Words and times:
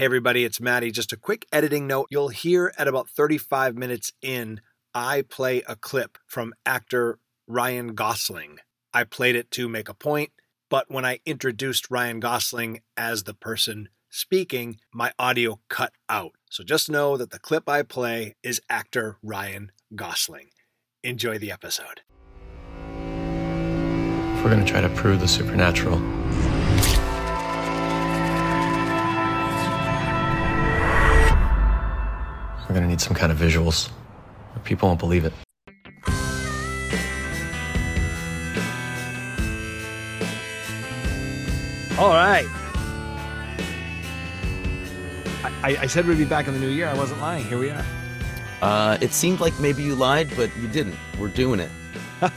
Hey, 0.00 0.06
everybody, 0.06 0.46
it's 0.46 0.62
Maddie. 0.62 0.90
Just 0.90 1.12
a 1.12 1.16
quick 1.18 1.44
editing 1.52 1.86
note. 1.86 2.06
You'll 2.08 2.30
hear 2.30 2.72
at 2.78 2.88
about 2.88 3.10
35 3.10 3.76
minutes 3.76 4.14
in, 4.22 4.62
I 4.94 5.20
play 5.20 5.62
a 5.68 5.76
clip 5.76 6.16
from 6.26 6.54
actor 6.64 7.18
Ryan 7.46 7.94
Gosling. 7.94 8.60
I 8.94 9.04
played 9.04 9.36
it 9.36 9.50
to 9.50 9.68
make 9.68 9.90
a 9.90 9.94
point, 9.94 10.30
but 10.70 10.90
when 10.90 11.04
I 11.04 11.20
introduced 11.26 11.90
Ryan 11.90 12.18
Gosling 12.18 12.80
as 12.96 13.24
the 13.24 13.34
person 13.34 13.90
speaking, 14.08 14.78
my 14.90 15.12
audio 15.18 15.60
cut 15.68 15.92
out. 16.08 16.32
So 16.48 16.64
just 16.64 16.88
know 16.88 17.18
that 17.18 17.30
the 17.30 17.38
clip 17.38 17.68
I 17.68 17.82
play 17.82 18.36
is 18.42 18.62
actor 18.70 19.18
Ryan 19.22 19.70
Gosling. 19.94 20.48
Enjoy 21.04 21.36
the 21.36 21.52
episode. 21.52 22.00
If 24.38 24.42
we're 24.42 24.50
going 24.50 24.64
to 24.64 24.72
try 24.72 24.80
to 24.80 24.88
prove 24.88 25.20
the 25.20 25.28
supernatural, 25.28 25.98
we're 32.70 32.74
going 32.74 32.84
to 32.84 32.88
need 32.88 33.00
some 33.00 33.16
kind 33.16 33.32
of 33.32 33.38
visuals, 33.38 33.90
or 34.54 34.60
people 34.60 34.88
won't 34.88 35.00
believe 35.00 35.24
it. 35.24 35.32
All 41.98 42.10
right. 42.10 42.46
I, 45.62 45.78
I 45.80 45.86
said 45.86 46.06
we'd 46.06 46.16
be 46.16 46.24
back 46.24 46.46
in 46.46 46.54
the 46.54 46.60
new 46.60 46.68
year. 46.68 46.86
I 46.86 46.94
wasn't 46.94 47.20
lying. 47.20 47.44
Here 47.44 47.58
we 47.58 47.70
are. 47.70 47.84
Uh, 48.62 48.98
it 49.00 49.12
seemed 49.12 49.40
like 49.40 49.58
maybe 49.58 49.82
you 49.82 49.96
lied, 49.96 50.30
but 50.36 50.56
you 50.56 50.68
didn't. 50.68 50.96
We're 51.18 51.26
doing 51.26 51.58
it. 51.58 51.70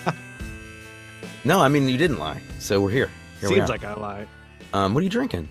no, 1.46 1.60
I 1.60 1.68
mean 1.68 1.88
you 1.88 1.98
didn't 1.98 2.18
lie. 2.18 2.42
So 2.58 2.82
we're 2.82 2.90
here. 2.90 3.12
here 3.40 3.50
Seems 3.50 3.62
are. 3.62 3.68
like 3.68 3.84
I 3.84 3.94
lied. 3.94 4.28
Um, 4.74 4.96
what 4.96 5.02
are 5.02 5.04
you 5.04 5.12
drinking? 5.12 5.48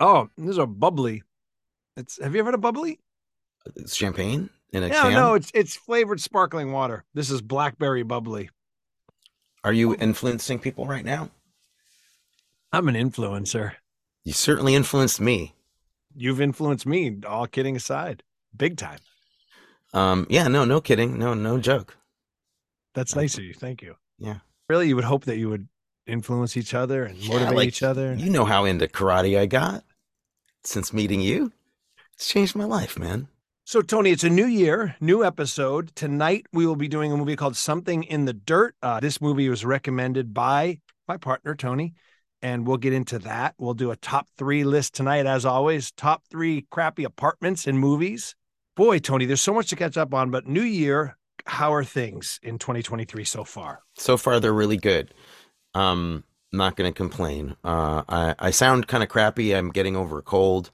Oh, 0.00 0.28
this 0.36 0.50
is 0.50 0.58
a 0.58 0.66
bubbly. 0.66 1.22
It's 1.96 2.20
have 2.22 2.34
you 2.34 2.40
ever 2.40 2.48
had 2.48 2.54
a 2.54 2.58
bubbly? 2.58 2.98
It's 3.76 3.94
champagne 3.94 4.50
in 4.72 4.82
a 4.82 4.88
No, 4.88 5.02
can. 5.02 5.12
no, 5.12 5.34
it's 5.34 5.50
it's 5.54 5.76
flavored 5.76 6.20
sparkling 6.20 6.72
water. 6.72 7.04
This 7.14 7.30
is 7.30 7.40
blackberry 7.40 8.02
bubbly. 8.02 8.50
Are 9.62 9.72
you 9.72 9.94
influencing 9.96 10.58
people 10.58 10.86
right 10.86 11.04
now? 11.04 11.30
I'm 12.72 12.88
an 12.88 12.94
influencer. 12.94 13.72
You 14.24 14.32
certainly 14.32 14.74
influenced 14.74 15.20
me. 15.20 15.54
You've 16.14 16.40
influenced 16.40 16.86
me, 16.86 17.18
all 17.26 17.46
kidding 17.46 17.76
aside. 17.76 18.22
Big 18.56 18.76
time. 18.76 18.98
Um, 19.92 20.26
yeah, 20.28 20.48
no, 20.48 20.64
no 20.64 20.80
kidding, 20.80 21.18
no, 21.18 21.34
no 21.34 21.58
joke. 21.58 21.96
That's 22.94 23.16
nice 23.16 23.38
of 23.38 23.44
you. 23.44 23.54
Thank 23.54 23.82
you. 23.82 23.96
Yeah. 24.18 24.38
Really, 24.68 24.88
you 24.88 24.96
would 24.96 25.04
hope 25.04 25.24
that 25.24 25.38
you 25.38 25.48
would 25.48 25.68
influence 26.06 26.56
each 26.56 26.74
other 26.74 27.04
and 27.04 27.16
Yeah, 27.16 27.34
motivate 27.34 27.56
like, 27.56 27.68
each 27.68 27.82
other. 27.82 28.14
You 28.14 28.30
know 28.30 28.44
how 28.44 28.64
into 28.64 28.86
karate 28.86 29.38
I 29.38 29.46
got 29.46 29.84
since 30.64 30.92
meeting 30.92 31.20
you. 31.20 31.52
It's 32.14 32.28
changed 32.28 32.54
my 32.54 32.64
life, 32.64 32.98
man. 32.98 33.28
So, 33.66 33.80
Tony, 33.80 34.10
it's 34.10 34.24
a 34.24 34.28
new 34.28 34.44
year, 34.44 34.94
new 35.00 35.24
episode. 35.24 35.96
Tonight, 35.96 36.46
we 36.52 36.66
will 36.66 36.76
be 36.76 36.86
doing 36.86 37.10
a 37.12 37.16
movie 37.16 37.34
called 37.34 37.56
Something 37.56 38.02
in 38.02 38.26
the 38.26 38.34
Dirt. 38.34 38.76
Uh, 38.82 39.00
this 39.00 39.22
movie 39.22 39.48
was 39.48 39.64
recommended 39.64 40.34
by 40.34 40.80
my 41.08 41.16
partner, 41.16 41.54
Tony, 41.54 41.94
and 42.42 42.66
we'll 42.66 42.76
get 42.76 42.92
into 42.92 43.18
that. 43.20 43.54
We'll 43.56 43.72
do 43.72 43.90
a 43.90 43.96
top 43.96 44.28
three 44.36 44.64
list 44.64 44.94
tonight, 44.94 45.24
as 45.24 45.46
always. 45.46 45.92
Top 45.92 46.24
three 46.30 46.66
crappy 46.70 47.04
apartments 47.04 47.66
in 47.66 47.78
movies. 47.78 48.36
Boy, 48.76 48.98
Tony, 48.98 49.24
there's 49.24 49.40
so 49.40 49.54
much 49.54 49.68
to 49.68 49.76
catch 49.76 49.96
up 49.96 50.12
on, 50.12 50.30
but 50.30 50.46
new 50.46 50.60
year, 50.60 51.16
how 51.46 51.72
are 51.72 51.84
things 51.84 52.38
in 52.42 52.58
2023 52.58 53.24
so 53.24 53.44
far? 53.44 53.80
So 53.96 54.18
far, 54.18 54.40
they're 54.40 54.52
really 54.52 54.76
good. 54.76 55.14
Um, 55.72 56.24
not 56.52 56.76
going 56.76 56.92
to 56.92 56.94
complain. 56.94 57.56
Uh, 57.64 58.02
I, 58.10 58.34
I 58.38 58.50
sound 58.50 58.88
kind 58.88 59.02
of 59.02 59.08
crappy. 59.08 59.54
I'm 59.54 59.70
getting 59.70 59.96
over 59.96 60.18
a 60.18 60.22
cold. 60.22 60.70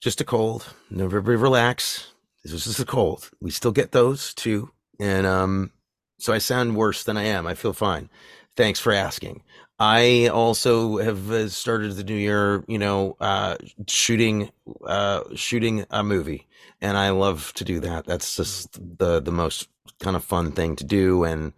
Just 0.00 0.20
a 0.20 0.24
cold. 0.24 0.74
Everybody 0.92 1.36
relax. 1.36 2.12
This 2.44 2.52
is 2.52 2.64
just 2.64 2.80
a 2.80 2.84
cold. 2.84 3.30
We 3.40 3.50
still 3.50 3.72
get 3.72 3.92
those 3.92 4.32
too. 4.34 4.70
And 5.00 5.26
um, 5.26 5.72
so 6.18 6.32
I 6.32 6.38
sound 6.38 6.76
worse 6.76 7.04
than 7.04 7.16
I 7.16 7.24
am. 7.24 7.46
I 7.46 7.54
feel 7.54 7.72
fine. 7.72 8.08
Thanks 8.56 8.80
for 8.80 8.92
asking. 8.92 9.42
I 9.78 10.28
also 10.28 10.98
have 10.98 11.30
uh, 11.30 11.48
started 11.48 11.92
the 11.92 12.04
new 12.04 12.16
year, 12.16 12.64
you 12.66 12.78
know, 12.78 13.16
uh, 13.20 13.56
shooting, 13.86 14.50
uh, 14.84 15.22
shooting 15.36 15.86
a 15.90 16.02
movie, 16.02 16.48
and 16.80 16.96
I 16.96 17.10
love 17.10 17.52
to 17.54 17.64
do 17.64 17.78
that. 17.80 18.04
That's 18.04 18.34
just 18.36 18.72
the 18.98 19.20
the 19.20 19.30
most 19.30 19.68
kind 20.00 20.16
of 20.16 20.24
fun 20.24 20.50
thing 20.50 20.74
to 20.76 20.84
do, 20.84 21.22
and 21.22 21.52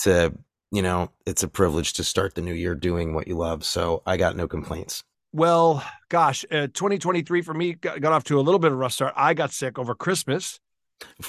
to 0.00 0.32
you 0.72 0.80
know, 0.80 1.10
it's 1.26 1.42
a 1.42 1.48
privilege 1.48 1.92
to 1.94 2.04
start 2.04 2.34
the 2.34 2.40
new 2.40 2.54
year 2.54 2.74
doing 2.74 3.12
what 3.12 3.28
you 3.28 3.36
love. 3.36 3.64
So 3.64 4.02
I 4.06 4.16
got 4.16 4.36
no 4.36 4.48
complaints. 4.48 5.04
Well, 5.32 5.84
gosh, 6.08 6.44
uh, 6.50 6.66
2023 6.74 7.42
for 7.42 7.54
me 7.54 7.74
got, 7.74 8.00
got 8.00 8.12
off 8.12 8.24
to 8.24 8.38
a 8.38 8.42
little 8.42 8.58
bit 8.58 8.68
of 8.68 8.74
a 8.74 8.76
rough 8.76 8.92
start. 8.92 9.14
I 9.16 9.34
got 9.34 9.52
sick 9.52 9.78
over 9.78 9.94
Christmas. 9.94 10.58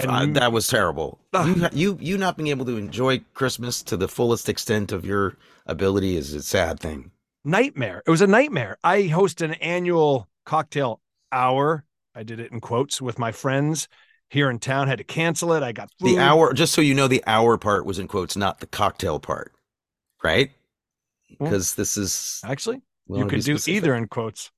And 0.01 0.11
Uh, 0.11 0.21
you- 0.21 0.33
that 0.33 0.51
was 0.51 0.67
terrible. 0.67 1.19
You, 1.33 1.69
you 1.71 1.97
you 2.01 2.17
not 2.17 2.35
being 2.35 2.47
able 2.49 2.65
to 2.65 2.77
enjoy 2.77 3.19
Christmas 3.33 3.81
to 3.83 3.95
the 3.95 4.07
fullest 4.07 4.49
extent 4.49 4.91
of 4.91 5.05
your 5.05 5.37
ability 5.65 6.17
is 6.17 6.33
a 6.33 6.41
sad 6.41 6.79
thing. 6.79 7.11
nightmare. 7.45 8.03
It 8.05 8.09
was 8.11 8.21
a 8.21 8.27
nightmare. 8.27 8.77
I 8.83 9.03
host 9.03 9.41
an 9.41 9.53
annual 9.55 10.27
cocktail 10.45 10.99
hour. 11.31 11.85
I 12.13 12.23
did 12.23 12.39
it 12.39 12.51
in 12.51 12.59
quotes 12.59 13.01
with 13.01 13.17
my 13.17 13.31
friends 13.31 13.87
here 14.29 14.49
in 14.49 14.59
town. 14.59 14.87
Had 14.89 14.97
to 14.97 15.03
cancel 15.05 15.53
it. 15.53 15.63
I 15.63 15.71
got 15.71 15.89
The 15.99 16.19
hour, 16.19 16.53
just 16.53 16.73
so 16.73 16.81
you 16.81 16.93
know, 16.93 17.07
the 17.07 17.23
hour 17.25 17.57
part 17.57 17.85
was 17.85 17.97
in 17.97 18.07
quotes, 18.07 18.35
not 18.35 18.59
the 18.59 18.67
cocktail 18.67 19.19
part, 19.19 19.53
right? 20.23 20.51
Well, 21.39 21.49
Because 21.49 21.75
this 21.75 21.95
is 21.97 22.41
Actually, 22.43 22.81
we 23.11 23.19
you 23.19 23.25
could 23.27 23.43
do 23.43 23.57
either 23.67 23.95
in 23.95 24.07
quotes 24.07 24.51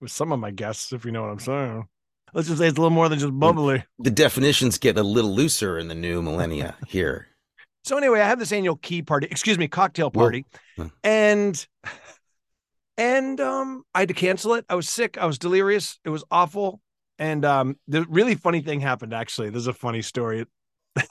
with 0.00 0.10
some 0.10 0.32
of 0.32 0.38
my 0.40 0.50
guests, 0.50 0.92
if 0.92 1.04
you 1.04 1.12
know 1.12 1.22
what 1.22 1.30
I'm 1.30 1.38
saying. 1.38 1.86
Let's 2.32 2.48
just 2.48 2.60
say 2.60 2.68
it's 2.68 2.78
a 2.78 2.80
little 2.80 2.94
more 2.94 3.08
than 3.08 3.18
just 3.18 3.38
bubbly. 3.38 3.84
The 3.98 4.10
definitions 4.10 4.78
get 4.78 4.96
a 4.96 5.02
little 5.02 5.34
looser 5.34 5.78
in 5.78 5.88
the 5.88 5.94
new 5.94 6.22
millennia 6.22 6.76
here. 6.86 7.26
So 7.84 7.96
anyway, 7.96 8.20
I 8.20 8.28
have 8.28 8.38
this 8.38 8.52
annual 8.52 8.76
key 8.76 9.02
party, 9.02 9.26
excuse 9.30 9.58
me, 9.58 9.66
cocktail 9.68 10.10
party, 10.10 10.44
Huh. 10.76 10.88
and 11.02 11.66
and 12.96 13.40
um, 13.40 13.84
I 13.94 14.00
had 14.00 14.08
to 14.08 14.14
cancel 14.14 14.54
it. 14.54 14.64
I 14.68 14.74
was 14.74 14.88
sick. 14.88 15.16
I 15.18 15.26
was 15.26 15.38
delirious. 15.38 15.98
It 16.04 16.10
was 16.10 16.22
awful. 16.30 16.80
And 17.18 17.44
um, 17.44 17.78
the 17.88 18.04
really 18.04 18.34
funny 18.34 18.60
thing 18.60 18.80
happened. 18.80 19.12
Actually, 19.14 19.50
this 19.50 19.60
is 19.60 19.66
a 19.66 19.72
funny 19.72 20.02
story. 20.02 20.44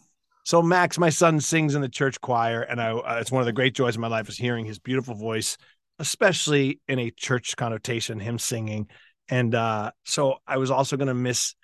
so 0.44 0.62
Max, 0.62 0.98
my 0.98 1.10
son, 1.10 1.40
sings 1.40 1.76
in 1.76 1.82
the 1.82 1.90
church 1.90 2.22
choir, 2.22 2.62
and 2.62 2.80
I 2.82 2.92
uh, 2.92 3.18
it's 3.20 3.32
one 3.32 3.42
of 3.42 3.46
the 3.48 3.54
great 3.54 3.74
joys 3.74 3.96
of 3.96 4.02
my 4.02 4.08
life 4.08 4.30
is 4.30 4.38
hearing 4.38 4.66
his 4.66 4.80
beautiful 4.80 5.16
voice, 5.16 5.58
especially 6.00 6.80
in 6.88 7.00
a 7.00 7.12
church 7.12 7.56
connotation, 7.56 8.20
him 8.20 8.40
singing. 8.40 8.88
And 9.30 9.54
uh, 9.54 9.92
so 10.06 10.38
I 10.48 10.58
was 10.58 10.72
also 10.72 10.98
going 10.98 11.08
to 11.08 11.14
miss 11.14 11.56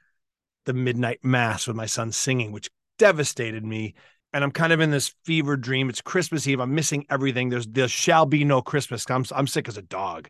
the 0.65 0.73
midnight 0.73 1.19
mass 1.23 1.67
with 1.67 1.75
my 1.75 1.85
son 1.85 2.11
singing, 2.11 2.51
which 2.51 2.69
devastated 2.97 3.65
me 3.65 3.95
and 4.35 4.43
I'm 4.43 4.51
kind 4.51 4.73
of 4.73 4.81
in 4.81 4.91
this 4.91 5.15
fever 5.23 5.55
dream. 5.55 5.89
It's 5.89 6.01
Christmas 6.01 6.45
Eve. 6.45 6.59
I'm 6.59 6.75
missing 6.75 7.05
everything. 7.09 7.47
There's 7.47 7.67
there 7.67 7.87
shall 7.87 8.25
be 8.25 8.43
no 8.43 8.61
Christmas. 8.61 9.09
I'm 9.09 9.23
I'm 9.31 9.47
sick 9.47 9.69
as 9.69 9.77
a 9.77 9.81
dog, 9.81 10.27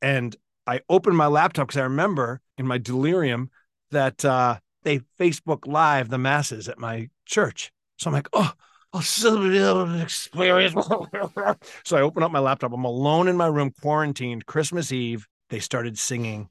and 0.00 0.34
I 0.66 0.80
opened 0.88 1.18
my 1.18 1.26
laptop 1.26 1.68
because 1.68 1.78
I 1.78 1.84
remember 1.84 2.40
in 2.56 2.66
my 2.66 2.78
delirium 2.78 3.50
that 3.90 4.24
uh, 4.24 4.58
they 4.84 5.00
Facebook 5.20 5.66
Live 5.66 6.08
the 6.08 6.16
masses 6.16 6.66
at 6.66 6.78
my 6.78 7.10
church. 7.26 7.72
So 7.98 8.08
I'm 8.08 8.14
like, 8.14 8.28
oh, 8.32 8.52
I'll 8.92 9.00
still 9.00 9.38
be 9.38 9.56
able 9.56 9.86
to 9.86 10.02
experience. 10.02 10.74
so 11.84 11.96
I 11.96 12.02
open 12.02 12.22
up 12.22 12.30
my 12.30 12.40
laptop. 12.40 12.72
I'm 12.72 12.84
alone 12.84 13.28
in 13.28 13.36
my 13.36 13.46
room, 13.46 13.72
quarantined. 13.80 14.46
Christmas 14.46 14.92
Eve. 14.92 15.26
They 15.48 15.60
started 15.60 15.98
singing 15.98 16.48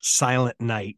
Silent 0.00 0.60
Night 0.60 0.96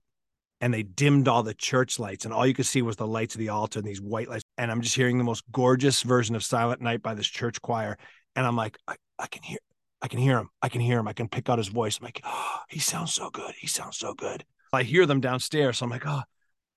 and 0.60 0.72
they 0.72 0.82
dimmed 0.82 1.28
all 1.28 1.42
the 1.42 1.52
church 1.52 1.98
lights 1.98 2.24
and 2.24 2.32
all 2.32 2.46
you 2.46 2.54
could 2.54 2.64
see 2.64 2.80
was 2.80 2.96
the 2.96 3.06
lights 3.06 3.34
of 3.34 3.38
the 3.38 3.50
altar 3.50 3.78
and 3.78 3.86
these 3.86 4.00
white 4.00 4.28
lights 4.28 4.44
and 4.56 4.70
i'm 4.70 4.80
just 4.80 4.96
hearing 4.96 5.18
the 5.18 5.24
most 5.24 5.44
gorgeous 5.52 6.02
version 6.02 6.34
of 6.34 6.42
silent 6.42 6.80
night 6.80 7.02
by 7.02 7.12
this 7.12 7.26
church 7.26 7.60
choir 7.60 7.98
and 8.34 8.46
i'm 8.46 8.56
like 8.56 8.78
i, 8.88 8.96
I 9.18 9.26
can 9.26 9.42
hear 9.42 9.58
i 10.00 10.08
can 10.08 10.18
hear 10.18 10.38
him 10.38 10.48
i 10.62 10.70
can 10.70 10.80
hear 10.80 10.98
him 10.98 11.06
i 11.06 11.12
can 11.12 11.28
pick 11.28 11.50
out 11.50 11.58
his 11.58 11.68
voice 11.68 11.98
i'm 11.98 12.04
like 12.04 12.22
oh, 12.24 12.58
he 12.70 12.78
sounds 12.78 13.12
so 13.12 13.28
good 13.28 13.52
he 13.58 13.66
sounds 13.66 13.98
so 13.98 14.14
good 14.14 14.44
i 14.72 14.82
hear 14.82 15.04
them 15.04 15.20
downstairs 15.20 15.78
so 15.78 15.84
i'm 15.84 15.90
like 15.90 16.06
oh 16.06 16.22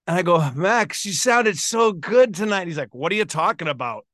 and 0.08 0.18
i 0.18 0.22
go 0.22 0.50
max 0.56 1.06
you 1.06 1.14
sounded 1.14 1.58
so 1.58 1.92
good 1.92 2.34
tonight 2.34 2.68
he's 2.68 2.78
like 2.78 2.94
what 2.96 3.12
are 3.12 3.16
you 3.16 3.26
talking 3.26 3.68
about 3.68 4.06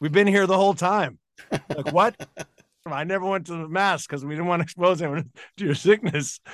we've 0.00 0.12
been 0.12 0.26
here 0.26 0.46
the 0.46 0.56
whole 0.56 0.74
time 0.74 1.18
like 1.50 1.92
what 1.92 2.14
i 2.86 3.02
never 3.04 3.24
went 3.26 3.46
to 3.46 3.52
the 3.52 3.68
mass 3.68 4.06
because 4.06 4.24
we 4.24 4.34
didn't 4.34 4.46
want 4.46 4.60
to 4.60 4.64
expose 4.64 5.00
him 5.00 5.30
to 5.56 5.64
your 5.64 5.74
sickness 5.74 6.40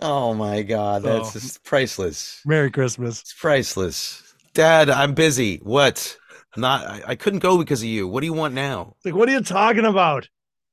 Oh 0.00 0.34
my 0.34 0.62
God, 0.62 1.04
that's 1.04 1.32
just 1.32 1.62
priceless. 1.62 2.40
merry 2.44 2.72
christmas 2.72 3.20
It's 3.20 3.34
priceless. 3.34 4.34
Dad, 4.52 4.90
I'm 4.90 5.14
busy. 5.14 5.58
What? 5.62 6.16
Not. 6.56 6.84
I, 6.86 7.02
I 7.08 7.14
couldn't 7.14 7.38
go 7.38 7.56
because 7.56 7.82
of 7.82 7.86
you. 7.88 8.08
What 8.08 8.20
do 8.20 8.26
you 8.26 8.32
want 8.32 8.52
now? 8.52 8.96
like 9.04 9.14
what 9.14 9.28
are 9.28 9.32
you 9.32 9.42
talking 9.42 9.84
about 9.84 10.28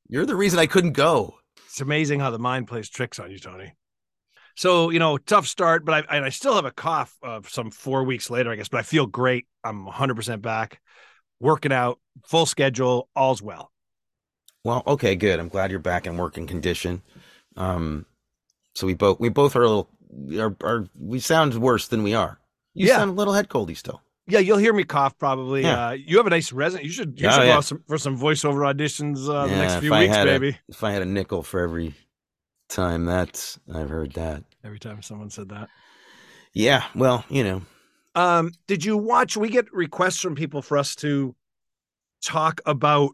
You're 0.07 0.25
the 0.25 0.35
reason 0.35 0.57
I 0.57 0.65
couldn't 0.65 0.93
go. 0.93 1.35
It's 1.67 1.79
amazing 1.79 2.21
how 2.21 2.31
the 2.31 2.39
mind 2.39 2.67
plays 2.67 2.89
tricks 2.89 3.19
on 3.19 3.29
you, 3.29 3.37
Tony. 3.37 3.73
So, 4.59 4.89
you 4.89 4.99
know, 4.99 5.17
tough 5.17 5.47
start, 5.47 5.85
but 5.85 5.93
I, 6.09 6.17
and 6.17 6.25
I 6.25 6.27
still 6.27 6.53
have 6.55 6.65
a 6.65 6.71
cough 6.71 7.17
of 7.23 7.47
some 7.47 7.71
four 7.71 8.03
weeks 8.03 8.29
later, 8.29 8.51
I 8.51 8.57
guess, 8.57 8.67
but 8.67 8.79
I 8.79 8.83
feel 8.83 9.05
great. 9.05 9.45
I'm 9.63 9.85
100% 9.87 10.41
back, 10.41 10.81
working 11.39 11.71
out, 11.71 11.97
full 12.25 12.45
schedule, 12.45 13.07
all's 13.15 13.41
well. 13.41 13.71
Well, 14.65 14.83
okay, 14.85 15.15
good. 15.15 15.39
I'm 15.39 15.47
glad 15.47 15.71
you're 15.71 15.79
back 15.79 16.05
in 16.05 16.17
working 16.17 16.45
condition. 16.45 17.01
Um, 17.55 18.05
so 18.75 18.85
we 18.85 18.95
both 18.95 19.17
we 19.21 19.29
both 19.29 19.55
are 19.55 19.63
a 19.63 19.69
little 19.69 19.89
are, 20.37 20.53
are 20.61 20.87
we 20.99 21.21
sound 21.21 21.55
worse 21.55 21.87
than 21.87 22.03
we 22.03 22.13
are. 22.13 22.37
You 22.73 22.87
Yeah. 22.87 22.97
sound 22.97 23.11
a 23.11 23.13
little 23.13 23.33
head 23.33 23.47
coldy 23.47 23.77
still. 23.77 24.01
Yeah, 24.27 24.39
you'll 24.39 24.57
hear 24.57 24.73
me 24.73 24.83
cough 24.83 25.17
probably. 25.17 25.61
Yeah. 25.61 25.87
Uh, 25.87 25.91
you 25.91 26.17
have 26.17 26.27
a 26.27 26.31
nice 26.31 26.51
resume. 26.51 26.83
You 26.83 26.89
should 26.89 27.17
you 27.17 27.29
Oh, 27.29 27.31
should 27.31 27.37
go 27.37 27.45
yeah. 27.45 27.55
out 27.55 27.63
some, 27.63 27.81
for 27.87 27.97
some 27.97 28.19
voiceover 28.19 28.69
auditions 28.75 29.29
uh, 29.33 29.47
the 29.47 29.55
next 29.55 29.75
few 29.77 29.89
weeks, 29.89 30.13
had 30.13 30.27
a- 30.27 30.59
If 30.67 30.83
I 30.83 30.91
had 30.91 31.01
a 31.01 31.05
nickel 31.05 31.43
for 31.43 31.61
every 31.61 31.93
time 32.67 33.05
that 33.05 33.57
I've 33.73 33.89
heard 33.89 34.11
that. 34.13 34.43
Every 34.63 34.79
time 34.79 35.01
someone 35.01 35.29
said 35.29 35.49
that. 35.49 35.69
Yeah, 36.53 36.83
well, 36.95 37.25
you 37.29 37.43
know, 37.43 37.61
Um, 38.15 38.51
did 38.67 38.83
you 38.83 38.97
watch? 38.97 39.37
We 39.37 39.49
get 39.49 39.71
requests 39.71 40.19
from 40.19 40.35
people 40.35 40.61
for 40.61 40.77
us 40.77 40.95
to 40.97 41.35
talk 42.23 42.61
about 42.65 43.11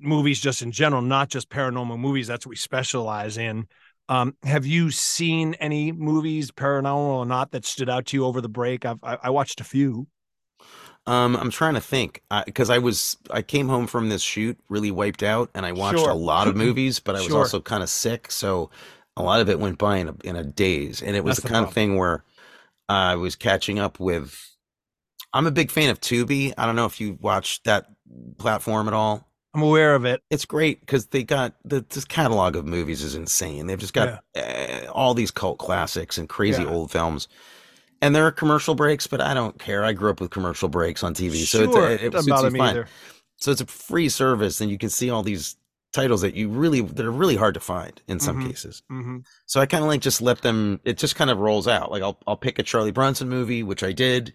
movies 0.00 0.40
just 0.40 0.62
in 0.62 0.72
general, 0.72 1.02
not 1.02 1.30
just 1.30 1.50
paranormal 1.50 1.98
movies. 1.98 2.26
That's 2.28 2.46
what 2.46 2.50
we 2.50 2.56
specialize 2.56 3.38
in. 3.38 3.68
Um, 4.08 4.36
have 4.44 4.66
you 4.66 4.90
seen 4.90 5.54
any 5.54 5.92
movies, 5.92 6.50
paranormal 6.50 6.96
or 6.96 7.26
not, 7.26 7.52
that 7.52 7.66
stood 7.66 7.90
out 7.90 8.06
to 8.06 8.18
you 8.18 8.24
over 8.26 8.40
the 8.40 8.48
break? 8.48 8.86
I've 8.86 9.02
I, 9.04 9.18
I 9.24 9.30
watched 9.30 9.60
a 9.60 9.64
few. 9.64 10.08
Um, 11.06 11.36
I'm 11.36 11.50
trying 11.50 11.74
to 11.74 11.80
think 11.80 12.22
because 12.44 12.68
I 12.68 12.78
was 12.78 13.16
I 13.30 13.40
came 13.40 13.68
home 13.68 13.86
from 13.86 14.10
this 14.10 14.20
shoot 14.22 14.58
really 14.68 14.90
wiped 14.90 15.22
out, 15.22 15.50
and 15.54 15.64
I 15.64 15.72
watched 15.72 16.00
Sure. 16.00 16.10
a 16.10 16.14
lot 16.14 16.48
of 16.48 16.56
movies, 16.56 17.00
but 17.00 17.16
I 17.16 17.22
was 17.22 17.28
Sure. 17.28 17.34
also 17.34 17.60
kind 17.60 17.82
of 17.82 17.88
sick, 17.88 18.30
so 18.30 18.70
a 19.18 19.22
lot 19.22 19.40
of 19.40 19.48
it 19.48 19.58
went 19.58 19.78
by 19.78 19.98
in 19.98 20.08
a 20.08 20.14
in 20.24 20.36
a 20.36 20.44
daze, 20.44 21.02
and 21.02 21.16
it 21.16 21.24
was 21.24 21.36
That's 21.36 21.42
the 21.42 21.48
kind 21.48 21.66
of 21.66 21.72
thing 21.72 21.96
where 21.96 22.24
I 22.88 23.16
was 23.16 23.36
catching 23.36 23.78
up 23.78 24.00
with. 24.00 24.44
I'm 25.34 25.46
a 25.46 25.50
big 25.50 25.70
fan 25.70 25.90
of 25.90 26.00
Tubi. 26.00 26.54
I 26.56 26.64
don't 26.64 26.76
know 26.76 26.86
if 26.86 27.00
you 27.00 27.18
watch 27.20 27.62
that 27.64 27.86
platform 28.38 28.88
at 28.88 28.94
all. 28.94 29.28
I'm 29.54 29.62
aware 29.62 29.94
of 29.94 30.04
it. 30.04 30.22
It's 30.30 30.44
great 30.44 30.80
because 30.80 31.06
they 31.06 31.22
got 31.22 31.54
the 31.64 31.84
this 31.88 32.04
catalog 32.04 32.56
of 32.56 32.66
movies 32.66 33.02
is 33.02 33.14
insane. 33.14 33.66
They've 33.66 33.78
just 33.78 33.94
got 33.94 34.22
uh, 34.36 34.90
all 34.92 35.14
these 35.14 35.30
cult 35.30 35.58
classics 35.58 36.18
and 36.18 36.28
crazy 36.28 36.62
Yeah. 36.62 36.70
old 36.70 36.90
films. 36.90 37.28
And 38.00 38.14
there 38.14 38.24
are 38.24 38.30
commercial 38.32 38.74
breaks, 38.74 39.06
but 39.08 39.20
I 39.20 39.34
don't 39.34 39.58
care. 39.58 39.84
I 39.84 39.92
grew 39.92 40.10
up 40.10 40.20
with 40.20 40.30
commercial 40.30 40.68
breaks 40.68 41.02
on 41.02 41.14
TV, 41.14 41.34
so 41.34 41.62
it's, 41.62 41.76
it, 41.76 42.06
it 42.06 42.12
doesn't 42.12 42.38
suits 42.38 42.52
me 42.52 42.58
fine. 42.58 42.84
So 43.38 43.50
it's 43.50 43.60
a 43.60 43.66
free 43.66 44.08
service, 44.08 44.60
and 44.60 44.70
you 44.70 44.78
can 44.78 44.88
see 44.88 45.10
all 45.10 45.22
these 45.22 45.56
titles 45.92 46.20
that 46.20 46.34
you 46.34 46.48
really 46.48 46.80
that 46.80 47.04
are 47.04 47.10
really 47.10 47.36
hard 47.36 47.54
to 47.54 47.60
find 47.60 48.00
in 48.08 48.20
some 48.20 48.38
Mhm. 48.38 48.46
cases. 48.48 48.82
hmm 48.88 49.18
So 49.46 49.60
I 49.60 49.66
kind 49.66 49.82
of 49.82 49.88
like 49.88 50.00
just 50.00 50.20
let 50.22 50.42
them. 50.42 50.80
It 50.84 50.98
just 50.98 51.16
kind 51.16 51.30
of 51.30 51.38
rolls 51.38 51.66
out. 51.68 51.90
Like 51.90 52.02
I'll 52.02 52.18
I'll 52.26 52.36
pick 52.36 52.58
a 52.58 52.62
Charlie 52.62 52.90
Bronson 52.92 53.28
movie, 53.28 53.62
which 53.62 53.82
I 53.82 53.92
did, 53.92 54.34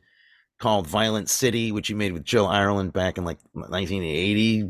called 0.60 0.88
Violent 0.88 1.30
City, 1.30 1.72
which 1.72 1.90
you 1.90 1.96
made 1.96 2.14
with 2.14 2.24
Jill 2.26 2.48
Ireland 2.48 2.94
back 2.94 3.18
in 3.18 3.26
like 3.26 3.40
1980. 3.54 4.70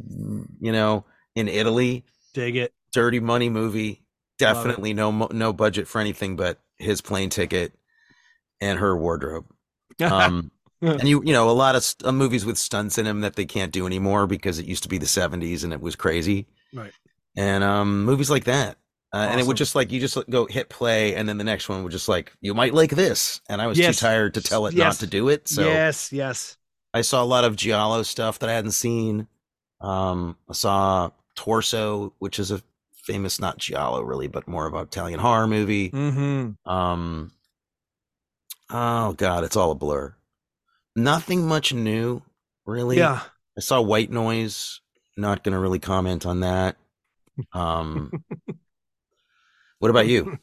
You 0.60 0.72
know, 0.72 1.06
in 1.36 1.48
Italy, 1.48 2.06
Dig 2.34 2.56
it. 2.58 2.74
dirty 2.92 3.20
money 3.20 3.50
movie. 3.50 4.04
Definitely 4.40 4.94
no 4.94 5.28
no 5.32 5.54
budget 5.54 5.88
for 5.88 6.02
anything 6.02 6.36
but 6.36 6.60
his 6.78 7.02
plane 7.02 7.30
ticket 7.30 7.74
and 8.62 8.80
her 8.80 8.96
wardrobe. 8.98 9.46
Um, 10.02 10.52
and 10.82 11.08
you 11.08 11.22
you 11.24 11.34
know 11.34 11.50
a 11.50 11.52
lot 11.52 11.76
of 11.76 11.96
uh, 12.04 12.12
movies 12.12 12.46
with 12.46 12.58
stunts 12.58 12.98
in 12.98 13.06
them 13.06 13.22
that 13.22 13.36
they 13.36 13.46
can't 13.46 13.72
do 13.72 13.86
anymore 13.86 14.28
because 14.28 14.60
it 14.60 14.66
used 14.66 14.84
to 14.84 14.90
be 14.90 14.98
the 14.98 15.08
70s 15.08 15.64
and 15.64 15.72
it 15.74 15.82
was 15.82 15.96
crazy. 15.96 16.48
Right. 16.74 16.92
And 17.36 17.64
um, 17.64 18.06
movies 18.06 18.30
like 18.30 18.46
that. 18.46 18.78
Uh, 19.14 19.28
And 19.30 19.40
it 19.40 19.46
would 19.46 19.58
just 19.58 19.76
like 19.76 19.92
you 19.92 20.00
just 20.00 20.18
go 20.30 20.46
hit 20.48 20.70
play, 20.70 21.14
and 21.16 21.30
then 21.30 21.38
the 21.38 21.44
next 21.44 21.70
one 21.70 21.84
would 21.84 21.92
just 21.92 22.10
like 22.10 22.34
you 22.42 22.54
might 22.56 22.74
like 22.74 22.90
this, 22.92 23.42
and 23.48 23.62
I 23.62 23.68
was 23.68 23.78
Yes. 23.78 23.96
too 24.00 24.06
tired 24.08 24.34
to 24.34 24.42
tell 24.42 24.66
it 24.66 24.74
Yes. 24.74 24.84
not 24.96 25.00
to 25.02 25.08
do 25.08 25.30
it. 25.30 25.48
So 25.48 25.62
yes, 25.64 26.12
yes. 26.12 26.58
I 26.96 27.02
saw 27.02 27.24
a 27.24 27.26
lot 27.26 27.44
of 27.44 27.56
Giallo 27.56 28.02
stuff 28.04 28.40
that 28.40 28.50
I 28.50 28.54
hadn't 28.54 28.72
seen. 28.72 29.28
Um, 29.82 30.38
I 30.50 30.54
saw 30.54 31.12
Torso, 31.36 32.14
which 32.20 32.40
is 32.40 32.50
a 32.50 32.62
famous 33.04 33.40
not 33.40 33.58
Giallo 33.60 34.02
really, 34.02 34.28
but 34.28 34.48
more 34.48 34.66
of 34.66 34.74
a 34.74 34.82
Italian 34.82 35.20
horror 35.20 35.46
movie. 35.48 35.92
Mm-hmm. 35.92 36.70
Um, 36.72 37.32
oh 38.72 39.14
god, 39.14 39.44
it's 39.44 39.56
all 39.56 39.72
a 39.72 39.76
blur. 39.76 40.16
Nothing 40.96 41.48
much 41.48 41.74
new, 41.74 42.22
really. 42.66 42.98
Yeah. 42.98 43.22
I 43.58 43.62
saw 43.62 43.82
White 43.82 44.12
Noise. 44.12 44.80
Not 45.16 45.44
gonna 45.44 45.60
really 45.60 45.80
comment 45.80 46.26
on 46.26 46.42
that. 46.42 46.78
Um, 47.52 48.12
what 49.80 49.90
about 49.90 50.06
you? 50.06 50.38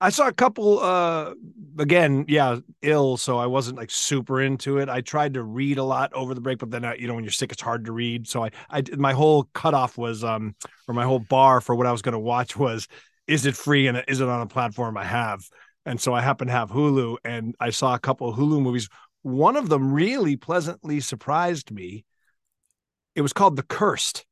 I 0.00 0.08
saw 0.08 0.26
a 0.26 0.32
couple 0.32 0.80
uh 0.80 1.34
again, 1.78 2.24
yeah, 2.26 2.58
ill, 2.82 3.16
so 3.16 3.38
I 3.38 3.46
wasn't 3.46 3.76
like 3.76 3.90
super 3.90 4.40
into 4.40 4.78
it. 4.78 4.88
I 4.88 5.02
tried 5.02 5.34
to 5.34 5.42
read 5.42 5.78
a 5.78 5.84
lot 5.84 6.12
over 6.12 6.34
the 6.34 6.40
break, 6.40 6.58
but 6.58 6.70
then 6.70 6.84
uh, 6.84 6.94
you 6.98 7.06
know 7.06 7.14
when 7.14 7.22
you're 7.22 7.30
sick 7.30 7.52
it's 7.52 7.62
hard 7.62 7.84
to 7.84 7.92
read. 7.92 8.26
So 8.26 8.44
I 8.44 8.50
I 8.70 8.82
my 8.96 9.12
whole 9.12 9.44
cutoff 9.52 9.96
was 9.96 10.24
um 10.24 10.56
or 10.88 10.94
my 10.94 11.04
whole 11.04 11.20
bar 11.20 11.60
for 11.60 11.74
what 11.74 11.86
I 11.86 11.92
was 11.92 12.02
going 12.02 12.14
to 12.14 12.18
watch 12.18 12.56
was 12.56 12.88
is 13.28 13.46
it 13.46 13.56
free 13.56 13.86
and 13.86 14.02
is 14.08 14.20
it 14.20 14.28
on 14.28 14.40
a 14.40 14.46
platform 14.46 14.96
I 14.96 15.04
have? 15.04 15.44
And 15.86 16.00
so 16.00 16.14
I 16.14 16.20
happen 16.20 16.48
to 16.48 16.52
have 16.52 16.70
Hulu 16.70 17.18
and 17.24 17.54
I 17.60 17.70
saw 17.70 17.94
a 17.94 17.98
couple 17.98 18.28
of 18.28 18.36
Hulu 18.36 18.60
movies. 18.60 18.88
One 19.22 19.56
of 19.56 19.68
them 19.68 19.92
really 19.92 20.36
pleasantly 20.36 21.00
surprised 21.00 21.70
me. 21.70 22.04
It 23.14 23.22
was 23.22 23.32
called 23.32 23.56
The 23.56 23.62
Cursed. 23.62 24.24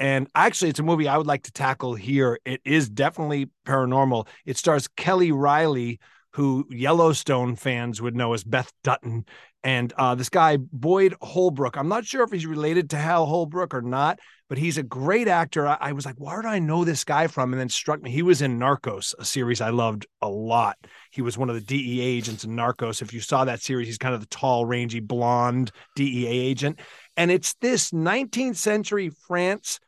And 0.00 0.28
actually, 0.34 0.70
it's 0.70 0.78
a 0.78 0.84
movie 0.84 1.08
I 1.08 1.16
would 1.16 1.26
like 1.26 1.42
to 1.44 1.52
tackle 1.52 1.94
here. 1.94 2.38
It 2.44 2.60
is 2.64 2.88
definitely 2.88 3.50
paranormal. 3.66 4.28
It 4.46 4.56
stars 4.56 4.86
Kelly 4.86 5.32
Reilly, 5.32 5.98
who 6.32 6.66
Yellowstone 6.70 7.56
fans 7.56 8.00
would 8.00 8.14
know 8.14 8.32
as 8.32 8.44
Beth 8.44 8.72
Dutton, 8.84 9.24
and 9.64 9.92
uh, 9.94 10.14
this 10.14 10.28
guy 10.28 10.56
Boyd 10.56 11.14
Holbrook. 11.20 11.76
I'm 11.76 11.88
not 11.88 12.04
sure 12.04 12.22
if 12.22 12.30
he's 12.30 12.46
related 12.46 12.90
to 12.90 12.96
Hal 12.96 13.26
Holbrook 13.26 13.74
or 13.74 13.82
not, 13.82 14.20
but 14.48 14.56
he's 14.56 14.78
a 14.78 14.82
great 14.82 15.26
actor. 15.26 15.66
I, 15.66 15.76
I 15.80 15.92
was 15.92 16.06
like, 16.06 16.14
where 16.16 16.40
do 16.40 16.48
I 16.48 16.58
know 16.58 16.84
this 16.84 17.04
guy 17.04 17.26
from? 17.26 17.52
And 17.52 17.60
then 17.60 17.68
struck 17.68 18.02
me 18.02 18.10
he 18.10 18.22
was 18.22 18.40
in 18.40 18.58
Narcos, 18.58 19.14
a 19.18 19.24
series 19.24 19.60
I 19.60 19.70
loved 19.70 20.06
a 20.22 20.28
lot. 20.28 20.76
He 21.10 21.22
was 21.22 21.36
one 21.36 21.50
of 21.50 21.56
the 21.56 21.60
DEA 21.60 22.00
agents 22.00 22.44
in 22.44 22.52
Narcos. 22.52 23.02
If 23.02 23.12
you 23.12 23.20
saw 23.20 23.44
that 23.44 23.60
series, 23.60 23.88
he's 23.88 23.98
kind 23.98 24.14
of 24.14 24.20
the 24.20 24.26
tall, 24.26 24.64
rangy, 24.64 25.00
blonde 25.00 25.72
DEA 25.96 26.28
agent, 26.28 26.78
and 27.18 27.30
it's 27.30 27.54
this 27.60 27.90
19th 27.90 28.56
century 28.56 29.10
France 29.10 29.80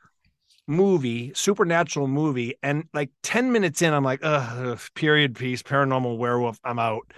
movie, 0.67 1.33
supernatural 1.35 2.07
movie, 2.09 2.55
and 2.63 2.85
like 2.93 3.11
10 3.23 3.53
minutes 3.53 3.83
in, 3.83 3.95
I'm 3.95 4.05
like, 4.05 4.21
ugh, 4.23 4.79
period 4.95 5.35
piece, 5.37 5.63
paranormal 5.63 6.19
werewolf, 6.19 6.59
I'm 6.65 6.79
out. 6.79 7.13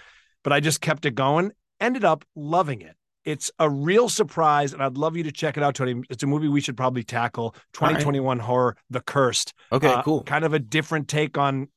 But 0.45 0.53
I 0.53 0.61
just 0.61 0.81
kept 0.81 1.05
it 1.07 1.15
going, 1.15 1.53
ended 1.81 2.05
up 2.05 2.25
loving 2.37 2.83
it. 2.83 2.95
It's 3.25 3.51
a 3.59 3.71
real 3.71 4.09
surprise, 4.09 4.73
and 4.73 4.83
I'd 4.83 4.97
love 4.97 5.17
you 5.17 5.23
to 5.25 5.33
check 5.33 5.57
it 5.57 5.63
out, 5.63 5.75
Tony. 5.77 6.03
It's 6.11 6.23
a 6.23 6.27
movie 6.27 6.49
we 6.49 6.61
should 6.61 6.77
probably 6.77 7.05
tackle. 7.05 7.53
2021 7.73 8.39
horror, 8.41 8.77
The 8.91 9.01
Cursed. 9.01 9.55
Okay, 9.71 9.93
Uh, 9.93 10.03
cool. 10.03 10.25
Kind 10.25 10.45
of 10.45 10.55
a 10.55 10.59
different 10.59 11.09
take 11.09 11.39
on 11.39 11.69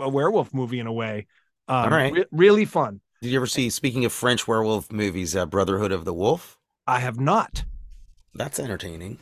a 0.00 0.08
werewolf 0.08 0.52
movie 0.54 0.78
in 0.80 0.86
a 0.86 0.92
way. 0.92 1.26
Um, 1.68 1.76
All 1.84 1.90
right. 1.90 2.12
re- 2.12 2.24
really 2.32 2.64
fun. 2.64 3.00
Did 3.20 3.30
you 3.32 3.38
ever 3.38 3.46
see? 3.46 3.68
Speaking 3.70 4.04
of 4.04 4.12
French 4.12 4.48
werewolf 4.48 4.90
movies, 4.90 5.36
uh, 5.36 5.44
Brotherhood 5.44 5.92
of 5.92 6.04
the 6.04 6.14
Wolf. 6.14 6.58
I 6.86 7.00
have 7.00 7.20
not. 7.20 7.64
That's 8.38 8.58
entertaining. 8.60 9.18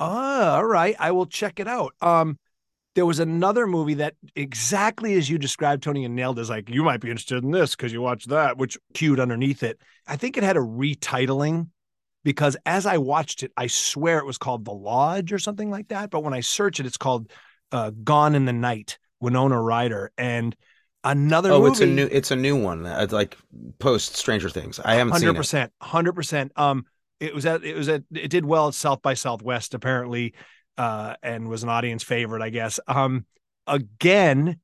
Ah, 0.00 0.56
all 0.56 0.64
right. 0.64 0.96
I 0.98 1.12
will 1.12 1.26
check 1.26 1.60
it 1.60 1.68
out. 1.68 1.94
Um, 2.00 2.38
there 2.94 3.06
was 3.06 3.20
another 3.20 3.66
movie 3.66 3.94
that 3.94 4.14
exactly 4.34 5.14
as 5.14 5.30
you 5.30 5.38
described, 5.38 5.82
Tony, 5.82 6.04
and 6.04 6.16
nailed 6.16 6.38
is 6.38 6.50
like, 6.50 6.68
you 6.68 6.82
might 6.82 7.00
be 7.00 7.08
interested 7.10 7.44
in 7.44 7.50
this 7.50 7.76
because 7.76 7.92
you 7.92 8.02
watched 8.02 8.28
that, 8.30 8.58
which 8.58 8.76
cued 8.94 9.20
underneath 9.20 9.62
it. 9.62 9.78
I 10.06 10.16
think 10.16 10.36
it 10.36 10.42
had 10.42 10.56
a 10.56 10.60
retitling 10.60 11.68
because 12.24 12.56
as 12.66 12.84
I 12.86 12.98
watched 12.98 13.42
it, 13.42 13.52
I 13.56 13.66
swear 13.68 14.18
it 14.18 14.26
was 14.26 14.38
called 14.38 14.64
The 14.64 14.72
Lodge 14.72 15.32
or 15.32 15.38
something 15.38 15.70
like 15.70 15.88
that. 15.88 16.10
But 16.10 16.24
when 16.24 16.34
I 16.34 16.40
search 16.40 16.80
it, 16.80 16.86
it's 16.86 16.96
called 16.98 17.30
uh, 17.70 17.90
Gone 17.90 18.34
in 18.34 18.44
the 18.44 18.52
Night, 18.52 18.98
Winona 19.20 19.60
Ryder. 19.60 20.10
And 20.18 20.56
another 21.04 21.50
Oh, 21.50 21.60
movie. 21.60 21.70
it's 21.72 21.80
a 21.80 21.86
new. 21.86 22.08
It's 22.10 22.30
a 22.30 22.36
new 22.36 22.56
one. 22.56 22.86
Uh, 22.86 23.06
like 23.10 23.36
post 23.78 24.16
Stranger 24.16 24.50
Things. 24.50 24.80
I 24.80 24.94
haven't 24.94 25.14
seen 25.14 25.22
it. 25.22 25.26
Hundred 25.26 25.36
percent, 25.38 25.72
hundred 25.80 26.12
percent. 26.12 26.52
Um, 26.56 26.84
it 27.22 27.34
was 27.34 27.46
at 27.46 27.64
it 27.64 27.76
was 27.76 27.88
at 27.88 28.02
it 28.12 28.30
did 28.30 28.44
well 28.44 28.68
at 28.68 28.74
South 28.74 29.00
by 29.00 29.14
Southwest 29.14 29.74
apparently, 29.74 30.34
uh, 30.76 31.14
and 31.22 31.48
was 31.48 31.62
an 31.62 31.68
audience 31.68 32.02
favorite, 32.02 32.42
I 32.42 32.50
guess. 32.50 32.80
Um, 32.88 33.26
again, 33.66 34.58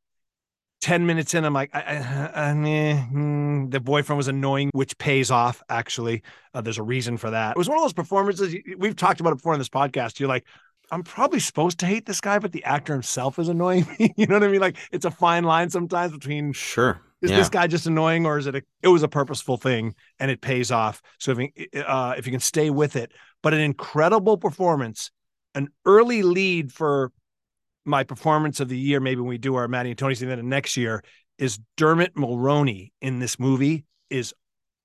ten 0.80 1.06
minutes 1.06 1.34
in, 1.34 1.44
I'm 1.44 1.54
like, 1.54 1.70
I, 1.72 1.80
I, 1.80 2.50
I, 2.50 2.52
hmm, 2.52 3.68
the 3.68 3.78
boyfriend 3.78 4.16
was 4.16 4.28
annoying, 4.28 4.70
which 4.72 4.98
pays 4.98 5.30
off. 5.30 5.62
Actually, 5.68 6.22
uh, 6.52 6.60
there's 6.60 6.78
a 6.78 6.82
reason 6.82 7.16
for 7.16 7.30
that. 7.30 7.52
It 7.52 7.58
was 7.58 7.68
one 7.68 7.78
of 7.78 7.84
those 7.84 7.92
performances 7.92 8.54
we've 8.76 8.96
talked 8.96 9.20
about 9.20 9.32
it 9.32 9.36
before 9.36 9.54
in 9.54 9.60
this 9.60 9.70
podcast. 9.70 10.18
You're 10.20 10.28
like. 10.28 10.44
I'm 10.90 11.02
probably 11.02 11.38
supposed 11.38 11.80
to 11.80 11.86
hate 11.86 12.06
this 12.06 12.22
guy, 12.22 12.38
but 12.38 12.52
the 12.52 12.64
actor 12.64 12.94
himself 12.94 13.38
is 13.38 13.50
annoying 13.50 13.86
me. 13.98 14.14
you 14.16 14.26
know 14.26 14.36
what 14.36 14.42
I 14.42 14.48
mean? 14.48 14.62
Like 14.62 14.78
it's 14.90 15.04
a 15.04 15.10
fine 15.10 15.44
line 15.44 15.68
sometimes 15.68 16.14
between 16.14 16.54
Sure. 16.54 16.98
Is 17.22 17.30
yeah. 17.30 17.36
this 17.38 17.48
guy 17.48 17.66
just 17.66 17.86
annoying 17.86 18.26
or 18.26 18.38
is 18.38 18.46
it 18.46 18.54
a, 18.54 18.62
it 18.82 18.88
was 18.88 19.02
a 19.02 19.08
purposeful 19.08 19.56
thing 19.56 19.94
and 20.18 20.30
it 20.30 20.40
pays 20.40 20.70
off 20.70 21.02
so 21.18 21.32
if 21.32 21.38
you, 21.38 21.82
uh, 21.82 22.14
if 22.16 22.26
you 22.26 22.32
can 22.32 22.40
stay 22.40 22.70
with 22.70 22.96
it 22.96 23.12
but 23.42 23.54
an 23.54 23.60
incredible 23.60 24.36
performance 24.36 25.10
an 25.54 25.68
early 25.84 26.22
lead 26.22 26.72
for 26.72 27.12
my 27.84 28.04
performance 28.04 28.60
of 28.60 28.68
the 28.68 28.78
year 28.78 29.00
maybe 29.00 29.20
when 29.20 29.28
we 29.28 29.38
do 29.38 29.54
our 29.54 29.68
Maddie 29.68 29.90
and 29.90 29.98
Tony 29.98 30.14
thing 30.14 30.28
then 30.28 30.48
next 30.48 30.76
year 30.76 31.02
is 31.38 31.58
Dermot 31.76 32.14
Mulroney 32.14 32.92
in 33.00 33.18
this 33.18 33.38
movie 33.38 33.84
is 34.10 34.34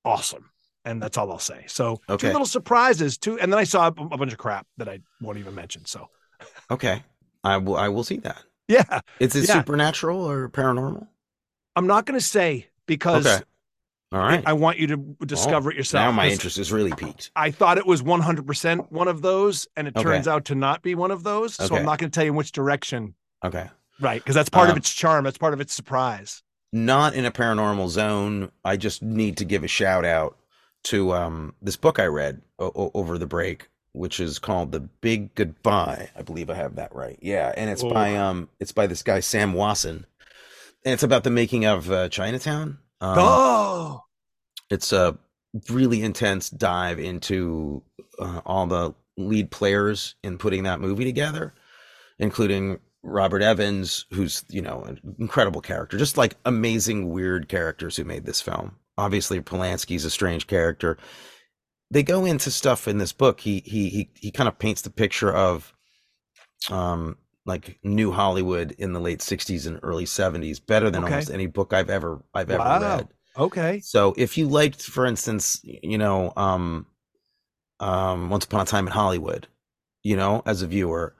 awesome 0.05 0.49
and 0.85 1.01
that's 1.01 1.17
all 1.17 1.31
I'll 1.31 1.39
say 1.39 1.65
so 1.67 1.99
two 2.17 2.27
little 2.27 2.45
surprises 2.45 3.17
too 3.17 3.39
and 3.39 3.51
then 3.51 3.59
I 3.59 3.63
saw 3.63 3.87
a, 3.87 3.87
a 3.89 4.17
bunch 4.17 4.31
of 4.31 4.37
crap 4.37 4.67
that 4.77 4.89
I 4.89 4.99
won't 5.21 5.37
even 5.37 5.55
mention 5.55 5.85
so 5.85 6.09
Okay. 6.71 7.01
I 7.43 7.57
will 7.57 7.75
I 7.77 7.89
will 7.89 8.03
see 8.03 8.17
that. 8.17 8.41
Yeah. 8.67 9.01
Is 9.19 9.35
it 9.35 9.47
Yeah. 9.47 9.55
supernatural 9.55 10.23
or 10.23 10.49
paranormal? 10.49 11.07
I'm 11.75 11.87
not 11.87 12.05
going 12.05 12.19
to 12.19 12.25
say 12.25 12.67
because 12.85 13.25
Okay. 13.25 13.43
All 14.11 14.19
right. 14.19 14.43
I 14.45 14.53
want 14.53 14.77
you 14.77 14.85
to 14.87 14.97
discover 15.25 15.71
it 15.71 15.75
yourself. 15.77 16.03
now 16.05 16.11
my 16.11 16.29
interest 16.29 16.59
is 16.59 16.71
really 16.71 16.91
peaked. 16.93 17.31
I 17.35 17.49
thought 17.49 17.79
it 17.79 17.87
was 17.87 18.03
100% 18.03 18.91
one 18.91 19.07
of 19.07 19.23
those, 19.23 19.67
and 19.75 19.87
it 19.87 19.95
Okay. 19.95 20.03
turns 20.03 20.27
out 20.27 20.45
to 20.45 20.55
not 20.55 20.83
be 20.83 20.93
one 20.93 21.09
of 21.09 21.23
those. 21.23 21.55
So 21.55 21.65
Okay. 21.65 21.77
I'm 21.77 21.85
not 21.85 21.97
going 21.97 22.11
to 22.11 22.15
tell 22.15 22.23
you 22.23 22.29
in 22.31 22.35
which 22.37 22.51
direction. 22.51 23.15
Okay. 23.43 23.69
Right. 23.99 24.21
Because 24.21 24.35
that's 24.35 24.49
part 24.49 24.69
of 24.69 24.73
Um, 24.73 24.77
its 24.77 24.93
charm. 24.93 25.23
That's 25.23 25.39
part 25.39 25.55
of 25.55 25.61
its 25.61 25.73
surprise. 25.73 26.43
Not 26.71 27.15
in 27.15 27.25
a 27.25 27.31
paranormal 27.31 27.89
zone. 27.89 28.51
I 28.63 28.77
just 28.77 29.01
need 29.01 29.37
to 29.37 29.45
give 29.45 29.63
a 29.63 29.67
shout 29.67 30.05
out 30.05 30.37
to 30.85 31.13
um 31.13 31.55
this 31.61 31.75
book 31.77 31.97
I 31.97 32.05
read 32.05 32.41
o- 32.59 32.71
o- 32.75 32.91
over 32.93 33.17
the 33.17 33.25
break, 33.27 33.69
which 33.93 34.19
is 34.19 34.37
called 34.37 34.71
The 34.71 34.79
Big 34.81 35.33
Goodbye. 35.33 36.09
I 36.15 36.21
believe 36.21 36.49
I 36.51 36.55
have 36.55 36.75
that 36.75 36.93
right. 36.93 37.17
Yeah, 37.21 37.51
and 37.57 37.69
it's 37.69 37.83
by 37.83 38.15
um 38.15 38.49
it's 38.59 38.71
by 38.73 38.85
this 38.85 39.01
guy 39.01 39.21
Sam 39.21 39.53
Wasson, 39.53 40.05
and 40.85 40.93
it's 40.93 41.03
about 41.03 41.23
the 41.23 41.29
making 41.29 41.65
of 41.65 41.91
uh, 41.91 42.09
Chinatown. 42.09 42.77
Um, 43.01 43.15
oh, 43.17 44.03
it's 44.69 44.93
a 44.93 45.17
really 45.69 46.01
intense 46.01 46.49
dive 46.49 46.99
into 46.99 47.83
uh, 48.19 48.41
all 48.45 48.67
the 48.67 48.93
lead 49.17 49.51
players 49.51 50.15
in 50.23 50.37
putting 50.37 50.63
that 50.63 50.81
movie 50.81 51.05
together, 51.05 51.53
including 52.19 52.79
Robert 53.03 53.41
Evans, 53.41 54.05
who's 54.11 54.43
you 54.49 54.61
know 54.61 54.83
an 54.83 54.99
incredible 55.19 55.61
character, 55.61 55.97
just 55.97 56.17
like 56.17 56.35
amazing 56.45 57.09
weird 57.09 57.49
characters 57.49 57.95
who 57.95 58.03
made 58.03 58.25
this 58.25 58.41
film. 58.41 58.77
Obviously, 58.97 59.41
Polanski's 59.41 60.05
a 60.05 60.09
strange 60.09 60.47
character. 60.47 60.97
They 61.91 62.03
go 62.03 62.25
into 62.25 62.49
stuff 62.49 62.87
in 62.87 62.97
this 62.97 63.13
book. 63.13 63.39
He 63.39 63.61
he 63.65 63.89
he 63.89 64.09
he 64.15 64.31
kind 64.31 64.47
of 64.47 64.57
paints 64.57 64.81
the 64.81 64.89
picture 64.89 65.31
of, 65.31 65.73
um, 66.69 67.17
like 67.45 67.79
new 67.83 68.11
Hollywood 68.11 68.71
in 68.77 68.93
the 68.93 68.99
late 69.01 69.21
'60s 69.21 69.67
and 69.67 69.79
early 69.83 70.05
'70s, 70.05 70.59
better 70.59 70.89
than 70.91 71.03
Okay. 71.03 71.03
almost 71.03 71.31
any 71.31 71.47
book 71.47 71.73
I've 71.73 71.89
ever 71.89 72.23
I've 72.33 72.51
ever 72.51 72.71
Wow. 72.71 72.73
read. 72.73 73.09
okay. 73.37 73.85
So 73.85 74.15
if 74.17 74.37
you 74.37 74.47
liked, 74.49 74.83
for 74.83 75.05
instance, 75.05 75.61
you 75.63 75.97
know, 75.99 76.33
um, 76.37 76.87
um, 77.79 78.29
Once 78.29 78.45
Upon 78.45 78.61
a 78.61 78.65
Time 78.65 78.87
in 78.87 78.93
Hollywood, 78.93 79.47
you 80.03 80.17
know, 80.17 80.43
as 80.45 80.63
a 80.63 80.67
viewer, 80.67 81.15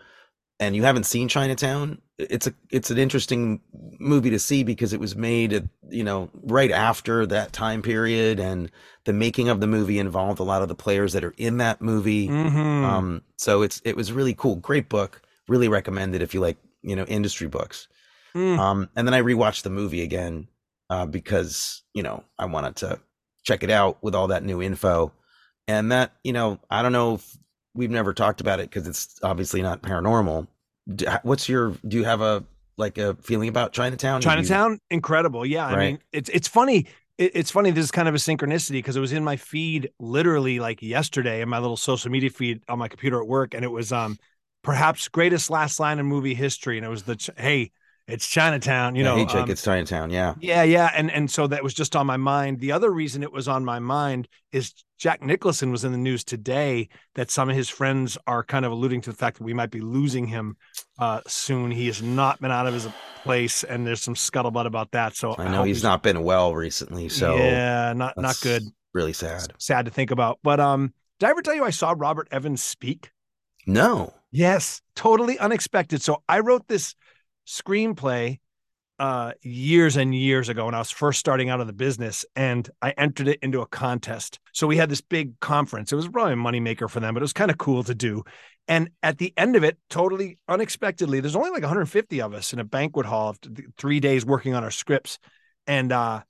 and 0.59 0.75
you 0.75 0.83
haven't 0.83 1.05
seen 1.05 1.29
Chinatown, 1.29 2.01
it's 2.19 2.47
a 2.47 2.55
it's 2.71 2.91
an 2.91 2.99
interesting 2.99 3.61
movie 3.99 4.31
to 4.31 4.39
see 4.39 4.63
because 4.63 4.93
it 4.93 5.01
was 5.01 5.15
made 5.15 5.53
at 5.53 5.65
you 5.89 6.03
know 6.05 6.31
right 6.43 6.71
after 6.71 7.27
that 7.27 7.53
time 7.53 7.83
period, 7.83 8.39
and 8.41 8.71
the 9.05 9.13
making 9.13 9.49
of 9.49 9.61
the 9.61 9.67
movie 9.67 9.99
involved 9.99 10.39
a 10.41 10.43
lot 10.45 10.63
of 10.63 10.69
the 10.69 10.75
players 10.75 11.13
that 11.13 11.25
are 11.25 11.35
in 11.37 11.57
that 11.59 11.81
movie. 11.81 12.35
Mhm. 12.35 12.83
Um, 12.83 13.23
so 13.37 13.63
it's 13.63 13.81
it 13.85 13.97
was 13.97 14.13
really 14.13 14.35
cool, 14.35 14.57
great 14.57 14.89
book, 14.89 15.22
really 15.47 15.67
recommended 15.67 16.21
if 16.21 16.33
you 16.33 16.39
like 16.39 16.57
you 16.81 16.95
know 16.95 17.05
industry 17.05 17.47
books. 17.47 17.87
Mm. 18.35 18.57
Um, 18.57 18.89
and 18.95 19.07
then 19.07 19.13
I 19.13 19.21
rewatched 19.21 19.63
the 19.63 19.69
movie 19.69 20.01
again 20.01 20.47
uh, 20.89 21.05
because 21.05 21.83
you 21.93 22.03
know 22.03 22.23
I 22.37 22.45
wanted 22.45 22.75
to 22.77 22.99
check 23.43 23.63
it 23.63 23.69
out 23.69 23.97
with 24.01 24.15
all 24.15 24.27
that 24.27 24.43
new 24.43 24.61
info, 24.61 25.11
and 25.67 25.91
that 25.91 26.13
you 26.23 26.33
know 26.33 26.59
I 26.69 26.81
don't 26.81 26.93
know 26.93 27.15
if 27.15 27.37
we've 27.75 27.91
never 27.91 28.13
talked 28.13 28.41
about 28.41 28.59
it 28.59 28.69
because 28.69 28.87
it's 28.87 29.19
obviously 29.23 29.61
not 29.61 29.81
paranormal. 29.81 30.47
D- 30.93 31.07
What's 31.23 31.47
your? 31.47 31.75
Do 31.87 31.97
you 31.97 32.03
have 32.03 32.21
a 32.21 32.43
like 32.77 32.97
a 32.97 33.15
feeling 33.15 33.49
about 33.49 33.71
Chinatown? 33.73 34.21
Have 34.21 34.39
you- 34.39 34.43
Chinatown, 34.45 34.79
incredible. 34.89 35.45
Yeah, 35.45 35.65
I 35.67 35.77
mean, 35.77 35.99
it's 36.11 36.29
it's 36.29 36.47
funny. 36.47 36.87
It, 37.17 37.31
it's 37.35 37.51
funny. 37.51 37.71
This 37.71 37.85
is 37.85 37.91
kind 37.91 38.07
of 38.07 38.15
a 38.15 38.17
synchronicity 38.17 38.73
because 38.73 38.95
it 38.95 38.99
was 38.99 39.13
in 39.13 39.23
my 39.23 39.35
feed 39.35 39.89
literally 39.99 40.59
like 40.59 40.81
yesterday 40.81 41.41
in 41.41 41.49
my 41.49 41.59
little 41.59 41.77
social 41.77 42.09
media 42.09 42.31
feed 42.31 42.63
on 42.67 42.79
my 42.79 42.87
computer 42.87 43.21
at 43.21 43.27
work, 43.27 43.53
and 43.53 43.63
it 43.63 43.71
was 43.71 43.91
um 43.91 44.17
perhaps 44.63 45.07
greatest 45.09 45.49
last 45.49 45.79
line 45.79 45.99
in 45.99 46.05
movie 46.05 46.33
history, 46.35 46.77
and 46.77 46.85
it 46.85 46.89
was 46.89 47.03
the 47.03 47.33
hey, 47.37 47.71
it's 48.07 48.27
Chinatown. 48.27 48.95
You 48.95 49.03
Yeah, 49.03 49.09
know, 49.09 49.17
hey 49.17 49.25
Jake, 49.25 49.43
um, 49.43 49.49
it's 49.49 49.63
Chinatown. 49.63 50.09
Yeah, 50.09 50.35
yeah, 50.35 50.63
yeah, 50.63 50.89
and 50.95 51.11
and 51.11 51.29
so 51.31 51.47
that 51.47 51.63
was 51.63 51.73
just 51.73 51.95
on 51.95 52.07
my 52.07 52.17
mind. 52.17 52.59
The 52.59 52.71
other 52.71 52.91
reason 52.91 53.23
it 53.23 53.31
was 53.31 53.47
on 53.47 53.63
my 53.63 53.79
mind 53.79 54.27
is 54.51 54.73
Jack 54.97 55.21
Nicholson 55.21 55.71
was 55.71 55.83
in 55.83 55.91
the 55.91 55.97
news 55.97 56.23
today 56.23 56.89
that 57.15 57.31
some 57.31 57.49
of 57.49 57.55
his 57.55 57.69
friends 57.69 58.17
are 58.27 58.43
kind 58.43 58.65
of 58.65 58.71
alluding 58.71 59.01
to 59.01 59.11
the 59.11 59.15
fact 59.17 59.37
that 59.37 59.43
we 59.43 59.53
might 59.53 59.71
be 59.71 59.81
losing 59.81 60.27
him 60.27 60.57
uh, 60.99 61.21
soon. 61.27 61.71
He 61.71 61.87
has 61.87 62.01
not 62.01 62.41
been 62.41 62.51
out 62.51 62.67
of 62.67 62.73
his 62.73 62.87
place, 63.23 63.63
and 63.63 63.85
there's 63.85 64.01
some 64.01 64.15
scuttlebutt 64.15 64.65
about 64.65 64.91
that. 64.91 65.15
So 65.15 65.37
I 65.37 65.47
know 65.47 65.57
hope 65.57 65.67
he's 65.67 65.83
not 65.83 66.03
been 66.03 66.23
well 66.23 66.55
recently, 66.55 67.09
so 67.09 67.35
yeah, 67.35 67.93
not 67.93 68.17
not 68.19 68.39
good. 68.39 68.63
Really 68.93 69.13
sad. 69.13 69.53
Sad 69.57 69.85
to 69.85 69.91
think 69.91 70.11
about. 70.11 70.39
But 70.43 70.59
um, 70.59 70.93
did 71.19 71.27
I 71.27 71.29
ever 71.31 71.41
tell 71.41 71.55
you 71.55 71.63
I 71.63 71.69
saw 71.71 71.93
Robert 71.97 72.27
Evans 72.31 72.61
speak? 72.61 73.11
No, 73.65 74.13
Yes, 74.33 74.81
totally 74.95 75.37
unexpected. 75.37 76.01
So 76.01 76.23
I 76.27 76.39
wrote 76.39 76.67
this 76.67 76.95
screenplay 77.47 78.39
uh 78.99 79.33
years 79.41 79.95
and 79.95 80.13
years 80.13 80.49
ago 80.49 80.65
when 80.65 80.73
I 80.75 80.79
was 80.79 80.91
first 80.91 81.19
starting 81.19 81.49
out 81.49 81.59
of 81.59 81.67
the 81.67 81.73
business 81.73 82.25
and 82.35 82.69
I 82.81 82.91
entered 82.91 83.27
it 83.27 83.39
into 83.41 83.61
a 83.61 83.67
contest. 83.67 84.39
So 84.53 84.65
we 84.65 84.77
had 84.77 84.89
this 84.89 85.01
big 85.01 85.39
conference. 85.39 85.91
It 85.91 85.95
was 85.95 86.07
probably 86.07 86.33
a 86.33 86.35
moneymaker 86.35 86.89
for 86.89 86.99
them, 86.99 87.13
but 87.13 87.21
it 87.21 87.23
was 87.23 87.33
kind 87.33 87.51
of 87.51 87.57
cool 87.57 87.83
to 87.83 87.93
do. 87.93 88.23
And 88.67 88.89
at 89.03 89.17
the 89.19 89.33
end 89.35 89.55
of 89.55 89.63
it, 89.63 89.77
totally 89.89 90.37
unexpectedly, 90.47 91.19
there's 91.19 91.35
only 91.35 91.49
like 91.51 91.61
150 91.63 92.21
of 92.21 92.33
us 92.33 92.53
in 92.53 92.59
a 92.59 92.63
banquet 92.63 93.05
hall 93.05 93.29
of 93.29 93.39
three 93.77 93.99
days 93.99 94.25
working 94.25 94.55
on 94.55 94.63
our 94.63 94.71
scripts. 94.71 95.19
And 95.67 95.91
uh 95.91 96.21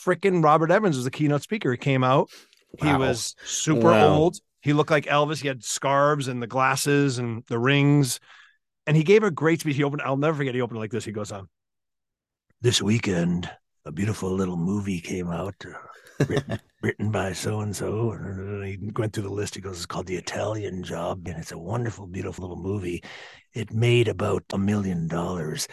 freaking 0.00 0.42
Robert 0.42 0.70
Evans 0.70 0.96
was 0.96 1.04
the 1.04 1.10
keynote 1.10 1.42
speaker. 1.42 1.72
He 1.72 1.78
came 1.78 2.04
out. 2.04 2.30
He 2.78 2.94
was 2.94 3.34
super 3.44 3.88
Wow. 3.88 4.14
old. 4.14 4.36
He 4.60 4.72
looked 4.72 4.90
like 4.90 5.06
Elvis. 5.06 5.40
He 5.40 5.48
had 5.48 5.64
scarves 5.64 6.28
and 6.28 6.42
the 6.42 6.46
glasses 6.46 7.18
and 7.18 7.44
the 7.48 7.58
rings. 7.58 8.20
And 8.86 8.96
he 8.96 9.02
gave 9.02 9.22
a 9.22 9.30
great 9.30 9.60
speech. 9.60 9.76
He 9.76 9.84
opened, 9.84 10.02
I'll 10.02 10.16
never 10.16 10.36
forget. 10.36 10.54
He 10.54 10.60
opened 10.60 10.78
it 10.78 10.80
like 10.80 10.90
this. 10.90 11.04
He 11.04 11.12
goes 11.12 11.32
on, 11.32 11.48
This 12.60 12.82
weekend, 12.82 13.50
a 13.84 13.92
beautiful 13.92 14.30
little 14.30 14.56
movie 14.56 15.00
came 15.00 15.30
out 15.30 15.54
uh, 15.66 15.72
written, 16.28 16.60
written 16.82 17.10
by 17.10 17.32
so 17.32 17.60
and 17.60 17.74
so. 17.74 18.12
And 18.12 18.64
he 18.64 18.78
went 18.96 19.12
through 19.12 19.24
the 19.24 19.30
list. 19.30 19.54
He 19.54 19.60
goes, 19.60 19.76
It's 19.76 19.86
called 19.86 20.06
The 20.06 20.16
Italian 20.16 20.82
Job. 20.82 21.26
And 21.26 21.38
it's 21.38 21.52
a 21.52 21.58
wonderful, 21.58 22.06
beautiful 22.06 22.48
little 22.48 22.62
movie. 22.62 23.02
It 23.52 23.72
made 23.72 24.06
about 24.06 24.44
a 24.52 24.58
million 24.58 25.08
dollars. 25.08 25.66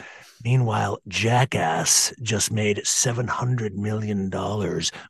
Meanwhile, 0.43 0.99
Jackass 1.07 2.11
just 2.23 2.51
made 2.51 2.77
$700 2.77 3.73
million. 3.73 4.31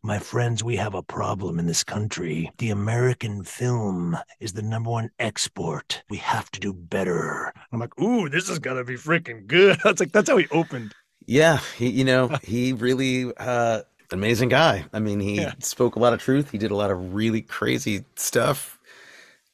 My 0.03 0.20
friends, 0.20 0.63
we 0.63 0.75
have 0.75 0.94
a 0.94 1.01
problem 1.03 1.60
in 1.60 1.65
this 1.65 1.84
country. 1.84 2.51
The 2.58 2.72
American 2.72 3.44
film 3.44 4.17
is 4.41 4.53
the 4.53 4.62
number 4.62 4.89
one 4.89 5.10
export. 5.20 6.03
We 6.10 6.17
have 6.17 6.51
to 6.51 6.60
do 6.60 6.74
better. 6.74 7.53
I'm 7.72 7.79
like, 7.79 7.98
ooh, 8.01 8.27
this 8.27 8.50
is 8.50 8.60
going 8.60 8.77
to 8.77 8.84
be 8.84 8.96
freaking 8.96 9.48
good. 9.48 9.79
That's 9.84 10.00
like, 10.01 10.12
that's 10.12 10.29
how 10.29 10.38
he 10.38 10.48
opened. 10.51 10.94
Yeah, 11.25 11.60
he, 11.77 11.89
you 11.89 12.06
know, 12.06 12.29
he 12.44 12.74
really 12.74 13.34
uh 13.36 13.82
amazing 14.12 14.50
guy. 14.50 14.86
I 14.94 15.00
mean, 15.00 15.20
he 15.20 15.36
Yeah. 15.36 15.54
spoke 15.60 15.96
a 15.96 16.00
lot 16.00 16.14
of 16.14 16.20
truth. 16.22 16.52
He 16.52 16.58
did 16.58 16.72
a 16.72 16.76
lot 16.76 16.92
of 16.92 17.14
really 17.14 17.42
crazy 17.42 18.06
stuff. 18.16 18.80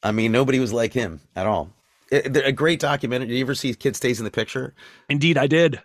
I 0.02 0.12
mean, 0.12 0.32
nobody 0.32 0.58
was 0.60 0.72
like 0.72 0.92
him 0.92 1.20
at 1.34 1.46
all. 1.46 1.70
It- 2.10 2.36
a 2.36 2.52
great 2.52 2.78
documentary. 2.80 3.28
Did 3.28 3.34
you 3.36 3.44
ever 3.44 3.54
see 3.54 3.74
Kid 3.74 3.96
Stays 3.96 4.20
in 4.20 4.24
the 4.24 4.30
Picture? 4.30 4.74
Indeed, 5.08 5.38
I 5.38 5.46
did. 5.46 5.80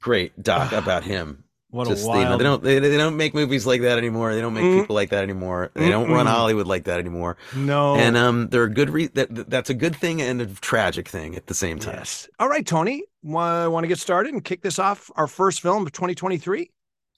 Great 0.00 0.42
doc 0.42 0.72
about 0.72 1.04
him. 1.04 1.44
What 1.70 1.86
Just, 1.86 2.04
a 2.04 2.08
you 2.18 2.24
know, 2.24 2.36
they 2.36 2.42
don't 2.42 2.62
they, 2.64 2.78
they 2.80 2.96
don't 2.96 3.16
make 3.16 3.32
movies 3.32 3.64
like 3.64 3.82
that 3.82 3.96
anymore. 3.96 4.34
They 4.34 4.40
don't 4.40 4.54
make 4.54 4.64
Mm. 4.64 4.80
people 4.80 4.96
like 4.96 5.10
that 5.10 5.22
anymore. 5.22 5.70
They 5.74 5.88
don't 5.88 6.10
run 6.10 6.26
Hollywood 6.26 6.66
like 6.66 6.84
that 6.84 6.98
anymore. 6.98 7.36
no. 7.54 7.94
And 7.94 8.16
um, 8.16 8.48
they're 8.48 8.64
a 8.64 8.70
good 8.70 8.90
re- 8.90 9.06
that 9.14 9.48
that's 9.48 9.70
a 9.70 9.74
good 9.74 9.94
thing 9.94 10.20
and 10.20 10.40
a 10.42 10.46
tragic 10.46 11.06
thing 11.08 11.36
at 11.36 11.46
the 11.46 11.54
same 11.54 11.78
time. 11.78 11.94
yes. 11.98 12.28
All 12.40 12.48
right, 12.48 12.66
Tony. 12.66 13.04
I 13.24 13.68
want 13.68 13.84
to 13.84 13.88
get 13.88 14.00
started 14.00 14.32
and 14.34 14.44
kick 14.44 14.62
this 14.62 14.80
off? 14.80 15.12
Our 15.14 15.28
first 15.28 15.60
film 15.60 15.86
of 15.86 15.92
2023. 15.92 16.70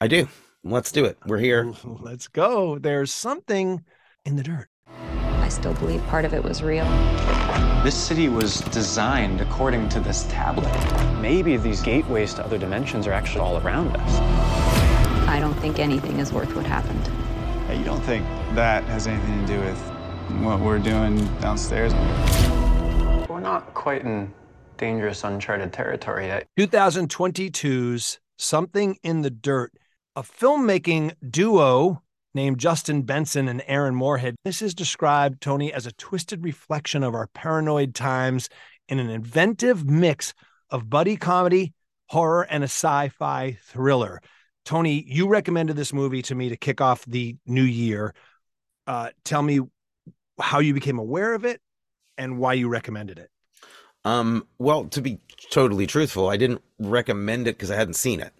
I 0.02 0.06
do. 0.08 0.28
Let's 0.64 0.92
do 0.92 1.04
it. 1.04 1.18
We're 1.26 1.38
here. 1.38 1.72
Let's 1.84 2.28
go. 2.28 2.78
There's 2.78 3.12
something 3.12 3.82
in 4.24 4.36
the 4.36 4.44
dirt. 4.44 4.68
I 4.86 5.48
still 5.48 5.74
believe 5.74 6.00
part 6.06 6.24
of 6.24 6.34
it 6.34 6.44
was 6.44 6.62
real. 6.62 6.84
This 7.82 7.96
city 7.96 8.28
was 8.28 8.60
designed 8.60 9.40
according 9.40 9.88
to 9.88 9.98
this 9.98 10.22
tablet. 10.24 10.70
Maybe 11.20 11.56
these 11.56 11.82
gateways 11.82 12.34
to 12.34 12.44
other 12.44 12.58
dimensions 12.58 13.08
are 13.08 13.12
actually 13.12 13.40
all 13.40 13.58
around 13.58 13.96
us. 13.96 14.18
I 15.28 15.40
don't 15.40 15.54
think 15.54 15.80
anything 15.80 16.20
is 16.20 16.32
worth 16.32 16.54
what 16.54 16.64
happened. 16.64 17.08
Hey, 17.66 17.78
you 17.78 17.84
don't 17.84 18.02
think 18.02 18.24
that 18.54 18.84
has 18.84 19.08
anything 19.08 19.44
to 19.44 19.54
do 19.54 19.60
with 19.60 19.78
what 20.44 20.60
we're 20.60 20.78
doing 20.78 21.16
downstairs? 21.40 21.92
We're 23.28 23.40
not 23.40 23.74
quite 23.74 24.02
in 24.02 24.32
dangerous, 24.76 25.24
uncharted 25.24 25.72
territory 25.72 26.26
yet. 26.26 26.46
2022's 26.56 28.20
Something 28.38 28.98
in 29.04 29.22
the 29.22 29.30
Dirt, 29.30 29.72
a 30.14 30.22
filmmaking 30.22 31.14
duo 31.28 32.02
named 32.34 32.58
Justin 32.58 33.02
Benson 33.02 33.48
and 33.48 33.62
Aaron 33.66 33.94
Moorhead. 33.94 34.36
This 34.44 34.62
is 34.62 34.74
described, 34.74 35.40
Tony, 35.40 35.72
as 35.72 35.86
a 35.86 35.92
twisted 35.92 36.44
reflection 36.44 37.02
of 37.02 37.14
our 37.14 37.28
paranoid 37.28 37.94
times 37.94 38.48
in 38.88 38.98
an 38.98 39.10
inventive 39.10 39.84
mix 39.84 40.34
of 40.70 40.90
buddy 40.90 41.16
comedy, 41.16 41.72
horror, 42.08 42.42
and 42.42 42.62
a 42.62 42.66
sci 42.66 43.08
fi 43.08 43.58
thriller. 43.62 44.20
Tony, 44.64 45.04
you 45.06 45.28
recommended 45.28 45.76
this 45.76 45.92
movie 45.92 46.22
to 46.22 46.34
me 46.34 46.48
to 46.50 46.56
kick 46.56 46.80
off 46.80 47.04
the 47.06 47.36
new 47.46 47.62
year. 47.62 48.14
Uh, 48.86 49.10
tell 49.24 49.42
me 49.42 49.60
how 50.40 50.60
you 50.60 50.74
became 50.74 50.98
aware 50.98 51.34
of 51.34 51.44
it 51.44 51.60
and 52.16 52.38
why 52.38 52.52
you 52.52 52.68
recommended 52.68 53.18
it. 53.18 53.30
Um, 54.04 54.46
well, 54.58 54.84
to 54.86 55.00
be 55.00 55.20
totally 55.50 55.86
truthful, 55.86 56.28
I 56.28 56.36
didn't 56.36 56.62
recommend 56.78 57.46
it 57.46 57.56
because 57.56 57.70
I 57.70 57.76
hadn't 57.76 57.94
seen 57.94 58.20
it. 58.20 58.32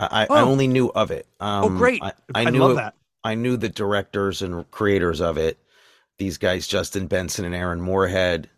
I, 0.00 0.22
I 0.24 0.26
Oh. 0.30 0.50
only 0.50 0.66
knew 0.68 0.88
of 0.90 1.10
it. 1.10 1.26
Um, 1.40 1.64
oh, 1.64 1.68
great! 1.78 2.02
I, 2.02 2.12
I, 2.34 2.42
I 2.46 2.50
knew 2.50 2.60
love 2.60 2.70
it- 2.72 2.74
that. 2.76 2.94
I 3.22 3.34
knew 3.34 3.56
the 3.58 3.68
directors 3.68 4.40
and 4.42 4.68
creators 4.70 5.20
of 5.20 5.36
it. 5.36 5.58
These 6.18 6.38
guys, 6.38 6.66
Justin 6.66 7.06
Benson 7.06 7.44
and 7.44 7.54
Aaron 7.54 7.80
Moorhead. 7.80 8.48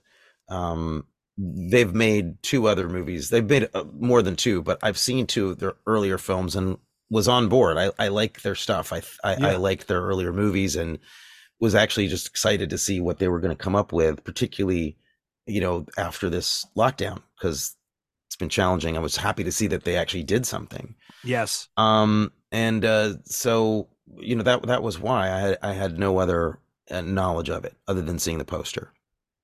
Um, 0.48 1.04
they've 1.38 1.92
made 1.94 2.40
two 2.42 2.68
other 2.68 2.88
movies. 2.88 3.30
They've 3.30 3.48
made 3.48 3.68
uh, 3.74 3.84
more 3.98 4.22
than 4.22 4.36
two, 4.36 4.62
but 4.62 4.78
I've 4.82 4.98
seen 4.98 5.26
two 5.26 5.50
of 5.50 5.58
their 5.58 5.74
earlier 5.86 6.18
films 6.18 6.54
and 6.56 6.78
was 7.10 7.26
on 7.28 7.48
board. 7.48 7.76
I, 7.76 7.90
I 7.98 8.08
like 8.08 8.42
their 8.42 8.54
stuff. 8.54 8.92
I 8.92 9.02
I, 9.24 9.36
Yeah. 9.36 9.46
I 9.48 9.56
like 9.56 9.86
their 9.86 10.02
earlier 10.02 10.32
movies 10.32 10.76
and 10.76 10.98
was 11.60 11.74
actually 11.74 12.08
just 12.08 12.26
excited 12.28 12.70
to 12.70 12.78
see 12.78 13.00
what 13.00 13.18
they 13.18 13.28
were 13.28 13.40
going 13.40 13.56
to 13.56 13.62
come 13.62 13.74
up 13.76 13.92
with, 13.92 14.22
particularly 14.24 14.96
you 15.46 15.60
know 15.60 15.86
after 15.98 16.30
this 16.30 16.64
lockdown 16.76 17.20
because 17.36 17.74
it's 18.32 18.38
been 18.38 18.48
challenging. 18.48 18.96
I 18.96 19.00
was 19.00 19.16
happy 19.16 19.44
to 19.44 19.52
see 19.52 19.66
that 19.66 19.84
they 19.84 19.94
actually 19.94 20.22
did 20.22 20.46
something. 20.46 20.94
Yes. 21.22 21.68
Um, 21.76 22.32
and 22.50 22.82
uh, 22.82 23.14
so 23.24 23.88
you 24.16 24.34
know 24.34 24.42
that 24.42 24.62
that 24.62 24.82
was 24.82 24.98
why 24.98 25.30
I 25.30 25.38
had 25.40 25.58
I 25.62 25.72
had 25.74 25.98
no 25.98 26.16
other 26.16 26.58
uh, 26.90 27.02
knowledge 27.02 27.50
of 27.50 27.66
it 27.66 27.76
other 27.86 28.00
than 28.00 28.18
seeing 28.18 28.38
the 28.38 28.46
poster. 28.46 28.90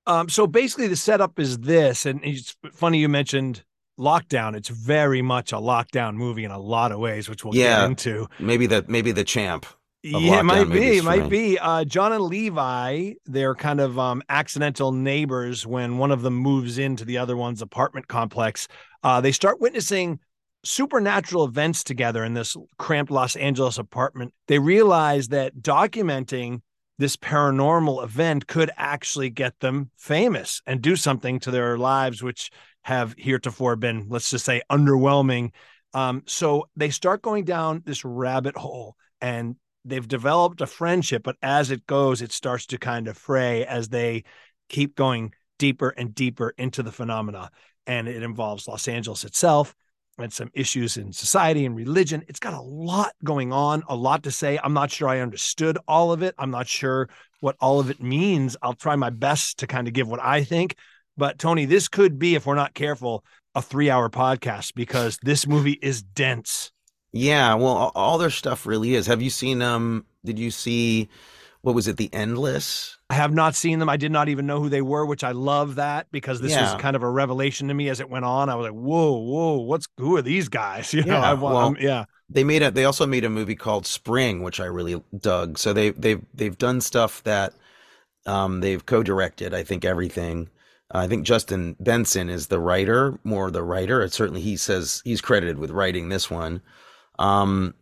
Um, 0.07 0.27
so 0.27 0.47
basically, 0.47 0.87
the 0.87 0.95
setup 0.95 1.37
is 1.39 1.59
this, 1.59 2.07
and 2.07 2.19
it's 2.23 2.55
funny 2.71 2.97
you 2.97 3.09
mentioned 3.09 3.63
lockdown. 3.99 4.55
It's 4.55 4.69
very 4.69 5.21
much 5.21 5.51
a 5.53 5.57
lockdown 5.57 6.15
movie 6.15 6.43
in 6.43 6.49
a 6.51 6.57
lot 6.59 6.91
of 6.91 6.97
ways, 6.97 7.29
which 7.29 7.45
we'll 7.45 7.55
Yeah. 7.55 7.81
get 7.81 7.89
into. 7.89 8.27
Maybe 8.39 8.65
the 8.65 8.83
maybe 8.87 9.11
the 9.11 9.23
champ. 9.23 9.67
Yeah, 10.01 10.39
it 10.39 10.43
might 10.43 10.69
be. 10.69 10.97
It 10.97 11.03
might 11.03 11.29
be. 11.29 11.59
Uh, 11.59 11.83
John 11.83 12.13
and 12.13 12.23
Levi, 12.23 13.13
they're 13.25 13.55
kind 13.55 13.81
of 13.81 13.99
um, 13.99 14.23
accidental 14.29 14.93
neighbors 14.93 15.67
when 15.67 15.97
one 15.97 16.11
of 16.11 16.21
them 16.21 16.35
moves 16.35 16.77
into 16.77 17.03
the 17.03 17.17
other 17.17 17.35
one's 17.35 17.61
apartment 17.61 18.07
complex. 18.07 18.67
Uh, 19.03 19.19
they 19.19 19.33
start 19.33 19.59
witnessing 19.59 20.19
supernatural 20.63 21.45
events 21.45 21.83
together 21.83 22.23
in 22.23 22.33
this 22.33 22.55
cramped 22.77 23.11
Los 23.11 23.35
Angeles 23.35 23.77
apartment. 23.77 24.33
They 24.47 24.59
realize 24.59 25.29
that 25.29 25.57
documenting 25.57 26.61
this 26.97 27.17
paranormal 27.17 28.03
event 28.03 28.47
could 28.47 28.71
actually 28.77 29.29
get 29.29 29.59
them 29.59 29.89
famous 29.97 30.61
and 30.65 30.81
do 30.81 30.95
something 30.95 31.39
to 31.41 31.51
their 31.51 31.77
lives, 31.77 32.23
which 32.23 32.51
have 32.83 33.15
heretofore 33.17 33.75
been, 33.75 34.07
let's 34.09 34.29
just 34.29 34.45
say, 34.45 34.61
underwhelming. 34.69 35.51
Um, 35.93 36.23
so 36.25 36.69
they 36.75 36.89
start 36.89 37.21
going 37.21 37.45
down 37.45 37.83
this 37.85 38.05
rabbit 38.05 38.55
hole 38.55 38.95
and 39.21 39.55
they've 39.89 40.07
developed 40.07 40.61
a 40.61 40.67
friendship, 40.67 41.23
but 41.23 41.37
as 41.41 41.71
it 41.71 41.85
goes, 41.85 42.21
it 42.21 42.31
starts 42.31 42.65
to 42.67 42.77
kind 42.77 43.07
of 43.07 43.17
fray 43.17 43.65
as 43.65 43.89
they 43.89 44.23
keep 44.69 44.95
going 44.95 45.33
deeper 45.57 45.89
and 45.89 46.15
deeper 46.15 46.53
into 46.57 46.83
the 46.83 46.91
phenomena. 46.91 47.49
And 47.87 48.07
it 48.07 48.23
involves 48.23 48.67
Los 48.67 48.87
Angeles 48.87 49.23
itself 49.23 49.75
and 50.17 50.31
some 50.31 50.51
issues 50.53 50.97
in 50.97 51.13
society 51.13 51.65
and 51.65 51.75
religion. 51.75 52.23
It's 52.27 52.39
got 52.39 52.53
a 52.53 52.61
lot 52.61 53.13
going 53.23 53.51
on, 53.53 53.83
a 53.87 53.95
lot 53.95 54.23
to 54.23 54.31
say. 54.31 54.59
I'm 54.63 54.73
not 54.73 54.91
sure 54.91 55.07
I 55.07 55.19
understood 55.19 55.77
all 55.87 56.11
of 56.11 56.21
it. 56.21 56.35
I'm 56.37 56.51
not 56.51 56.67
sure 56.67 57.09
what 57.39 57.55
all 57.59 57.79
of 57.79 57.89
it 57.89 58.01
means. 58.01 58.57
I'll 58.61 58.73
try 58.73 58.95
my 58.95 59.09
best 59.09 59.59
to 59.59 59.67
kind 59.67 59.87
of 59.87 59.93
give 59.93 60.07
what 60.07 60.21
I 60.21 60.43
think. 60.43 60.75
But 61.17 61.39
Tony, 61.39 61.65
this 61.65 61.87
could 61.87 62.19
be, 62.19 62.35
if 62.35 62.45
we're 62.45 62.55
not 62.55 62.73
careful, 62.73 63.23
a 63.55 63.61
three 63.61 63.89
hour 63.89 64.09
podcast 64.09 64.73
because 64.75 65.17
this 65.23 65.47
movie 65.47 65.79
is 65.81 66.01
dense. 66.01 66.71
Yeah, 67.11 67.55
well, 67.55 67.67
all, 67.75 67.91
all 67.95 68.17
their 68.17 68.29
stuff 68.29 68.65
really 68.65 68.93
is. 68.95 69.07
Have 69.07 69.21
you 69.21 69.29
seen? 69.29 69.61
Um, 69.61 70.05
did 70.23 70.37
you 70.39 70.51
see? 70.51 71.09
What 71.61 71.75
was 71.75 71.87
it? 71.89 71.97
The 71.97 72.09
Endless. 72.13 72.97
I 73.09 73.15
have 73.15 73.33
not 73.33 73.53
seen 73.53 73.79
them. 73.79 73.89
I 73.89 73.97
did 73.97 74.11
not 74.13 74.29
even 74.29 74.45
know 74.45 74.61
who 74.61 74.69
they 74.69 74.81
were, 74.81 75.05
which 75.05 75.25
I 75.25 75.31
love 75.31 75.75
that 75.75 76.07
because 76.11 76.39
this 76.39 76.51
Yeah. 76.53 76.71
was 76.73 76.81
kind 76.81 76.95
of 76.95 77.03
a 77.03 77.09
revelation 77.09 77.67
to 77.67 77.73
me 77.73 77.89
as 77.89 77.99
it 77.99 78.09
went 78.09 78.23
on. 78.23 78.47
I 78.49 78.55
was 78.55 78.65
like, 78.71 78.79
"Whoa, 78.79 79.11
whoa, 79.17 79.57
what's 79.57 79.87
who 79.97 80.15
are 80.15 80.21
these 80.21 80.47
guys?" 80.47 80.93
You 80.93 81.03
know, 81.03 81.13
Yeah, 81.19 81.31
I, 81.31 81.33
well- 81.33 81.75
yeah, 81.79 82.05
They 82.29 82.43
made 82.45 82.61
a. 82.61 82.71
They 82.71 82.85
also 82.85 83.05
made 83.05 83.25
a 83.25 83.29
movie 83.29 83.55
called 83.55 83.85
Spring, 83.85 84.41
which 84.41 84.59
I 84.61 84.65
really 84.65 85.03
dug. 85.19 85.57
So 85.57 85.73
they 85.73 85.89
they've 85.89 86.21
they've 86.33 86.57
done 86.57 86.79
stuff 86.79 87.23
that 87.23 87.53
um 88.25 88.61
they've 88.61 88.85
co-directed. 88.85 89.53
I 89.53 89.63
think 89.63 89.83
everything. 89.83 90.49
I 90.91 91.07
think 91.07 91.25
Justin 91.25 91.75
Benson 91.79 92.29
is 92.29 92.47
the 92.47 92.59
writer, 92.59 93.19
more 93.23 93.51
the 93.51 93.63
writer. 93.63 94.01
It 94.01 94.13
certainly 94.13 94.41
he 94.41 94.55
says 94.57 95.01
he's 95.03 95.21
credited 95.21 95.57
with 95.59 95.71
writing 95.71 96.09
this 96.09 96.31
one. 96.31 96.61
Um, 97.19 97.75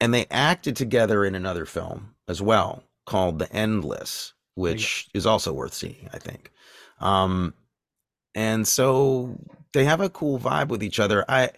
and 0.00 0.12
they 0.12 0.26
acted 0.30 0.74
together 0.74 1.24
in 1.24 1.34
another 1.36 1.66
film 1.66 2.14
as 2.26 2.40
well 2.42 2.82
called 3.06 3.38
The 3.38 3.52
Endless, 3.52 4.32
which 4.54 5.08
is 5.14 5.26
also 5.26 5.52
worth 5.52 5.74
seeing, 5.74 6.08
I 6.12 6.18
think. 6.18 6.50
Um, 7.00 7.54
and 8.34 8.66
so 8.66 9.38
they 9.74 9.84
have 9.84 10.00
a 10.00 10.08
cool 10.08 10.38
vibe 10.38 10.68
with 10.68 10.82
each 10.82 10.98
other. 10.98 11.24
I, 11.28 11.50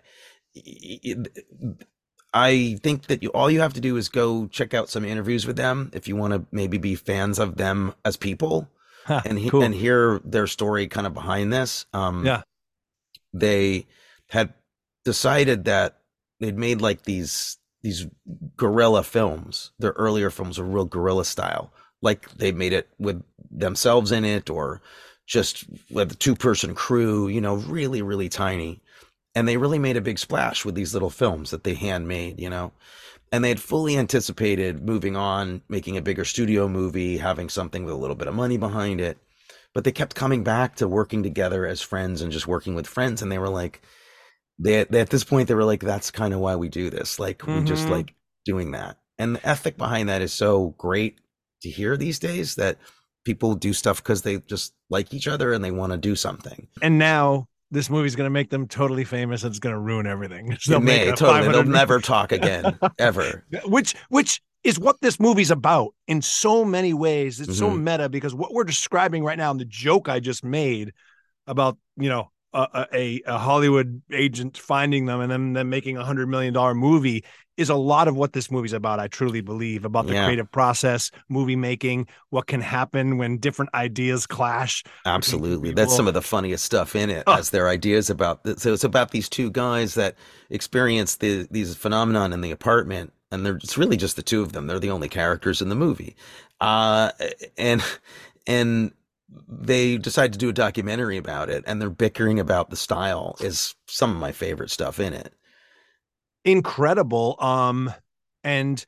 I 2.34 2.78
think 2.82 3.06
that 3.06 3.22
you, 3.22 3.28
all 3.30 3.50
you 3.50 3.60
have 3.60 3.74
to 3.74 3.80
do 3.80 3.96
is 3.96 4.08
go 4.08 4.46
check 4.48 4.74
out 4.74 4.88
some 4.90 5.04
interviews 5.04 5.46
with 5.46 5.56
them 5.56 5.90
if 5.94 6.08
you 6.08 6.16
want 6.16 6.32
to 6.32 6.44
maybe 6.50 6.78
be 6.78 6.94
fans 6.94 7.38
of 7.38 7.56
them 7.56 7.94
as 8.04 8.16
people 8.16 8.68
and 9.08 9.38
he, 9.38 9.50
cool. 9.50 9.62
and 9.62 9.74
hear 9.74 10.20
their 10.24 10.46
story 10.46 10.88
kind 10.88 11.06
of 11.06 11.14
behind 11.14 11.52
this. 11.52 11.86
Um, 11.92 12.24
Yeah. 12.24 12.42
they 13.32 13.86
had 14.28 14.54
decided 15.04 15.64
that 15.66 15.98
they'd 16.42 16.58
made 16.58 16.80
like 16.80 17.04
these 17.04 17.56
these 17.82 18.06
guerrilla 18.56 19.02
films. 19.02 19.72
Their 19.78 19.92
earlier 19.92 20.30
films 20.30 20.58
were 20.58 20.64
real 20.64 20.84
guerrilla 20.84 21.24
style, 21.24 21.72
like 22.00 22.30
they 22.32 22.52
made 22.52 22.72
it 22.72 22.88
with 22.98 23.22
themselves 23.50 24.12
in 24.12 24.24
it, 24.24 24.50
or 24.50 24.82
just 25.26 25.64
with 25.90 26.12
a 26.12 26.16
two 26.16 26.34
person 26.34 26.74
crew. 26.74 27.28
You 27.28 27.40
know, 27.40 27.54
really 27.54 28.02
really 28.02 28.28
tiny, 28.28 28.80
and 29.34 29.46
they 29.46 29.56
really 29.56 29.78
made 29.78 29.96
a 29.96 30.02
big 30.02 30.18
splash 30.18 30.64
with 30.64 30.74
these 30.74 30.94
little 30.94 31.10
films 31.10 31.50
that 31.50 31.64
they 31.64 31.74
handmade. 31.74 32.40
You 32.40 32.50
know. 32.50 32.72
And 33.30 33.42
they 33.42 33.48
had 33.48 33.60
fully 33.60 33.96
anticipated 33.96 34.84
moving 34.84 35.16
on, 35.16 35.62
making 35.66 35.96
a 35.96 36.02
bigger 36.02 36.26
studio 36.26 36.68
movie, 36.68 37.16
having 37.16 37.48
something 37.48 37.86
with 37.86 37.94
a 37.94 37.96
little 37.96 38.14
bit 38.14 38.28
of 38.28 38.34
money 38.34 38.58
behind 38.58 39.00
it 39.00 39.16
but 39.74 39.84
they 39.84 39.92
kept 39.92 40.14
coming 40.14 40.44
back 40.44 40.76
to 40.76 40.86
working 40.86 41.22
together 41.22 41.66
as 41.66 41.80
friends 41.80 42.20
and 42.20 42.30
just 42.30 42.46
working 42.46 42.74
with 42.74 42.86
friends 42.86 43.22
and 43.22 43.32
they 43.32 43.38
were 43.38 43.48
like 43.48 43.80
they, 44.58 44.84
they 44.84 45.00
at 45.00 45.10
this 45.10 45.24
point 45.24 45.48
they 45.48 45.54
were 45.54 45.64
like 45.64 45.80
that's 45.80 46.10
kind 46.10 46.34
of 46.34 46.40
why 46.40 46.56
we 46.56 46.68
do 46.68 46.90
this 46.90 47.18
like 47.18 47.42
we 47.46 47.62
just 47.64 47.86
Mhm. 47.86 47.90
like 47.90 48.14
doing 48.44 48.72
that 48.72 48.98
and 49.18 49.36
the 49.36 49.46
ethic 49.46 49.76
behind 49.76 50.08
that 50.08 50.22
is 50.22 50.32
so 50.32 50.74
great 50.78 51.20
to 51.62 51.70
hear 51.70 51.96
these 51.96 52.18
days 52.18 52.56
that 52.56 52.78
people 53.24 53.54
do 53.54 53.72
stuff 53.72 54.02
because 54.02 54.22
they 54.22 54.38
just 54.40 54.74
like 54.90 55.14
each 55.14 55.28
other 55.28 55.52
and 55.52 55.64
they 55.64 55.70
want 55.70 55.92
to 55.92 55.98
do 55.98 56.14
something 56.16 56.66
and 56.82 56.98
now 56.98 57.48
this 57.70 57.88
movie's 57.88 58.16
going 58.16 58.26
to 58.26 58.30
make 58.30 58.50
them 58.50 58.68
totally 58.68 59.04
famous. 59.04 59.44
and 59.44 59.50
It's 59.50 59.58
going 59.58 59.74
to 59.74 59.80
ruin 59.80 60.06
everything. 60.06 60.56
they 60.68 60.78
may 60.78 61.10
totally 61.12 61.50
they'll 61.50 61.64
never 61.64 62.00
talk 62.00 62.32
again 62.32 62.78
ever 62.98 63.44
which 63.64 63.94
which 64.10 64.42
is 64.64 64.78
what 64.78 65.00
this 65.00 65.18
movie's 65.18 65.50
about 65.50 65.94
in 66.06 66.20
so 66.22 66.64
many 66.64 66.94
ways. 66.94 67.40
It's 67.40 67.56
so 67.58 67.70
Mhm. 67.70 67.82
meta 67.82 68.08
because 68.08 68.34
what 68.34 68.52
we're 68.52 68.64
describing 68.64 69.24
right 69.24 69.38
now, 69.38 69.50
and 69.50 69.58
the 69.58 69.64
joke 69.64 70.08
I 70.08 70.20
just 70.20 70.44
made 70.44 70.92
about 71.46 71.78
you 71.96 72.08
know 72.08 72.30
a, 72.54 72.86
a, 72.92 73.22
a 73.26 73.38
Hollywood 73.38 74.02
agent 74.12 74.58
finding 74.58 75.06
them 75.06 75.20
and 75.20 75.30
then 75.30 75.52
them 75.54 75.70
making 75.70 75.96
a 75.96 76.04
hundred 76.04 76.28
million 76.28 76.52
dollar 76.54 76.74
movie 76.74 77.24
is 77.58 77.68
a 77.68 77.74
lot 77.74 78.08
of 78.08 78.16
what 78.16 78.32
this 78.32 78.50
movie's 78.50 78.72
about. 78.72 78.98
I 78.98 79.08
truly 79.08 79.42
believe 79.42 79.84
about 79.84 80.06
the 80.06 80.14
Yeah. 80.14 80.24
creative 80.24 80.50
process, 80.50 81.10
movie 81.28 81.54
making, 81.56 82.08
what 82.30 82.46
can 82.46 82.62
happen 82.62 83.18
when 83.18 83.36
different 83.38 83.70
ideas 83.74 84.26
clash. 84.26 84.82
Absolutely. 85.04 85.72
That's 85.72 85.94
some 85.94 86.08
of 86.08 86.14
the 86.14 86.22
funniest 86.22 86.64
stuff 86.64 86.96
in 86.96 87.10
it 87.10 87.24
Oh. 87.26 87.34
as 87.34 87.50
their 87.50 87.68
ideas 87.68 88.08
about 88.08 88.42
th- 88.44 88.58
so 88.58 88.72
it's 88.72 88.84
about 88.84 89.10
these 89.10 89.28
two 89.28 89.50
guys 89.50 89.94
that 89.94 90.16
experience 90.50 91.16
the 91.16 91.46
these 91.50 91.74
phenomenon 91.76 92.32
in 92.32 92.40
the 92.40 92.50
apartment 92.50 93.12
and 93.30 93.44
they're 93.46 93.56
it's 93.56 93.76
really 93.78 93.96
just 93.98 94.16
the 94.16 94.22
two 94.22 94.42
of 94.42 94.52
them. 94.52 94.66
They're 94.66 94.78
the 94.80 94.90
only 94.90 95.08
characters 95.08 95.60
in 95.62 95.68
the 95.68 95.74
movie. 95.74 96.16
Uh 96.60 97.10
and 97.58 97.82
and 98.46 98.92
they 99.48 99.96
decide 99.98 100.32
to 100.32 100.38
do 100.38 100.48
a 100.48 100.52
documentary 100.52 101.16
about 101.16 101.48
it 101.48 101.64
and 101.66 101.80
they're 101.80 101.90
bickering 101.90 102.40
about 102.40 102.70
the 102.70 102.76
style 102.76 103.36
is 103.40 103.74
some 103.86 104.10
of 104.10 104.16
my 104.16 104.32
favorite 104.32 104.70
stuff 104.70 105.00
in 105.00 105.12
it. 105.12 105.34
incredible 106.44 107.36
um 107.38 107.92
and 108.44 108.84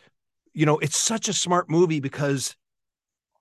you 0.52 0.66
know 0.66 0.78
it's 0.78 0.96
such 0.96 1.28
a 1.28 1.33
smart 1.33 1.70
movie 1.70 2.00
because 2.00 2.57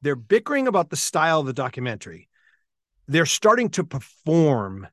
they're 0.01 0.15
bickering 0.15 0.67
about 0.67 0.89
the 0.89 0.95
style 0.95 1.39
of 1.39 1.45
the 1.45 1.53
documentary 1.53 2.29
they're 3.07 3.25
starting 3.25 3.69
to 3.69 3.83
perform 3.83 4.87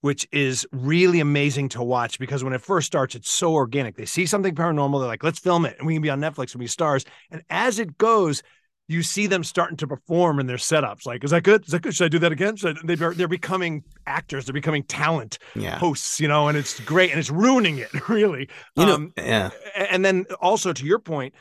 which 0.00 0.28
is 0.30 0.66
really 0.70 1.18
amazing 1.18 1.68
to 1.68 1.82
watch 1.82 2.20
because 2.20 2.44
when 2.44 2.52
it 2.52 2.62
first 2.62 2.86
starts 2.86 3.14
it's 3.14 3.30
so 3.30 3.54
organic 3.54 3.96
they 3.96 4.04
see 4.04 4.26
something 4.26 4.54
paranormal 4.54 5.00
they're 5.00 5.08
like 5.08 5.24
let's 5.24 5.38
film 5.38 5.64
it 5.64 5.76
and 5.78 5.86
we 5.86 5.94
can 5.94 6.02
be 6.02 6.10
on 6.10 6.20
netflix 6.20 6.52
and 6.52 6.60
be 6.60 6.66
stars 6.66 7.04
and 7.30 7.42
as 7.50 7.78
it 7.78 7.96
goes 7.98 8.42
you 8.90 9.02
see 9.02 9.26
them 9.26 9.44
starting 9.44 9.76
to 9.76 9.86
perform 9.86 10.40
in 10.40 10.46
their 10.46 10.56
setups 10.56 11.04
like 11.06 11.22
is 11.22 11.30
that 11.30 11.42
good 11.42 11.64
is 11.66 11.70
that 11.72 11.82
good 11.82 11.94
should 11.94 12.06
i 12.06 12.08
do 12.08 12.18
that 12.18 12.32
again 12.32 12.56
should 12.56 12.76
I, 12.78 12.94
they're, 12.94 13.12
they're 13.14 13.28
becoming 13.28 13.84
actors 14.06 14.46
they're 14.46 14.52
becoming 14.54 14.82
talent 14.84 15.38
Yeah. 15.54 15.78
hosts, 15.78 16.18
you 16.20 16.26
know, 16.28 16.48
and 16.48 16.56
it's 16.56 16.80
great 16.80 17.10
and 17.10 17.20
it's 17.20 17.30
ruining 17.30 17.78
it 17.78 17.90
really. 18.08 18.48
You 18.76 18.86
know, 18.86 18.94
Um, 18.94 19.12
yeah. 19.16 19.50
and 19.76 20.02
then 20.04 20.24
also 20.40 20.72
to 20.72 20.84
your 20.86 20.98
point, 20.98 21.34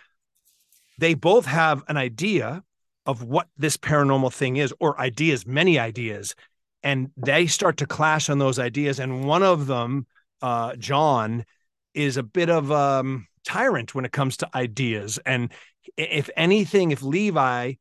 they 0.97 1.13
both 1.13 1.45
have 1.45 1.83
an 1.87 1.97
idea 1.97 2.63
of 3.05 3.23
what 3.23 3.47
this 3.57 3.77
paranormal 3.77 4.33
thing 4.33 4.57
is, 4.57 4.73
or 4.79 4.99
ideas, 4.99 5.45
many 5.47 5.79
ideas. 5.79 6.35
and 6.83 7.09
they 7.17 7.47
start 7.47 7.77
to 7.77 7.85
clash 7.85 8.29
on 8.29 8.37
those 8.39 8.59
ideas. 8.59 8.99
And 8.99 9.25
one 9.25 9.43
of 9.43 9.67
them, 9.67 10.05
uh, 10.41 10.75
John, 10.75 11.45
is 11.93 12.17
a 12.17 12.23
bit 12.23 12.49
of 12.49 12.71
um 12.71 13.27
tyrant 13.45 13.95
when 13.95 14.03
it 14.05 14.11
comes 14.11 14.37
to 14.37 14.49
ideas. 14.53 15.19
And 15.25 15.51
if 15.95 16.29
anything, 16.35 16.91
if 16.91 17.01
Levi, 17.01 17.73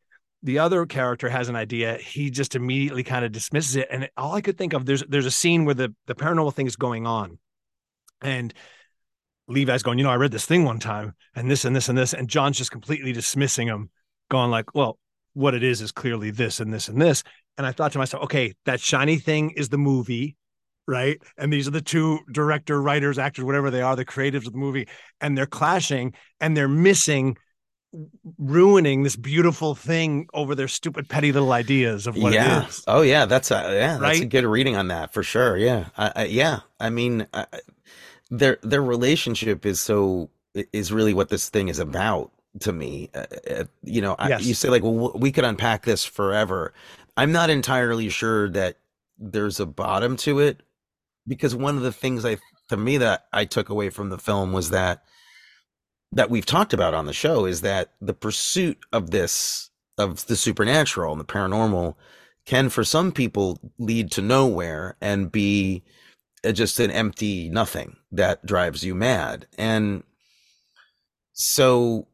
the 0.43 0.59
other 0.59 0.87
character, 0.87 1.29
has 1.29 1.49
an 1.49 1.57
idea, 1.57 1.97
he 1.99 2.31
just 2.31 2.55
immediately 2.55 3.03
kind 3.03 3.25
of 3.25 3.33
dismisses 3.33 3.77
it. 3.77 3.89
And 3.91 4.09
all 4.17 4.35
I 4.35 4.41
could 4.41 4.59
think 4.59 4.73
of, 4.73 4.87
there's 4.87 5.03
there's 5.09 5.27
a 5.27 5.31
scene 5.31 5.65
where 5.65 5.75
the 5.75 5.95
the 6.07 6.15
paranormal 6.15 6.55
thing 6.55 6.67
is 6.67 6.77
going 6.77 7.07
on, 7.07 7.39
and 8.21 8.53
Levi's 9.49 9.83
going, 9.83 9.99
you 9.99 10.05
know, 10.05 10.11
I 10.11 10.17
read 10.17 10.33
this 10.33 10.47
thing 10.47 10.65
one 10.65 10.79
time, 10.79 11.15
and 11.35 11.51
this 11.51 11.65
and 11.65 11.75
this 11.75 11.89
and 11.89 11.97
this, 11.97 12.13
and 12.13 12.29
John's 12.29 12.59
just 12.59 12.71
completely 12.71 13.13
dismissing 13.13 13.69
him, 13.69 13.91
going 14.31 14.51
like, 14.51 14.75
well, 14.75 14.99
what 15.35 15.55
it 15.55 15.63
is 15.63 15.81
is 15.81 15.93
clearly 15.93 16.31
this 16.31 16.61
and 16.61 16.73
this 16.73 16.89
and 16.89 17.01
this. 17.01 17.23
And 17.59 17.67
I 17.67 17.73
thought 17.73 17.93
to 17.93 17.99
myself, 17.99 18.25
okay, 18.25 18.55
that 18.67 18.81
shiny 18.81 19.17
thing 19.17 19.51
is 19.51 19.71
the 19.71 19.79
movie 19.79 20.37
right? 20.87 21.21
And 21.37 21.53
these 21.53 21.67
are 21.67 21.73
the 21.73 21.81
two 21.81 22.21
director, 22.31 22.81
writers, 22.81 23.19
actors, 23.19 23.45
whatever 23.45 23.71
they 23.71 23.83
are, 23.83 23.97
the 23.97 24.05
creatives 24.05 24.47
of 24.47 24.53
the 24.53 24.59
movie, 24.59 24.89
and 25.21 25.37
they're 25.37 25.47
clashing 25.47 26.15
and 26.41 26.57
they're 26.57 26.69
missing 26.69 27.37
ruining 28.39 29.03
this 29.03 29.17
beautiful 29.17 29.75
thing 29.75 30.29
over 30.35 30.55
their 30.55 30.69
stupid 30.69 31.09
petty 31.09 31.33
little 31.33 31.53
ideas 31.53 32.07
of 32.07 32.17
what 32.17 32.33
yeah. 32.33 32.63
it 32.63 32.69
is. 32.69 32.85
Oh 32.87 33.03
yeah, 33.03 33.27
that's 33.27 33.51
a, 33.51 33.55
yeah, 33.75 33.99
that's 33.99 34.21
a 34.21 34.27
good 34.27 34.45
reading 34.45 34.77
on 34.77 34.89
that 34.89 35.13
for 35.13 35.23
sure. 35.23 35.57
Yeah, 35.57 35.87
I, 35.97 36.13
I, 36.15 36.25
yeah. 36.25 36.61
I 36.79 36.91
mean, 36.91 37.27
I, 37.33 37.47
their 38.31 38.59
their 38.63 38.83
relationship 38.83 39.65
is 39.65 39.81
so 39.81 40.31
is 40.73 40.93
really 40.93 41.15
what 41.15 41.29
this 41.29 41.49
thing 41.49 41.69
is 41.69 41.79
about 41.79 42.33
to 42.61 42.73
me. 42.73 43.11
Uh, 43.15 43.27
uh, 43.51 43.65
you 43.83 44.01
know, 44.01 44.17
Yes. 44.19 44.45
you 44.45 44.55
say 44.55 44.69
like, 44.69 44.83
well, 44.83 45.13
we 45.15 45.33
could 45.33 45.45
unpack 45.45 45.85
this 45.85 46.05
forever. 46.05 46.73
I'm 47.17 47.33
not 47.33 47.51
entirely 47.51 48.09
sure 48.09 48.49
that 48.51 48.79
there's 49.19 49.61
a 49.61 49.67
bottom 49.67 50.17
to 50.19 50.39
it 50.41 50.63
because 51.27 51.55
one 51.55 51.77
of 51.77 51.83
the 51.83 51.93
things 51.93 52.25
I 52.25 52.39
to 52.69 52.77
me 52.77 52.99
that 52.99 53.27
I 53.33 53.45
took 53.45 53.69
away 53.69 53.91
from 53.91 54.11
the 54.11 54.19
film 54.19 54.53
was 54.53 54.71
that 54.71 55.05
that 56.13 56.31
we've 56.31 56.47
talked 56.47 56.73
about 56.73 56.95
on 56.95 57.07
the 57.07 57.13
show 57.13 57.45
is 57.45 57.61
that 57.63 57.93
the 58.01 58.15
pursuit 58.15 58.79
of 58.93 59.11
this 59.11 59.71
of 59.99 60.27
the 60.27 60.37
supernatural 60.37 61.13
and 61.13 61.21
the 61.21 61.25
paranormal 61.25 61.95
can 62.45 62.69
for 62.69 62.85
some 62.85 63.11
people 63.13 63.59
lead 63.79 64.11
to 64.11 64.23
nowhere 64.23 64.97
and 65.01 65.33
be 65.33 65.83
uh, 66.45 66.53
just 66.53 66.79
an 66.79 66.91
empty 66.91 67.49
nothing 67.49 67.97
that 68.13 68.45
drives 68.47 68.85
you 68.85 68.95
mad. 68.95 69.47
And 69.59 70.05
so 71.33 72.07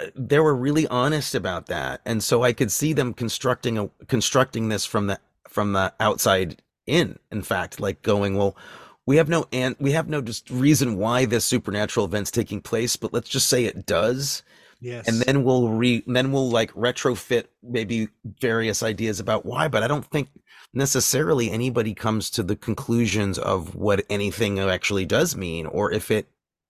uh, 0.00 0.06
they 0.14 0.38
were 0.38 0.54
really 0.54 0.86
honest 0.88 1.34
about 1.34 1.66
that. 1.66 2.00
And 2.04 2.22
so 2.22 2.42
i 2.42 2.52
could 2.52 2.70
see 2.70 2.92
them 2.92 3.12
constructing 3.14 3.78
a 3.78 3.90
constructing 4.06 4.68
this 4.68 4.86
from 4.86 5.08
the 5.08 5.18
from 5.48 5.72
the 5.72 5.92
outside 5.98 6.62
in 6.86 7.18
in 7.32 7.42
fact 7.42 7.80
like 7.80 8.02
going 8.02 8.36
well 8.36 8.56
we 9.06 9.16
have 9.16 9.28
no 9.28 9.46
and 9.52 9.76
we 9.78 9.92
have 9.92 10.08
no 10.08 10.20
just 10.20 10.50
reason 10.50 10.96
why 10.96 11.24
this 11.24 11.44
supernatural 11.44 12.06
event's 12.06 12.30
taking 12.30 12.60
place 12.60 12.96
but 12.96 13.12
let's 13.12 13.28
just 13.28 13.46
say 13.48 13.64
it 13.64 13.86
does 13.86 14.42
Yes. 14.78 15.08
and 15.08 15.22
then 15.22 15.42
we'll 15.42 15.70
re 15.70 16.02
then 16.06 16.32
we'll 16.32 16.50
like 16.50 16.72
retrofit 16.74 17.44
maybe 17.62 18.08
various 18.40 18.82
ideas 18.82 19.20
about 19.20 19.46
why 19.46 19.68
but 19.68 19.82
i 19.82 19.88
don't 19.88 20.04
think 20.04 20.28
necessarily 20.74 21.50
anybody 21.50 21.94
comes 21.94 22.28
to 22.30 22.42
the 22.42 22.56
conclusions 22.56 23.38
of 23.38 23.74
what 23.74 24.04
anything 24.10 24.58
actually 24.58 25.06
does 25.06 25.34
mean 25.34 25.64
or 25.66 25.90
if 25.92 26.10
it 26.10 26.28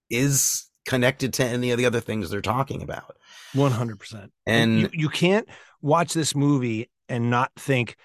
is 0.09 0.69
connected 0.85 1.33
to 1.33 1.43
any 1.43 1.71
of 1.71 1.77
the 1.77 1.85
other 1.85 1.99
things 1.99 2.29
they're 2.29 2.41
talking 2.41 2.81
about 2.81 3.17
One 3.53 3.71
hundred 3.73 3.99
percent. 3.99 4.31
And- 4.45 4.79
you, 4.81 4.89
you 4.93 5.09
can't 5.09 5.47
watch 5.81 6.13
this 6.13 6.33
movie 6.33 6.89
and 7.09 7.29
not 7.29 7.51
think 7.57 7.97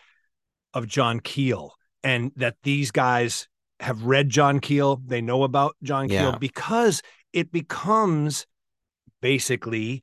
of 0.75 0.88
John 0.88 1.21
Keel 1.21 1.75
and 2.03 2.33
that 2.37 2.57
these 2.64 2.90
guys 2.90 3.47
have 3.83 4.03
read 4.05 4.29
John 4.31 4.61
Keel. 4.61 5.01
They 5.07 5.21
know 5.21 5.42
about 5.42 5.77
John 5.83 6.09
Keel 6.09 6.16
Yeah. 6.33 6.38
because 6.38 7.03
it 7.33 7.53
becomes 7.53 8.47
basically 9.21 10.03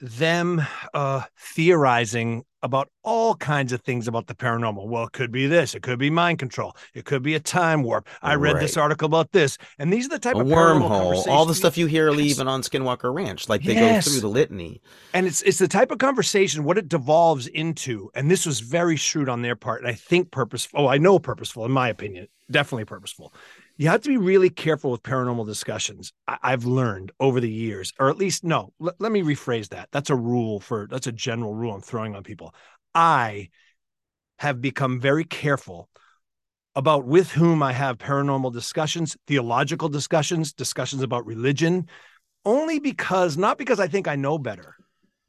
them 0.00 0.62
uh 0.94 1.22
theorizing 1.38 2.44
about 2.62 2.88
all 3.04 3.34
kinds 3.36 3.72
of 3.72 3.80
things 3.82 4.08
about 4.08 4.26
the 4.26 4.34
paranormal. 4.34 4.86
Well, 4.88 5.04
it 5.04 5.12
could 5.12 5.30
be 5.32 5.46
this, 5.46 5.74
it 5.74 5.82
could 5.82 5.98
be 5.98 6.10
mind 6.10 6.38
control, 6.40 6.76
it 6.94 7.04
could 7.04 7.22
be 7.22 7.34
a 7.34 7.40
time 7.40 7.82
warp. 7.84 8.08
I 8.22 8.34
read 8.34 8.60
this 8.60 8.76
article 8.76 9.06
about 9.06 9.30
this, 9.32 9.58
and 9.78 9.92
these 9.92 10.06
are 10.06 10.10
the 10.10 10.18
type 10.18 10.34
a 10.36 10.40
of 10.40 10.46
wormhole 10.46 11.26
all 11.28 11.46
the 11.46 11.54
stuff 11.54 11.76
you 11.78 11.86
hear 11.86 12.10
Yes. 12.10 12.30
even 12.32 12.48
on 12.48 12.62
skinwalker 12.62 13.12
ranch 13.14 13.48
like 13.48 13.62
they 13.62 13.74
Yes. 13.74 14.04
go 14.06 14.10
through 14.12 14.20
the 14.20 14.28
litany 14.28 14.80
and 15.14 15.26
it's 15.26 15.42
it's 15.42 15.58
the 15.58 15.68
type 15.68 15.90
of 15.90 15.98
conversation 15.98 16.64
what 16.64 16.78
it 16.78 16.88
devolves 16.88 17.46
into 17.48 18.10
and 18.14 18.30
this 18.30 18.44
was 18.46 18.60
very 18.60 18.96
shrewd 18.96 19.28
on 19.28 19.42
their 19.42 19.56
part 19.56 19.80
and 19.80 19.88
i 19.88 19.94
think 19.94 20.30
purposeful 20.30 20.80
oh 20.80 20.86
i 20.88 20.98
know 20.98 21.18
purposeful 21.18 21.64
in 21.64 21.70
my 21.72 21.88
opinion 21.88 22.26
definitely 22.50 22.84
purposeful. 22.84 23.32
You 23.76 23.88
have 23.88 24.02
to 24.02 24.08
be 24.08 24.16
really 24.16 24.50
careful 24.50 24.90
with 24.90 25.02
paranormal 25.02 25.46
discussions 25.46 26.12
I, 26.26 26.38
i've 26.42 26.64
learned 26.64 27.12
over 27.20 27.40
the 27.40 27.50
years 27.50 27.92
or 27.98 28.10
at 28.10 28.16
least 28.16 28.44
no 28.44 28.72
l- 28.80 28.94
let 28.98 29.12
me 29.12 29.22
rephrase 29.22 29.68
that. 29.70 29.88
That's 29.92 30.10
a 30.10 30.16
rule 30.16 30.60
for 30.60 30.86
that's 30.90 31.06
a 31.06 31.12
general 31.12 31.54
rule 31.54 31.74
i'm 31.74 31.80
throwing 31.80 32.14
on 32.14 32.22
people. 32.22 32.54
I 32.94 33.50
have 34.38 34.60
become 34.60 35.00
very 35.00 35.24
careful 35.24 35.88
about 36.74 37.04
with 37.04 37.32
whom 37.32 37.62
i 37.62 37.72
have 37.72 37.98
paranormal 37.98 38.52
discussions 38.52 39.16
theological 39.26 39.88
discussions 39.88 40.52
discussions 40.52 41.02
about 41.02 41.26
religion 41.26 41.88
only 42.44 42.78
because 42.78 43.36
not 43.36 43.58
because 43.58 43.78
I 43.78 43.88
think 43.88 44.08
I 44.08 44.16
know 44.16 44.38
better, 44.38 44.74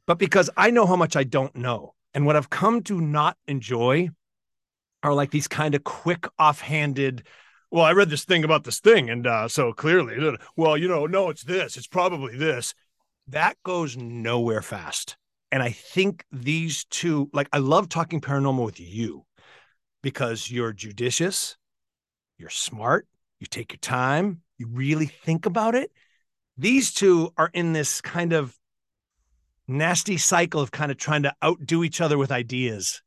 but 0.06 0.18
because 0.18 0.50
I 0.56 0.70
know 0.70 0.86
how 0.86 0.96
much 0.96 1.16
I 1.16 1.24
don't 1.24 1.54
know. 1.54 1.94
And 2.14 2.26
what 2.26 2.34
I've 2.34 2.50
come 2.50 2.82
to 2.84 3.00
not 3.00 3.36
enjoy 3.46 4.08
are 5.02 5.14
like 5.14 5.30
these 5.30 5.48
kind 5.48 5.74
of 5.74 5.84
quick 5.84 6.26
offhanded 6.38 7.26
well 7.70 7.84
i 7.84 7.92
read 7.92 8.10
this 8.10 8.24
thing 8.24 8.44
about 8.44 8.64
this 8.64 8.80
thing 8.80 9.10
and 9.10 9.26
uh, 9.26 9.48
so 9.48 9.72
clearly 9.72 10.36
well 10.56 10.76
you 10.76 10.88
know 10.88 11.06
no 11.06 11.30
it's 11.30 11.44
this 11.44 11.76
it's 11.76 11.86
probably 11.86 12.36
this. 12.36 12.74
That 13.28 13.56
goes 13.62 13.96
nowhere 13.96 14.62
fast. 14.62 15.16
And 15.52 15.62
i 15.62 15.70
think 15.70 16.24
these 16.32 16.84
two 16.84 17.30
like 17.32 17.48
i 17.52 17.58
love 17.58 17.88
talking 17.88 18.20
paranormal 18.20 18.64
with 18.64 18.80
you 18.80 19.24
because 20.02 20.50
you're 20.50 20.72
judicious 20.72 21.56
you're 22.38 22.50
smart 22.50 23.06
you 23.40 23.46
take 23.46 23.72
your 23.72 23.78
time 23.78 24.42
you 24.60 24.66
really 24.66 25.06
think 25.06 25.46
about 25.46 25.74
it. 25.74 25.90
These 26.58 26.92
two 26.92 27.32
are 27.38 27.50
in 27.54 27.72
this 27.72 28.02
kind 28.02 28.34
of 28.34 28.54
nasty 29.66 30.18
cycle 30.18 30.60
of 30.60 30.70
kind 30.70 30.90
of 30.92 30.98
trying 30.98 31.22
to 31.22 31.34
outdo 31.42 31.82
each 31.82 32.02
other 32.02 32.18
with 32.18 32.30
ideas 32.30 33.00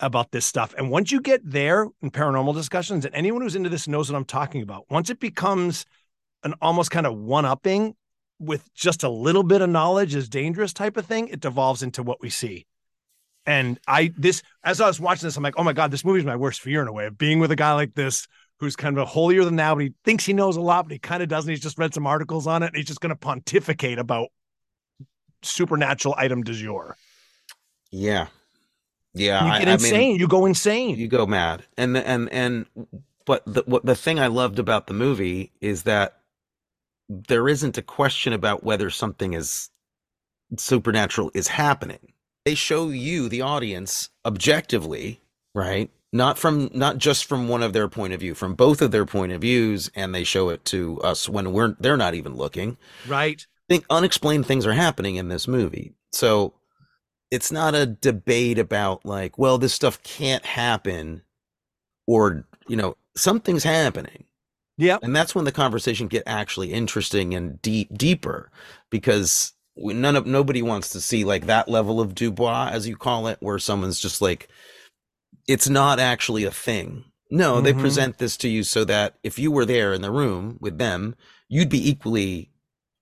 about 0.00 0.30
this 0.30 0.44
stuff. 0.44 0.74
And 0.76 0.90
once 0.90 1.10
you 1.10 1.20
get 1.20 1.40
there 1.44 1.88
in 2.02 2.10
paranormal 2.10 2.54
discussions, 2.54 3.04
and 3.04 3.14
anyone 3.14 3.42
who's 3.42 3.56
into 3.56 3.68
this 3.68 3.88
knows 3.88 4.10
what 4.10 4.16
I'm 4.16 4.24
talking 4.24 4.62
about, 4.62 4.84
once 4.90 5.10
it 5.10 5.20
becomes 5.20 5.84
an 6.42 6.54
almost 6.60 6.90
kind 6.90 7.06
of 7.06 7.16
one 7.16 7.44
upping 7.44 7.94
with 8.38 8.72
just 8.74 9.02
a 9.02 9.08
little 9.08 9.42
bit 9.42 9.62
of 9.62 9.70
knowledge 9.70 10.14
is 10.14 10.28
dangerous 10.28 10.72
type 10.72 10.96
of 10.96 11.06
thing, 11.06 11.28
it 11.28 11.40
devolves 11.40 11.82
into 11.82 12.02
what 12.02 12.20
we 12.20 12.28
see. 12.28 12.66
And 13.46 13.78
I, 13.86 14.12
this, 14.16 14.42
as 14.64 14.80
I 14.80 14.86
was 14.86 15.00
watching 15.00 15.26
this, 15.26 15.36
I'm 15.36 15.42
like, 15.42 15.54
oh 15.56 15.62
my 15.64 15.72
God, 15.72 15.90
this 15.90 16.04
movie's 16.04 16.24
my 16.24 16.36
worst 16.36 16.60
fear 16.60 16.82
in 16.82 16.88
a 16.88 16.92
way 16.92 17.06
of 17.06 17.16
being 17.16 17.38
with 17.38 17.50
a 17.52 17.56
guy 17.56 17.72
like 17.72 17.94
this 17.94 18.26
who's 18.58 18.74
kind 18.74 18.96
of 18.96 19.02
a 19.02 19.06
holier 19.06 19.44
than 19.44 19.56
thou, 19.56 19.74
but 19.74 19.84
he 19.84 19.92
thinks 20.04 20.24
he 20.24 20.32
knows 20.32 20.56
a 20.56 20.60
lot, 20.60 20.84
but 20.84 20.92
he 20.92 20.98
kind 20.98 21.22
of 21.22 21.28
doesn't. 21.28 21.48
He's 21.48 21.60
just 21.60 21.78
read 21.78 21.94
some 21.94 22.06
articles 22.06 22.46
on 22.46 22.62
it. 22.62 22.68
And 22.68 22.76
he's 22.76 22.86
just 22.86 23.00
going 23.00 23.10
to 23.10 23.16
pontificate 23.16 23.98
about 23.98 24.28
supernatural 25.42 26.14
item 26.18 26.42
du 26.42 26.54
jour. 26.54 26.96
yeah 27.90 28.26
yeah 29.18 29.44
you 29.44 29.50
I- 29.52 29.58
get 29.58 29.68
I 29.68 29.70
mean- 29.72 29.84
insane. 29.86 30.16
you 30.18 30.28
go 30.28 30.46
insane. 30.46 30.96
you 30.96 31.08
go 31.08 31.26
mad 31.26 31.64
and 31.76 31.96
the- 31.96 32.06
and 32.06 32.30
and 32.32 32.66
but 33.24 33.42
the 33.46 33.62
what 33.66 33.84
the 33.84 33.94
thing 33.96 34.18
i 34.20 34.26
loved 34.28 34.58
about 34.58 34.86
the 34.86 34.94
movie 34.94 35.52
is 35.60 35.82
that 35.84 36.20
there 37.08 37.48
isn't 37.48 37.78
a 37.78 37.82
question 37.82 38.32
about 38.32 38.62
whether 38.64 38.90
something 38.90 39.32
is 39.34 39.70
supernatural 40.58 41.30
is 41.34 41.48
happening 41.48 42.12
they 42.44 42.54
show 42.54 42.88
you 42.90 43.28
the 43.28 43.40
audience 43.42 44.10
objectively 44.24 45.20
right 45.54 45.90
not 46.12 46.38
from 46.38 46.70
not 46.72 46.98
just 46.98 47.24
from 47.24 47.48
one 47.48 47.62
of 47.62 47.72
their 47.72 47.88
point 47.88 48.12
of 48.12 48.20
view 48.20 48.34
from 48.34 48.54
both 48.54 48.80
of 48.80 48.90
their 48.92 49.04
point 49.04 49.32
of 49.32 49.40
views 49.40 49.90
and 49.96 50.14
they 50.14 50.22
show 50.24 50.48
it 50.50 50.64
to 50.64 51.00
us 51.02 51.28
when 51.28 51.52
we're 51.52 51.74
they're 51.80 51.96
not 51.96 52.14
even 52.14 52.34
looking 52.36 52.76
right. 53.08 53.44
I 53.68 53.74
think 53.74 53.84
unexplained 53.90 54.46
things 54.46 54.64
are 54.64 54.72
happening 54.72 55.16
in 55.16 55.26
this 55.26 55.48
movie. 55.48 55.92
So 56.12 56.54
it's 57.30 57.50
not 57.50 57.74
a 57.74 57.86
debate 57.86 58.58
about 58.58 59.04
like, 59.04 59.38
well, 59.38 59.58
this 59.58 59.74
stuff 59.74 60.02
can't 60.02 60.44
happen 60.44 61.22
or, 62.06 62.44
you 62.68 62.76
know, 62.76 62.96
something's 63.16 63.64
happening. 63.64 64.24
Yeah. 64.78 64.98
And 65.02 65.16
that's 65.16 65.34
when 65.34 65.44
the 65.44 65.52
conversation 65.52 66.06
get 66.06 66.22
actually 66.26 66.72
interesting 66.72 67.34
and 67.34 67.60
deep 67.62 67.96
deeper 67.96 68.50
because 68.90 69.54
we, 69.76 69.94
none 69.94 70.16
of 70.16 70.26
nobody 70.26 70.62
wants 70.62 70.90
to 70.90 71.00
see 71.00 71.24
like 71.24 71.46
that 71.46 71.68
level 71.68 72.00
of 72.00 72.14
Dubois 72.14 72.68
as 72.70 72.86
you 72.86 72.96
call 72.96 73.26
it 73.26 73.38
where 73.40 73.58
someone's 73.58 73.98
just 74.00 74.20
like 74.20 74.48
it's 75.48 75.68
not 75.68 75.98
actually 75.98 76.44
a 76.44 76.50
thing. 76.50 77.04
No, 77.30 77.60
they 77.60 77.72
Mhm. 77.72 77.80
present 77.80 78.18
this 78.18 78.36
to 78.38 78.48
you 78.48 78.62
so 78.62 78.84
that 78.84 79.16
if 79.22 79.38
you 79.38 79.50
were 79.50 79.64
there 79.64 79.92
in 79.92 80.02
the 80.02 80.12
room 80.12 80.58
with 80.60 80.78
them, 80.78 81.16
you'd 81.48 81.68
be 81.68 81.88
equally 81.90 82.50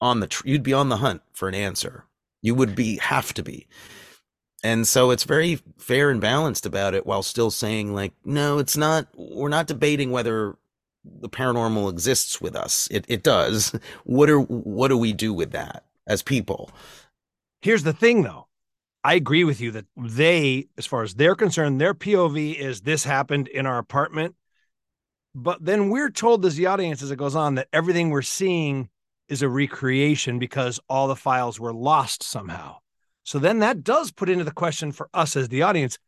on 0.00 0.20
the 0.20 0.26
tr- 0.26 0.46
you'd 0.46 0.62
be 0.62 0.72
on 0.72 0.88
the 0.88 0.98
hunt 0.98 1.22
for 1.32 1.48
an 1.48 1.54
answer. 1.54 2.04
You 2.40 2.54
would 2.54 2.74
be 2.74 2.96
have 2.98 3.34
to 3.34 3.42
be. 3.42 3.66
And 4.64 4.88
so 4.88 5.12
it's 5.12 5.24
very 5.24 5.60
fair 5.78 6.10
and 6.10 6.20
balanced 6.20 6.66
about 6.66 6.94
it 6.94 7.06
while 7.06 7.22
still 7.22 7.50
saying 7.50 7.94
like 7.94 8.12
no 8.24 8.58
it's 8.58 8.76
not 8.76 9.06
we're 9.14 9.48
not 9.48 9.68
debating 9.68 10.10
whether 10.10 10.56
the 11.20 11.28
paranormal 11.28 11.88
exists 11.88 12.40
with 12.40 12.56
us 12.56 12.88
it 12.90 13.04
it 13.08 13.22
does 13.22 13.78
what 14.04 14.28
are 14.28 14.40
what 14.40 14.88
do 14.88 14.98
we 14.98 15.12
do 15.12 15.32
with 15.32 15.52
that 15.52 15.84
as 16.06 16.22
people 16.22 16.70
Here's 17.64 17.82
the 17.82 17.94
thing, 17.94 18.24
though. 18.24 18.48
I 19.02 19.14
agree 19.14 19.42
with 19.42 19.58
you 19.58 19.70
that 19.70 19.86
they, 19.96 20.66
as 20.76 20.84
far 20.84 21.02
as 21.02 21.14
they're 21.14 21.34
concerned, 21.34 21.80
their 21.80 21.94
POV 21.94 22.54
is 22.58 22.82
this 22.82 23.04
happened 23.04 23.48
in 23.48 23.64
our 23.64 23.78
apartment. 23.78 24.34
But 25.34 25.64
then 25.64 25.88
we're 25.88 26.10
told 26.10 26.44
as 26.44 26.56
the 26.56 26.66
audience 26.66 27.02
as 27.02 27.10
it 27.10 27.16
goes 27.16 27.34
on 27.34 27.54
that 27.54 27.68
everything 27.72 28.10
we're 28.10 28.20
seeing 28.20 28.90
is 29.30 29.40
a 29.40 29.48
recreation 29.48 30.38
because 30.38 30.78
all 30.90 31.08
the 31.08 31.16
files 31.16 31.58
were 31.58 31.72
lost 31.72 32.22
somehow. 32.22 32.76
So 33.24 33.38
then 33.38 33.58
that 33.58 33.82
does 33.82 34.12
put 34.12 34.28
into 34.28 34.44
the 34.44 34.52
question 34.52 34.92
for 34.92 35.08
us 35.12 35.34
as 35.34 35.48
the 35.48 35.62
audience 35.62 35.98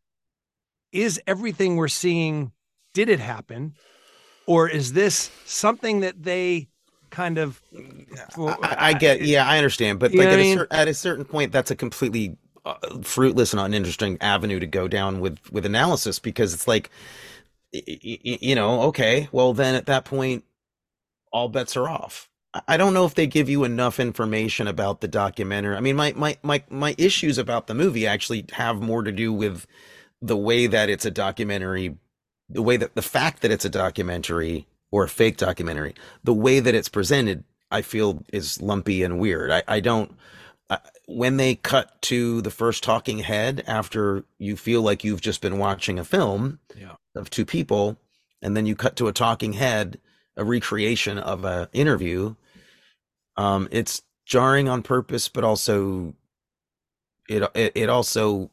is 0.91 1.19
everything 1.27 1.75
we're 1.75 1.87
seeing, 1.87 2.51
did 2.93 3.09
it 3.09 3.19
happen? 3.19 3.73
Or 4.45 4.69
is 4.69 4.93
this 4.93 5.29
something 5.45 5.99
that 5.99 6.23
they 6.23 6.69
kind 7.09 7.37
of. 7.37 7.61
I, 8.37 8.75
I 8.79 8.93
get, 8.93 9.21
yeah, 9.21 9.47
I 9.47 9.57
understand, 9.57 9.99
but 9.99 10.13
like 10.13 10.27
at 10.27 10.33
I 10.33 10.35
a, 10.35 10.37
mean? 10.37 10.57
cer- 10.57 10.67
at 10.71 10.87
a 10.87 10.93
certain 10.93 11.25
point, 11.25 11.51
that's 11.51 11.71
a 11.71 11.75
completely 11.75 12.37
uh, 12.65 12.75
fruitless 13.01 13.53
and 13.53 13.59
uninteresting 13.59 14.17
avenue 14.21 14.59
to 14.59 14.67
go 14.67 14.87
down 14.87 15.19
with 15.19 15.39
with 15.51 15.65
analysis 15.65 16.19
because 16.19 16.53
it's 16.53 16.67
like, 16.67 16.89
you 17.71 18.55
know, 18.55 18.83
okay, 18.83 19.27
well 19.31 19.53
then 19.53 19.75
at 19.75 19.87
that 19.87 20.05
point, 20.05 20.43
all 21.31 21.49
bets 21.49 21.75
are 21.75 21.89
off. 21.89 22.29
I- 22.67 22.77
don't 22.77 22.93
know 22.93 23.05
if 23.05 23.15
they 23.15 23.27
give 23.27 23.49
you 23.49 23.63
enough 23.63 23.99
information 23.99 24.67
about 24.67 25.01
the 25.01 25.07
documentary. 25.07 25.75
I 25.75 25.79
mean, 25.79 25.95
my 25.95 26.13
my 26.15 26.37
my 26.43 26.63
my 26.69 26.95
issues 26.97 27.37
about 27.37 27.67
the 27.67 27.73
movie 27.73 28.07
actually 28.07 28.45
have 28.53 28.81
more 28.81 29.03
to 29.03 29.11
do 29.11 29.33
with 29.33 29.65
the 30.21 30.37
way 30.37 30.67
that 30.67 30.89
it's 30.89 31.05
a 31.05 31.11
documentary, 31.11 31.95
the 32.49 32.61
way 32.61 32.77
that 32.77 32.95
the 32.95 33.01
fact 33.01 33.41
that 33.41 33.51
it's 33.51 33.65
a 33.65 33.69
documentary 33.69 34.67
or 34.91 35.03
a 35.03 35.09
fake 35.09 35.37
documentary, 35.37 35.93
the 36.23 36.33
way 36.33 36.59
that 36.59 36.73
it's 36.73 36.89
presented, 36.89 37.43
I 37.69 37.81
feel 37.81 38.23
is 38.31 38.61
lumpy 38.61 39.03
and 39.03 39.19
weird. 39.19 39.51
I, 39.51 39.63
I 39.67 39.79
don't, 39.81 40.15
I, 40.69 40.79
when 41.07 41.37
they 41.37 41.55
cut 41.55 42.01
to 42.03 42.41
the 42.41 42.49
first 42.51 42.83
talking 42.83 43.19
head 43.19 43.63
after 43.67 44.23
you 44.39 44.55
feel 44.55 44.81
like 44.81 45.03
you've 45.03 45.21
just 45.21 45.41
been 45.41 45.57
watching 45.57 45.99
a 45.99 46.03
film 46.05 46.59
Yeah. 46.75 46.93
of 47.15 47.29
two 47.29 47.45
people, 47.45 47.97
and 48.41 48.55
then 48.55 48.65
you 48.65 48.75
cut 48.75 48.95
to 48.97 49.07
a 49.07 49.13
talking 49.13 49.53
head, 49.53 49.99
a 50.37 50.45
recreation 50.45 51.17
of 51.17 51.43
a 51.43 51.69
interview, 51.73 52.35
um, 53.37 53.67
it's 53.71 54.01
jarring 54.25 54.67
on 54.67 54.83
purpose, 54.83 55.29
but 55.29 55.43
also 55.43 56.13
it, 57.29 57.43
it, 57.55 57.71
it 57.75 57.89
also 57.89 58.49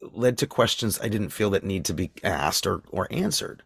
led 0.00 0.38
to 0.38 0.46
questions 0.46 0.98
I 1.00 1.08
didn't 1.08 1.30
feel 1.30 1.50
that 1.50 1.64
need 1.64 1.84
to 1.86 1.94
be 1.94 2.10
asked 2.22 2.66
or, 2.66 2.82
or 2.90 3.08
answered. 3.10 3.62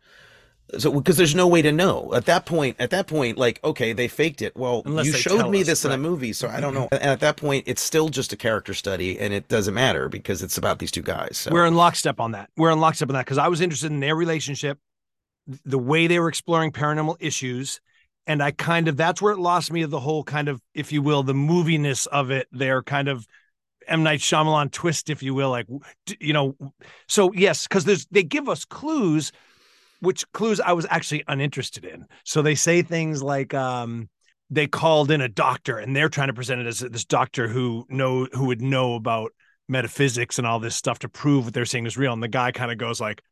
So, 0.79 0.91
because 0.91 1.19
there's 1.19 1.35
no 1.35 1.47
way 1.47 1.61
to 1.61 1.71
know 1.71 2.15
at 2.15 2.25
that 2.27 2.47
point, 2.47 2.77
at 2.79 2.91
that 2.91 3.07
point, 3.07 3.37
like, 3.37 3.61
okay, 3.63 3.93
they 3.93 4.09
faked 4.09 4.41
it. 4.41 4.57
Well, 4.57 4.83
Unless 4.87 5.07
you 5.07 5.13
showed 5.13 5.51
me 5.51 5.61
us, 5.61 5.67
this 5.67 5.85
in 5.85 5.93
a 5.93 5.99
movie, 5.99 6.33
so 6.33 6.49
I 6.49 6.61
don't 6.61 6.73
know. 6.73 6.89
And 6.91 7.03
at 7.03 7.21
that 7.21 7.37
point, 7.37 7.65
it's 7.67 7.83
still 7.83 8.09
just 8.09 8.33
a 8.33 8.37
character 8.37 8.73
study 8.73 9.19
and 9.19 9.35
it 9.35 9.49
doesn't 9.49 9.75
matter 9.75 10.09
because 10.09 10.43
it's 10.43 10.57
about 10.57 10.79
these 10.79 10.91
two 10.91 11.03
guys. 11.03 11.37
So. 11.37 11.51
We're 11.51 11.67
in 11.67 11.75
lockstep 11.75 12.21
on 12.21 12.33
that. 12.33 12.49
We're 12.57 12.71
in 12.71 12.81
lockstep 12.81 13.11
on 13.11 13.15
that 13.15 13.27
because 13.27 13.39
I 13.39 13.49
was 13.49 13.61
interested 13.61 13.91
in 13.93 14.01
their 14.01 14.17
relationship, 14.17 14.79
the 15.47 15.79
way 15.79 16.07
they 16.07 16.19
were 16.19 16.29
exploring 16.29 16.73
paranormal 16.73 17.17
issues. 17.21 17.81
And 18.27 18.43
I 18.43 18.53
kind 18.53 18.89
of, 18.89 18.97
that's 18.97 19.21
where 19.21 19.33
it 19.33 19.39
lost 19.39 19.73
me 19.73 19.83
of 19.83 19.91
the 19.91 20.01
whole 20.01 20.23
kind 20.23 20.49
of, 20.49 20.61
if 20.75 20.93
you 20.93 21.03
will, 21.03 21.23
the 21.23 21.35
moviness 21.35 22.07
of 22.07 22.31
it. 22.31 22.47
Their 22.53 22.83
kind 22.83 23.09
of 23.09 23.27
M. 23.89 24.03
Night 24.03 24.21
Shyamalan 24.21 24.71
twist, 24.71 25.11
if 25.11 25.23
you 25.23 25.35
will. 25.35 25.51
Like, 25.51 25.67
you 26.21 26.33
know, 26.33 26.57
so 27.09 27.33
yes, 27.33 27.67
because 27.67 27.85
there's, 27.85 28.07
they 28.11 28.23
give 28.23 28.49
us 28.49 28.65
clues, 28.65 29.33
which 30.01 30.31
clues 30.33 30.61
I 30.61 30.73
was 30.73 30.87
actually 30.89 31.25
uninterested 31.27 31.85
in. 31.85 32.07
So 32.25 32.43
they 32.43 32.55
say 32.55 32.83
things 32.83 33.23
like, 33.23 33.55
um, 33.55 34.09
they 34.53 34.67
called 34.67 35.11
in 35.11 35.23
a 35.23 35.29
doctor 35.29 35.79
and 35.79 35.97
they're 35.97 36.11
trying 36.11 36.29
to 36.29 36.35
present 36.35 36.61
it 36.61 36.67
as 36.67 36.81
this 36.81 37.07
doctor 37.07 37.49
who 37.49 37.87
know 37.89 38.27
who 38.33 38.47
would 38.47 38.61
know 38.61 38.95
about 38.95 39.33
metaphysics 39.67 40.37
and 40.37 40.47
all 40.47 40.61
this 40.61 40.77
stuff 40.77 40.99
to 40.99 41.09
prove 41.09 41.47
what 41.47 41.55
they're 41.55 41.65
saying 41.65 41.87
is 41.87 41.97
real. 41.97 42.13
And 42.13 42.23
the 42.23 42.29
guy 42.29 42.53
kind 42.53 42.71
of 42.71 42.77
goes 42.77 43.01
like, 43.01 43.23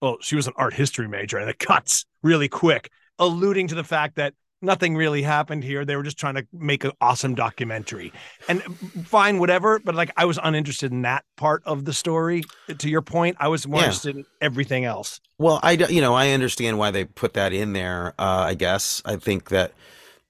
"Well, 0.00 0.16
she 0.22 0.36
was 0.36 0.46
an 0.46 0.54
art 0.56 0.72
history 0.72 1.06
major," 1.06 1.36
and 1.36 1.50
it 1.50 1.58
cuts 1.68 2.06
really 2.22 2.48
quick, 2.48 2.90
alluding 3.20 3.68
to 3.68 3.76
the 3.76 3.84
fact 3.84 4.16
that 4.16 4.34
nothing 4.62 4.94
really 4.96 5.22
happened 5.22 5.64
here. 5.64 5.84
They 5.84 5.96
were 5.96 6.02
just 6.02 6.18
trying 6.18 6.34
to 6.34 6.46
make 6.52 6.84
an 6.84 6.90
awesome 7.00 7.34
documentary, 7.34 8.12
and 8.48 8.62
fine, 9.06 9.38
whatever. 9.38 9.78
But 9.78 9.94
like, 9.94 10.10
I 10.16 10.24
was 10.24 10.38
uninterested 10.42 10.90
in 10.92 11.02
that 11.02 11.24
part 11.36 11.62
of 11.64 11.84
the 11.84 11.92
story. 11.92 12.42
To 12.76 12.90
your 12.90 13.02
point, 13.02 13.36
I 13.38 13.48
was 13.48 13.66
more 13.68 13.80
Yeah. 13.80 13.86
interested 13.86 14.16
in 14.16 14.24
everything 14.40 14.84
else. 14.84 15.20
Well, 15.38 15.60
I, 15.62 15.72
you 15.72 16.00
know 16.00 16.14
I 16.14 16.30
understand 16.32 16.78
why 16.78 16.90
they 16.90 17.04
put 17.04 17.34
that 17.34 17.52
in 17.52 17.72
there. 17.72 18.14
Uh, 18.18 18.44
I 18.48 18.54
guess 18.54 19.00
I 19.04 19.16
think 19.16 19.50
that 19.50 19.72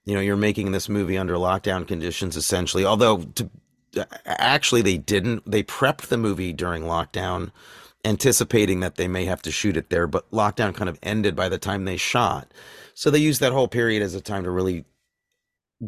you 0.05 0.15
know 0.15 0.21
you're 0.21 0.37
making 0.37 0.73
this 0.73 0.89
movie 0.89 1.17
under 1.19 1.35
lockdown 1.35 1.89
conditions 1.89 2.37
essentially. 2.37 2.85
Although 2.85 3.23
to, 3.37 3.51
actually 4.27 4.83
they 4.83 4.99
didn't. 4.99 5.51
They 5.51 5.63
prepped 5.65 6.07
the 6.07 6.17
movie 6.17 6.53
during 6.53 6.85
lockdown, 6.85 7.51
anticipating 8.05 8.81
that 8.81 8.97
they 8.97 9.09
may 9.09 9.25
have 9.27 9.43
to 9.43 9.51
shoot 9.51 9.77
it 9.77 9.91
there. 9.91 10.07
But 10.07 10.31
lockdown 10.31 10.75
kind 10.75 10.89
of 10.89 10.99
ended 11.03 11.37
by 11.37 11.49
the 11.49 11.59
time 11.59 11.85
they 11.85 11.97
shot, 11.97 12.53
so 12.95 13.11
they 13.11 13.19
used 13.19 13.41
that 13.41 13.53
whole 13.53 13.69
period 13.69 14.03
as 14.03 14.15
a 14.15 14.21
time 14.21 14.45
to 14.45 14.51
really 14.51 14.85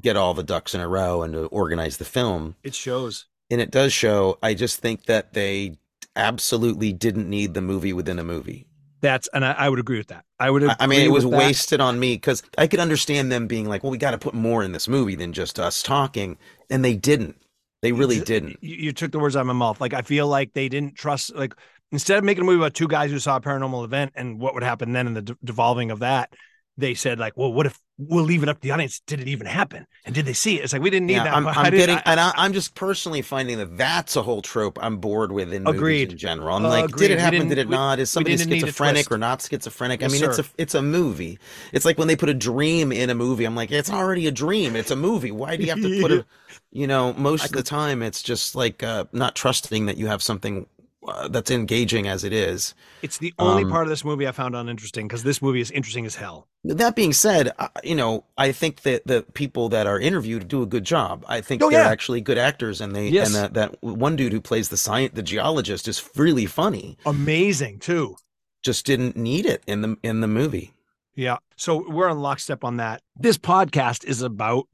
get 0.01 0.16
all 0.16 0.35
the 0.35 0.42
ducks 0.42 0.75
in 0.75 0.81
a 0.81 0.88
row 0.88 1.22
and 1.22 1.35
to 1.35 1.46
organize 1.46 1.98
the 1.98 2.05
film 2.05 2.57
It 2.62 2.75
shows. 2.75 3.27
and 3.51 3.61
it 3.61 3.70
does 3.70 3.92
show. 3.92 4.38
I 4.42 4.55
just 4.55 4.81
think 4.81 5.05
that 5.07 5.35
they 5.35 5.77
absolutely 6.16 6.92
didn't 6.92 7.29
need 7.29 7.55
the 7.55 7.61
movie 7.62 7.92
within 7.92 8.18
a 8.18 8.25
movie. 8.25 8.66
That's 9.03 9.29
and 9.35 9.44
I, 9.44 9.53
I 9.53 9.68
would 9.68 9.81
agree 9.81 9.98
with 9.98 10.07
that. 10.09 10.25
I 10.38 10.48
would. 10.51 10.62
I- 10.64 10.77
I 10.79 10.87
mean, 10.87 11.01
it 11.01 11.11
was 11.11 11.25
that. 11.25 11.31
wasted 11.37 11.81
on 11.81 11.98
me 11.98 12.14
because 12.14 12.40
I 12.57 12.68
could 12.68 12.79
understand 12.79 13.33
them 13.33 13.48
being 13.48 13.68
like, 13.68 13.83
"Well, 13.83 13.90
we 13.90 13.98
got 13.98 14.12
to 14.12 14.18
put 14.18 14.33
more 14.33 14.62
in 14.62 14.70
this 14.70 14.87
movie 14.87 15.16
than 15.16 15.33
just 15.33 15.59
us 15.59 15.83
talking," 15.83 16.38
and 16.70 16.85
they 16.85 16.94
didn't. 16.94 17.37
They 17.83 17.90
really 17.90 18.18
Ex- 18.18 18.27
didn't. 18.27 18.59
You, 18.62 18.77
you 18.77 18.92
took 18.92 19.11
the 19.11 19.18
words 19.18 19.35
out 19.35 19.40
of 19.40 19.46
my 19.48 19.55
mouth. 19.55 19.81
Like 19.81 19.92
I 19.92 20.03
feel 20.03 20.29
like 20.29 20.53
they 20.53 20.68
didn't 20.68 20.94
trust. 20.94 21.35
Like 21.35 21.53
instead 21.92 22.18
of 22.18 22.24
making 22.24 22.42
a 22.42 22.44
movie 22.46 22.59
about 22.59 22.74
two 22.74 22.88
guys 22.88 23.11
who 23.11 23.18
saw 23.20 23.37
a 23.37 23.40
paranormal 23.40 23.85
event 23.85 24.12
and 24.16 24.40
what 24.40 24.55
would 24.55 24.62
happen 24.64 24.92
then 24.92 25.07
and 25.07 25.16
the 25.16 25.22
de- 25.22 25.37
devolving 25.44 25.90
of 25.90 26.00
that, 26.00 26.33
they 26.78 26.94
said 26.94 27.18
like, 27.18 27.37
well, 27.37 27.52
what 27.52 27.66
if 27.66 27.78
we'll 27.98 28.24
leave 28.24 28.42
it 28.42 28.48
up 28.48 28.57
to 28.57 28.62
the 28.62 28.70
audience? 28.70 29.00
Did 29.07 29.20
it 29.20 29.28
even 29.28 29.46
happen? 29.46 29.87
And 30.07 30.14
did 30.14 30.24
they 30.24 30.33
see 30.33 30.59
it? 30.59 30.64
It's 30.64 30.72
like 30.72 30.81
we 30.81 30.88
didn't 30.88 31.07
need 31.07 31.14
Yeah, 31.16 31.24
that. 31.24 31.35
I'm, 31.35 31.46
I 31.46 31.52
I'm 31.52 31.70
getting, 31.70 31.98
I- 31.98 32.02
and 32.07 32.18
I, 32.18 32.33
I'm 32.35 32.55
just 32.55 32.74
personally 32.74 33.20
finding 33.20 33.59
that 33.59 33.76
that's 33.76 34.16
a 34.16 34.22
whole 34.22 34.40
trope 34.40 34.78
I'm 34.83 34.96
bored 34.96 35.33
with 35.33 35.52
in 35.52 35.66
Agreed. 35.66 36.09
movies 36.09 36.12
in 36.14 36.18
general. 36.18 36.57
I'm 36.57 36.62
like, 36.62 36.87
Agreed. 36.87 37.09
did 37.09 37.11
it 37.12 37.20
happen? 37.20 37.48
didn't- 37.48 37.59
it 37.59 37.68
we- 37.68 37.72
not? 37.76 37.98
Is 37.98 38.11
somebody 38.11 38.37
didn't 38.37 38.50
need 38.50 38.62
a 38.62 38.66
schizophrenic 38.66 39.12
or 39.12 39.18
not 39.18 39.42
schizophrenic? 39.42 40.00
I 40.02 40.05
Yes, 40.07 40.12
mean, 40.12 40.24
it's 40.24 40.38
a 40.38 40.44
it's 40.57 40.74
a 40.74 40.83
movie. 40.83 41.38
It's 41.72 41.85
like 41.85 41.98
when 41.98 42.09
they 42.09 42.16
put 42.16 42.31
a 42.31 42.35
dream 42.35 42.90
in 42.90 43.11
a 43.11 43.14
movie. 43.14 43.44
I'm 43.44 43.55
like, 43.55 43.70
it's 43.70 43.90
already 43.90 44.26
a 44.26 44.33
dream. 44.33 44.74
It's 44.74 44.90
a 44.90 44.96
movie. 44.96 45.31
Why 45.31 45.57
do 45.57 45.64
you 45.64 45.68
have 45.70 45.83
to 45.83 46.00
put 46.00 46.11
a? 46.11 46.24
You 46.74 46.87
know, 46.87 47.12
most 47.12 47.44
of 47.44 47.52
the 47.52 47.62
time, 47.62 48.02
it's 48.02 48.22
just 48.22 48.55
like 48.55 48.83
uh, 48.83 49.05
not 49.12 49.37
trusting 49.37 49.87
that 49.87 49.98
you 49.98 50.07
have 50.07 50.22
something 50.22 50.64
uh, 51.07 51.29
that's 51.29 51.51
engaging 51.51 52.07
as 52.07 52.25
it 52.25 52.33
is. 52.33 52.75
it's 53.03 53.19
the 53.19 53.35
only 53.38 53.65
um, 53.65 53.71
part 53.71 53.85
of 53.85 53.88
this 53.88 54.05
movie 54.05 54.27
I 54.29 54.33
found 54.33 54.55
uninteresting 54.55 55.09
because 55.09 55.23
this 55.23 55.43
movie 55.43 55.61
is 55.61 55.71
interesting 55.71 56.07
as 56.07 56.15
hell. 56.17 56.49
That 56.65 56.95
being 56.95 57.12
said, 57.12 57.51
you 57.83 57.95
know, 57.97 58.25
I 58.38 58.53
think 58.53 58.83
that 58.83 59.07
the 59.07 59.23
people 59.35 59.69
that 59.71 59.87
are 59.88 59.99
interviewed 59.99 60.47
do 60.49 60.62
a 60.62 60.67
good 60.67 60.85
job. 60.85 61.25
I 61.29 61.41
think 61.41 61.62
Oh, 61.62 61.71
they're 61.71 61.83
yeah. 61.85 61.91
actually 61.91 62.21
good 62.21 62.38
actors, 62.38 62.81
and 62.81 62.95
they 62.95 63.09
Yes. 63.09 63.27
and 63.27 63.35
that, 63.37 63.55
that 63.55 63.83
one 63.83 64.15
dude 64.17 64.33
who 64.33 64.41
plays 64.41 64.69
the 64.69 64.77
science, 64.77 65.12
the 65.15 65.23
geologist, 65.23 65.88
is 65.88 66.09
really 66.17 66.47
funny. 66.47 66.97
Amazing 67.05 67.81
too. 67.81 68.17
Just 68.62 68.87
didn't 68.87 69.17
need 69.17 69.45
it 69.45 69.62
in 69.67 69.83
the 69.83 69.97
in 70.05 70.21
the 70.21 70.29
movie. 70.29 70.73
Yeah. 71.17 71.38
So 71.57 71.85
we're 71.91 72.09
on 72.09 72.21
lockstep 72.21 72.62
on 72.65 72.77
that. 72.77 73.03
This 73.17 73.37
podcast 73.38 74.05
is 74.05 74.23
about 74.23 74.69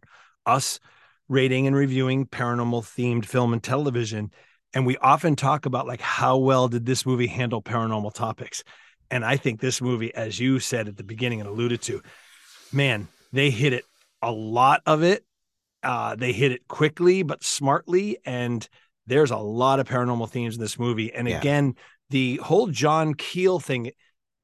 us 0.45 0.79
rating 1.29 1.67
and 1.67 1.75
reviewing 1.75 2.27
paranormal 2.27 2.83
themed 2.83 3.25
film 3.25 3.53
and 3.55 3.63
television. 3.63 4.31
And 4.75 4.87
we 4.87 4.97
often 4.99 5.37
talk 5.37 5.67
about 5.67 5.87
like 5.87 6.01
how 6.01 6.39
well 6.39 6.69
did 6.69 6.85
this 6.85 7.07
movie 7.07 7.27
handle 7.27 7.63
paranormal 7.63 8.15
topics? 8.15 8.65
And 9.11 9.25
I 9.25 9.37
think 9.37 9.61
this 9.61 9.81
movie, 9.81 10.15
as 10.15 10.39
you 10.39 10.61
said 10.61 10.89
at 10.89 10.97
the 10.97 11.05
beginning 11.05 11.41
and 11.41 11.49
alluded 11.49 11.81
to, 11.83 12.03
man, 12.73 13.09
they 13.33 13.51
hit 13.51 13.73
it 13.73 13.85
a 14.21 14.31
lot 14.31 14.83
of 14.85 15.03
it. 15.03 15.25
Uh, 15.83 16.17
they 16.17 16.33
hit 16.33 16.53
it 16.53 16.69
quickly 16.69 17.23
but 17.23 17.43
smartly. 17.43 18.19
And 18.25 18.69
there's 19.07 19.31
a 19.31 19.39
lot 19.39 19.81
of 19.81 19.89
paranormal 19.89 20.29
themes 20.29 20.57
in 20.57 20.61
this 20.61 20.79
movie. 20.79 21.13
And 21.13 21.29
Yeah. 21.29 21.39
again, 21.39 21.75
the 22.11 22.37
whole 22.37 22.67
John 22.67 23.15
Keel 23.15 23.59
thing, 23.59 23.93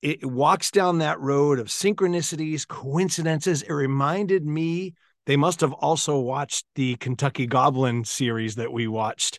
it 0.00 0.24
walks 0.24 0.70
down 0.70 0.98
that 0.98 1.20
road 1.20 1.58
of 1.58 1.68
synchronicities, 1.68 2.66
coincidences. 2.66 3.62
It 3.62 3.72
reminded 3.72 4.44
me 4.44 4.94
they 5.26 5.36
must 5.36 5.60
have 5.60 5.72
also 5.72 6.18
watched 6.18 6.66
the 6.74 6.96
Kentucky 6.96 7.46
Goblin 7.46 8.04
series 8.04 8.54
that 8.56 8.72
we 8.72 8.86
watched 8.86 9.38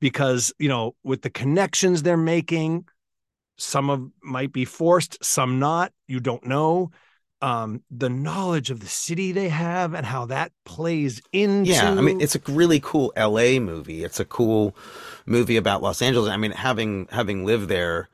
because, 0.00 0.52
you 0.58 0.68
know, 0.68 0.94
with 1.04 1.22
the 1.22 1.30
connections 1.30 2.02
they're 2.02 2.16
making, 2.16 2.86
some 3.58 3.90
of 3.90 4.10
might 4.22 4.52
be 4.52 4.64
forced, 4.64 5.22
some 5.24 5.58
not, 5.58 5.92
you 6.08 6.20
don't 6.20 6.46
know. 6.46 6.90
um, 7.42 7.82
the 7.90 8.08
knowledge 8.10 8.70
of 8.70 8.80
the 8.80 8.86
city 8.88 9.32
they 9.32 9.48
have 9.48 9.94
and 9.94 10.04
how 10.06 10.26
that 10.26 10.52
plays 10.64 11.22
into. 11.32 11.70
Yeah, 11.70 11.94
I 11.96 12.00
mean, 12.00 12.16
it's 12.18 12.34
a 12.34 12.40
really 12.48 12.80
cool 12.80 13.12
LA 13.16 13.60
movie. 13.60 14.04
It's 14.04 14.20
a 14.20 14.24
cool 14.24 14.74
movie 15.26 15.56
about 15.56 15.82
Los 15.82 16.02
Angeles. 16.02 16.30
I 16.30 16.36
mean, 16.36 16.52
having 16.52 17.06
having 17.10 17.44
lived 17.44 17.68
there, 17.68 18.08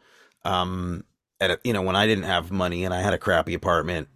um, 0.45 1.05
at 1.41 1.51
a, 1.51 1.61
you 1.65 1.73
know, 1.73 1.83
when 1.83 1.97
I 1.97 2.07
didn't 2.07 2.25
have 2.25 2.51
money 2.51 2.85
and 2.85 2.93
I 2.95 3.01
had 3.03 3.15
a 3.15 3.19
crappy 3.19 3.55
apartment 3.55 4.09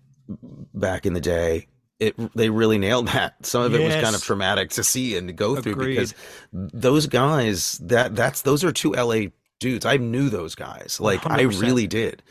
back 0.74 1.06
in 1.06 1.12
the 1.12 1.20
day, 1.20 1.68
it 2.00 2.16
they 2.34 2.50
really 2.50 2.78
nailed 2.78 3.08
that. 3.08 3.34
Some 3.46 3.62
of 3.62 3.74
it 3.74 3.84
was 3.84 3.94
kind 3.94 4.16
of 4.16 4.22
traumatic 4.22 4.70
to 4.70 4.82
see 4.84 5.16
and 5.16 5.28
to 5.28 5.34
go 5.34 5.60
through 5.60 5.76
because 5.76 6.14
those 6.52 7.06
guys 7.06 7.78
that 7.82 8.16
that's 8.16 8.42
those 8.42 8.64
are 8.64 8.72
two 8.72 8.92
LA 8.92 9.26
dudes. 9.60 9.86
I 9.86 9.98
knew 9.98 10.30
those 10.30 10.54
guys. 10.54 10.98
Like 11.00 11.24
I 11.26 11.44
100%. 11.44 11.60
really 11.60 11.86
did. 11.86 12.22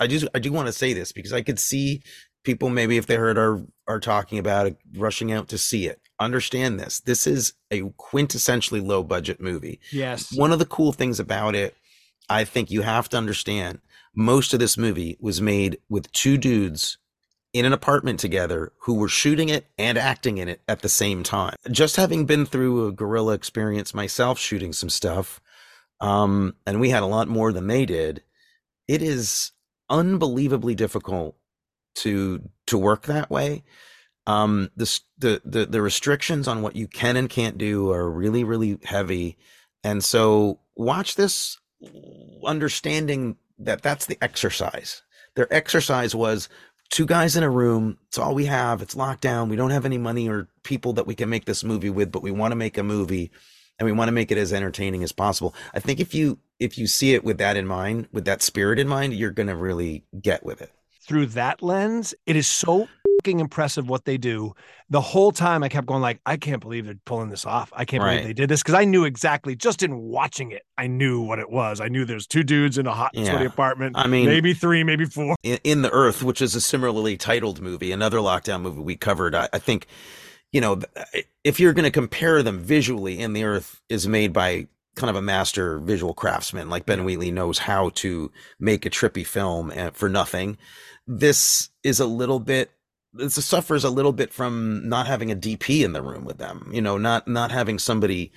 I 0.00 0.06
just 0.06 0.26
I 0.34 0.38
do 0.38 0.52
want 0.52 0.66
to 0.66 0.72
say 0.72 0.92
this 0.92 1.12
because 1.12 1.32
I 1.32 1.42
could 1.42 1.58
see 1.58 2.02
people 2.42 2.70
maybe 2.70 2.96
if 2.96 3.06
they 3.06 3.16
heard 3.16 3.38
our 3.38 3.62
are 3.86 4.00
talking 4.00 4.38
about 4.38 4.66
it 4.66 4.78
rushing 4.96 5.30
out 5.30 5.48
to 5.48 5.58
see 5.58 5.86
it. 5.86 6.00
Understand 6.18 6.78
this. 6.80 7.00
This 7.00 7.26
is 7.26 7.54
a 7.70 7.82
quintessentially 7.82 8.84
low 8.84 9.02
budget 9.02 9.40
movie. 9.40 9.80
yes, 9.90 10.34
One 10.36 10.52
of 10.52 10.58
the 10.58 10.66
cool 10.66 10.92
things 10.92 11.18
about 11.18 11.54
it, 11.54 11.74
I 12.28 12.44
think 12.44 12.70
you 12.70 12.82
have 12.82 13.08
to 13.10 13.16
understand, 13.16 13.80
most 14.14 14.52
of 14.52 14.60
this 14.60 14.76
movie 14.76 15.16
was 15.20 15.40
made 15.40 15.78
with 15.88 16.12
two 16.12 16.36
dudes 16.36 16.98
in 17.52 17.64
an 17.64 17.72
apartment 17.72 18.20
together 18.20 18.72
who 18.82 18.94
were 18.94 19.08
shooting 19.08 19.48
it 19.48 19.66
and 19.76 19.98
acting 19.98 20.38
in 20.38 20.48
it 20.48 20.60
at 20.68 20.82
the 20.82 20.88
same 20.88 21.22
time. 21.22 21.56
Just 21.70 21.96
having 21.96 22.24
been 22.24 22.46
through 22.46 22.86
a 22.86 22.92
guerrilla 22.92 23.34
experience 23.34 23.92
myself 23.92 24.38
shooting 24.38 24.72
some 24.72 24.90
stuff, 24.90 25.40
um, 26.00 26.54
and 26.66 26.80
we 26.80 26.90
had 26.90 27.02
a 27.02 27.06
lot 27.06 27.28
more 27.28 27.52
than 27.52 27.66
they 27.66 27.84
did, 27.84 28.22
it 28.88 29.02
is 29.02 29.52
unbelievably 29.88 30.74
difficult 30.74 31.36
to 31.96 32.48
to 32.66 32.78
work 32.78 33.06
that 33.06 33.30
way. 33.30 33.64
Um, 34.26 34.70
the, 34.76 35.00
the 35.18 35.42
the 35.44 35.66
the 35.66 35.82
restrictions 35.82 36.46
on 36.46 36.62
what 36.62 36.76
you 36.76 36.86
can 36.86 37.16
and 37.16 37.28
can't 37.28 37.58
do 37.58 37.90
are 37.90 38.08
really 38.08 38.44
really 38.44 38.78
heavy, 38.84 39.36
and 39.82 40.04
so 40.04 40.60
watch 40.76 41.16
this, 41.16 41.58
understanding 42.44 43.36
that 43.58 43.82
that's 43.82 44.06
the 44.06 44.18
exercise. 44.22 45.02
Their 45.36 45.52
exercise 45.52 46.14
was 46.14 46.48
two 46.90 47.06
guys 47.06 47.36
in 47.36 47.42
a 47.42 47.50
room. 47.50 47.98
It's 48.08 48.18
all 48.18 48.34
we 48.34 48.46
have. 48.46 48.82
It's 48.82 48.96
locked 48.96 49.22
down. 49.22 49.48
We 49.48 49.56
don't 49.56 49.70
have 49.70 49.86
any 49.86 49.98
money 49.98 50.28
or 50.28 50.48
people 50.62 50.92
that 50.94 51.06
we 51.06 51.14
can 51.14 51.30
make 51.30 51.44
this 51.46 51.64
movie 51.64 51.90
with, 51.90 52.12
but 52.12 52.22
we 52.22 52.30
want 52.30 52.52
to 52.52 52.56
make 52.56 52.76
a 52.76 52.82
movie 52.82 53.30
and 53.78 53.86
we 53.86 53.92
want 53.92 54.08
to 54.08 54.12
make 54.12 54.30
it 54.30 54.38
as 54.38 54.52
entertaining 54.52 55.02
as 55.02 55.12
possible. 55.12 55.54
I 55.72 55.80
think 55.80 56.00
if 56.00 56.14
you 56.14 56.38
if 56.58 56.76
you 56.76 56.86
see 56.86 57.14
it 57.14 57.24
with 57.24 57.38
that 57.38 57.56
in 57.56 57.66
mind, 57.66 58.08
with 58.12 58.26
that 58.26 58.42
spirit 58.42 58.78
in 58.78 58.86
mind, 58.86 59.14
you're 59.14 59.30
going 59.30 59.46
to 59.46 59.56
really 59.56 60.04
get 60.20 60.44
with 60.44 60.60
it. 60.60 60.70
through 61.00 61.26
that 61.26 61.62
lens, 61.62 62.14
it 62.26 62.36
is 62.36 62.46
so 62.46 62.86
fucking 63.20 63.40
impressive 63.40 63.88
what 63.88 64.04
they 64.06 64.16
do. 64.16 64.54
The 64.88 65.00
whole 65.00 65.30
time 65.30 65.62
I 65.62 65.68
kept 65.68 65.86
going 65.86 66.00
like, 66.00 66.20
I 66.24 66.36
can't 66.38 66.60
believe 66.60 66.86
they're 66.86 66.94
pulling 67.04 67.28
this 67.28 67.44
off. 67.44 67.70
I 67.76 67.84
can't 67.84 68.02
Right. 68.02 68.12
believe 68.16 68.26
they 68.28 68.32
did 68.32 68.48
this 68.48 68.62
because 68.62 68.74
I 68.74 68.84
knew 68.86 69.04
exactly 69.04 69.54
just 69.54 69.82
in 69.82 69.98
watching 69.98 70.52
it, 70.52 70.62
I 70.78 70.86
knew 70.86 71.20
what 71.20 71.38
it 71.38 71.50
was. 71.50 71.80
I 71.80 71.88
knew 71.88 72.04
there's 72.06 72.26
two 72.26 72.42
dudes 72.42 72.78
in 72.78 72.86
a 72.86 72.94
hot 72.94 73.10
and 73.14 73.26
sweaty 73.26 73.44
apartment. 73.44 73.96
I 73.98 74.06
mean- 74.06 74.26
maybe 74.26 74.54
three, 74.54 74.84
maybe 74.84 75.04
four. 75.04 75.36
in, 75.42 75.58
in 75.64 75.82
the 75.82 75.90
earth 75.90 76.22
which 76.22 76.40
is 76.40 76.54
a 76.54 76.60
similarly 76.60 77.16
titled 77.16 77.60
movie 77.60 77.92
another 77.92 78.18
lockdown 78.18 78.62
movie 78.62 78.80
we 78.80 78.96
covered 78.96 79.34
i, 79.34 79.48
I 79.52 79.58
think 79.58 79.86
you 80.52 80.60
know 80.60 80.80
if 81.44 81.60
you're 81.60 81.72
going 81.72 81.84
to 81.84 81.90
compare 81.90 82.42
them 82.42 82.58
visually 82.60 83.18
in 83.20 83.32
the 83.32 83.44
earth 83.44 83.80
is 83.88 84.06
made 84.08 84.32
by 84.32 84.66
kind 84.96 85.10
of 85.10 85.16
a 85.16 85.22
master 85.22 85.78
visual 85.78 86.14
craftsman 86.14 86.68
like 86.70 86.86
ben 86.86 87.04
wheatley 87.04 87.30
knows 87.30 87.58
how 87.60 87.90
to 87.90 88.30
make 88.58 88.84
a 88.86 88.90
trippy 88.90 89.26
film 89.26 89.70
eh, 89.74 89.90
for 89.92 90.08
nothing 90.08 90.56
this 91.06 91.70
is 91.82 92.00
a 92.00 92.06
little 92.06 92.40
bit 92.40 92.70
this 93.12 93.44
suffers 93.44 93.84
a 93.84 93.90
little 93.90 94.12
bit 94.12 94.32
from 94.32 94.88
not 94.88 95.06
having 95.06 95.30
a 95.30 95.36
dp 95.36 95.84
in 95.84 95.92
the 95.92 96.02
room 96.02 96.24
with 96.24 96.38
them 96.38 96.70
you 96.72 96.80
know 96.80 96.96
not 96.98 97.26
not 97.26 97.50
having 97.50 97.78
somebody 97.78 98.30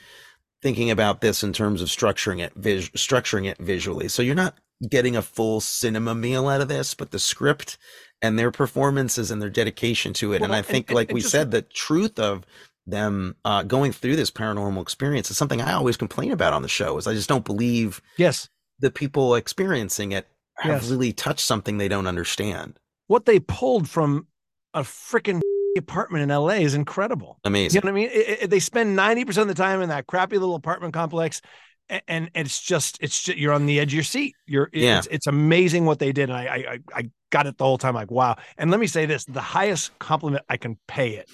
thinking 0.62 0.90
about 0.90 1.22
this 1.22 1.44
in 1.44 1.54
terms 1.54 1.82
of 1.82 1.88
structuring 1.90 2.40
it 2.42 2.54
vis- 2.56 2.90
structuring 2.90 3.46
it 3.46 3.58
visually 3.60 4.08
so 4.08 4.22
you're 4.22 4.36
not 4.36 4.56
getting 4.90 5.16
a 5.16 5.22
full 5.22 5.62
cinema 5.62 6.16
meal 6.16 6.48
out 6.48 6.62
of 6.62 6.68
this 6.68 6.94
but 6.94 7.12
the 7.12 7.20
script 7.20 7.78
and 8.22 8.40
their 8.40 8.52
performances 8.52 9.30
and 9.32 9.42
their 9.42 9.50
dedication 9.50 10.14
to 10.14 10.34
it 10.34 10.42
and 10.42 10.56
i 10.56 10.62
think 10.62 10.90
and- 10.90 10.96
like 10.96 11.10
and 11.10 11.16
we 11.16 11.22
just- 11.22 11.32
said 11.32 11.52
the 11.52 11.62
truth 11.62 12.18
of 12.20 12.46
them 12.86 13.34
uh, 13.46 13.64
going 13.64 13.94
through 13.94 14.18
this 14.18 14.30
paranormal 14.32 14.82
experience 14.82 15.32
is 15.32 15.38
something 15.38 15.62
i 15.62 15.72
always 15.72 15.96
complain 15.96 16.32
about 16.32 16.52
on 16.54 16.62
the 16.64 16.68
show 16.68 16.98
is 16.98 17.08
i 17.08 17.14
just 17.14 17.30
don't 17.30 17.46
believe 17.46 18.02
Yes. 18.18 18.50
the 18.80 18.92
people 18.92 19.36
experiencing 19.36 20.12
it 20.12 20.28
have 20.58 20.82
Yes. 20.82 20.90
really 20.92 21.14
touched 21.14 21.46
something 21.46 21.78
they 21.78 21.88
don't 21.88 22.08
understand 22.08 22.78
What 23.08 23.26
they 23.26 23.40
pulled 23.40 23.88
from 23.90 24.28
a 24.74 24.82
freaking 24.82 25.42
apartment 25.78 26.24
in 26.24 26.30
LA 26.30 26.50
is 26.62 26.74
incredible. 26.74 27.40
Amazing. 27.44 27.76
You 27.76 27.82
know 27.90 27.94
what 27.94 28.00
I 28.00 28.02
mean? 28.02 28.10
It- 28.14 28.44
it- 28.44 28.50
they 28.50 28.60
spend 28.60 28.98
90% 28.98 29.38
of 29.44 29.48
the 29.48 29.54
time 29.54 29.82
in 29.82 29.90
that 29.90 30.08
crappy 30.08 30.38
little 30.38 30.56
apartment 30.56 30.94
complex. 30.94 31.42
a- 31.90 32.02
And 32.10 32.30
it's 32.36 32.62
just, 32.62 32.98
it's 33.02 33.22
just, 33.24 33.38
you're 33.38 33.54
on 33.54 33.66
the 33.66 33.80
edge 33.80 33.90
of 33.92 33.96
your 33.96 34.04
seat. 34.04 34.36
You're, 34.46 34.70
Yeah. 34.74 35.00
it's, 35.00 35.08
it's 35.12 35.28
amazing 35.28 35.86
what 35.86 36.00
they 36.00 36.12
did. 36.12 36.30
And 36.30 36.38
I, 36.38 36.46
I, 36.46 36.56
I- 36.74 37.00
I 37.00 37.10
got 37.32 37.48
it 37.48 37.58
the 37.58 37.64
whole 37.66 37.78
time. 37.78 37.96
Like, 37.96 38.12
wow. 38.12 38.36
And 38.58 38.70
let 38.72 38.80
me 38.80 38.88
say 38.88 39.06
this 39.06 39.26
the 39.26 39.42
highest 39.42 39.98
compliment 40.00 40.46
I 40.50 40.58
can 40.58 40.78
pay 40.88 41.16
it 41.16 41.30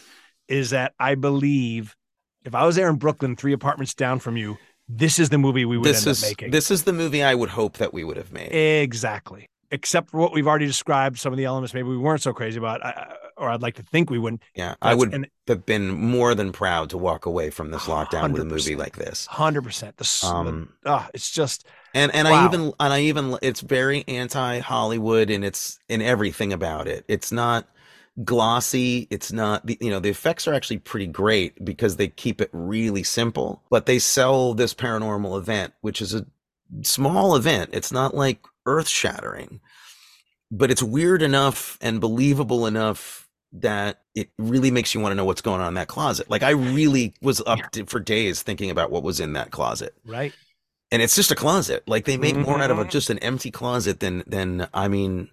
is 0.48 0.70
that 0.72 0.94
I 1.00 1.16
believe 1.16 1.96
if 2.46 2.56
I 2.56 2.66
was 2.66 2.76
there 2.78 2.90
in 2.90 2.96
Brooklyn, 2.96 3.36
three 3.36 3.54
apartments 3.54 3.94
down 3.94 4.20
from 4.20 4.38
you, 4.38 4.58
this 4.88 5.20
is 5.20 5.30
the 5.30 5.38
movie 5.38 5.66
we 5.66 5.78
would 5.78 5.86
this 5.86 6.08
end 6.08 6.12
is 6.12 6.24
up 6.24 6.30
making. 6.30 6.52
this 6.52 6.72
is 6.72 6.84
the 6.84 6.94
movie 6.94 7.22
i 7.22 7.36
would 7.36 7.50
hope 7.50 7.78
that 7.78 7.94
we 7.94 8.04
would 8.04 8.18
have 8.18 8.32
made 8.32 8.48
Exactly. 8.82 9.46
Except 9.70 10.10
for 10.10 10.18
what 10.20 10.34
we've 10.34 10.48
already 10.48 10.66
described, 10.66 11.20
some 11.20 11.32
of 11.32 11.38
the 11.38 11.46
elements 11.46 11.76
maybe 11.76 11.88
we 11.90 11.98
weren't 11.98 12.24
so 12.24 12.34
crazy 12.34 12.58
about, 12.58 12.84
I- 12.84 12.90
I- 12.90 13.16
or 13.40 13.50
I'd 13.50 13.62
like 13.62 13.76
to 13.76 13.84
think 13.84 14.10
we 14.10 14.20
wouldn't. 14.20 14.42
yeah 14.56 14.76
i 14.82 14.94
would 14.94 15.14
and 15.14 15.28
have 15.48 15.66
been 15.66 15.90
more 15.90 16.36
than 16.36 16.52
proud 16.52 16.90
to 16.92 16.98
walk 16.98 17.26
away 17.26 17.50
from 17.50 17.72
this 17.72 17.84
lockdown 17.84 18.32
with 18.32 18.42
a 18.42 18.46
movie 18.46 18.76
like 18.76 18.96
this. 18.98 19.26
Hundred 19.26 19.64
percent. 19.64 19.98
The, 19.98 20.04
s- 20.04 20.22
the 20.22 20.28
um 20.28 20.74
ah, 20.86 21.10
it's 21.14 21.32
just 21.32 21.66
and 21.96 22.14
and 22.14 22.28
i 22.28 22.46
even 22.46 22.74
and 22.80 22.94
i 22.94 23.00
even 23.02 23.38
it's 23.42 23.62
very 23.62 24.04
anti 24.08 24.60
hollywood 24.60 25.30
and 25.30 25.44
it's 25.44 25.80
in 25.90 26.02
everything 26.02 26.54
about 26.54 26.88
it. 26.88 27.06
It's 27.08 27.32
not 27.32 27.68
glossy. 28.24 29.08
It's 29.10 29.32
not 29.32 29.64
you 29.82 29.90
know 29.90 30.00
the 30.00 30.10
effects 30.10 30.48
are 30.48 30.54
actually 30.54 30.80
pretty 30.80 31.08
great 31.08 31.64
because 31.64 31.96
they 31.96 32.10
keep 32.10 32.42
it 32.42 32.50
really 32.54 33.04
simple 33.04 33.64
but 33.70 33.86
they 33.86 33.98
sell 34.00 34.54
this 34.54 34.74
paranormal 34.74 35.38
event 35.40 35.74
which 35.82 36.02
is 36.02 36.14
a 36.14 36.26
small 36.84 37.36
event. 37.36 37.70
It's 37.74 37.92
not 37.92 38.14
like 38.14 38.40
earth 38.66 38.88
shattering 38.88 39.62
but 40.52 40.72
it's 40.72 40.84
weird 40.84 41.22
enough 41.22 41.78
and 41.82 42.02
believable 42.02 42.66
enough 42.66 43.29
that 43.52 44.02
it 44.16 44.30
really 44.38 44.72
makes 44.72 44.94
you 44.94 45.00
want 45.02 45.12
to 45.12 45.16
know 45.16 45.26
what's 45.26 45.42
going 45.42 45.62
on 45.62 45.70
in 45.70 45.74
that 45.74 45.88
closet 45.88 46.30
like 46.30 46.44
i 46.44 46.52
really 46.52 47.14
was 47.22 47.42
up 47.48 47.60
to, 47.72 47.86
for 47.86 48.00
days 48.00 48.44
thinking 48.44 48.70
about 48.70 48.92
what 48.92 49.04
was 49.04 49.20
in 49.20 49.34
that 49.34 49.52
closet 49.52 49.96
right. 50.06 50.34
and 50.92 51.02
it's 51.02 51.16
just 51.16 51.32
a 51.32 51.36
closet. 51.36 51.84
Like 51.88 52.06
they 52.06 52.18
make 52.18 52.36
more 52.36 52.60
out 52.62 52.72
of 52.72 52.80
a, 52.80 52.86
Mhm. 52.86 52.90
just 52.90 53.10
an 53.10 53.20
empty 53.20 53.52
closet 53.52 54.00
than 54.00 54.24
than 54.28 54.68
I 54.74 54.88
mean 54.88 55.30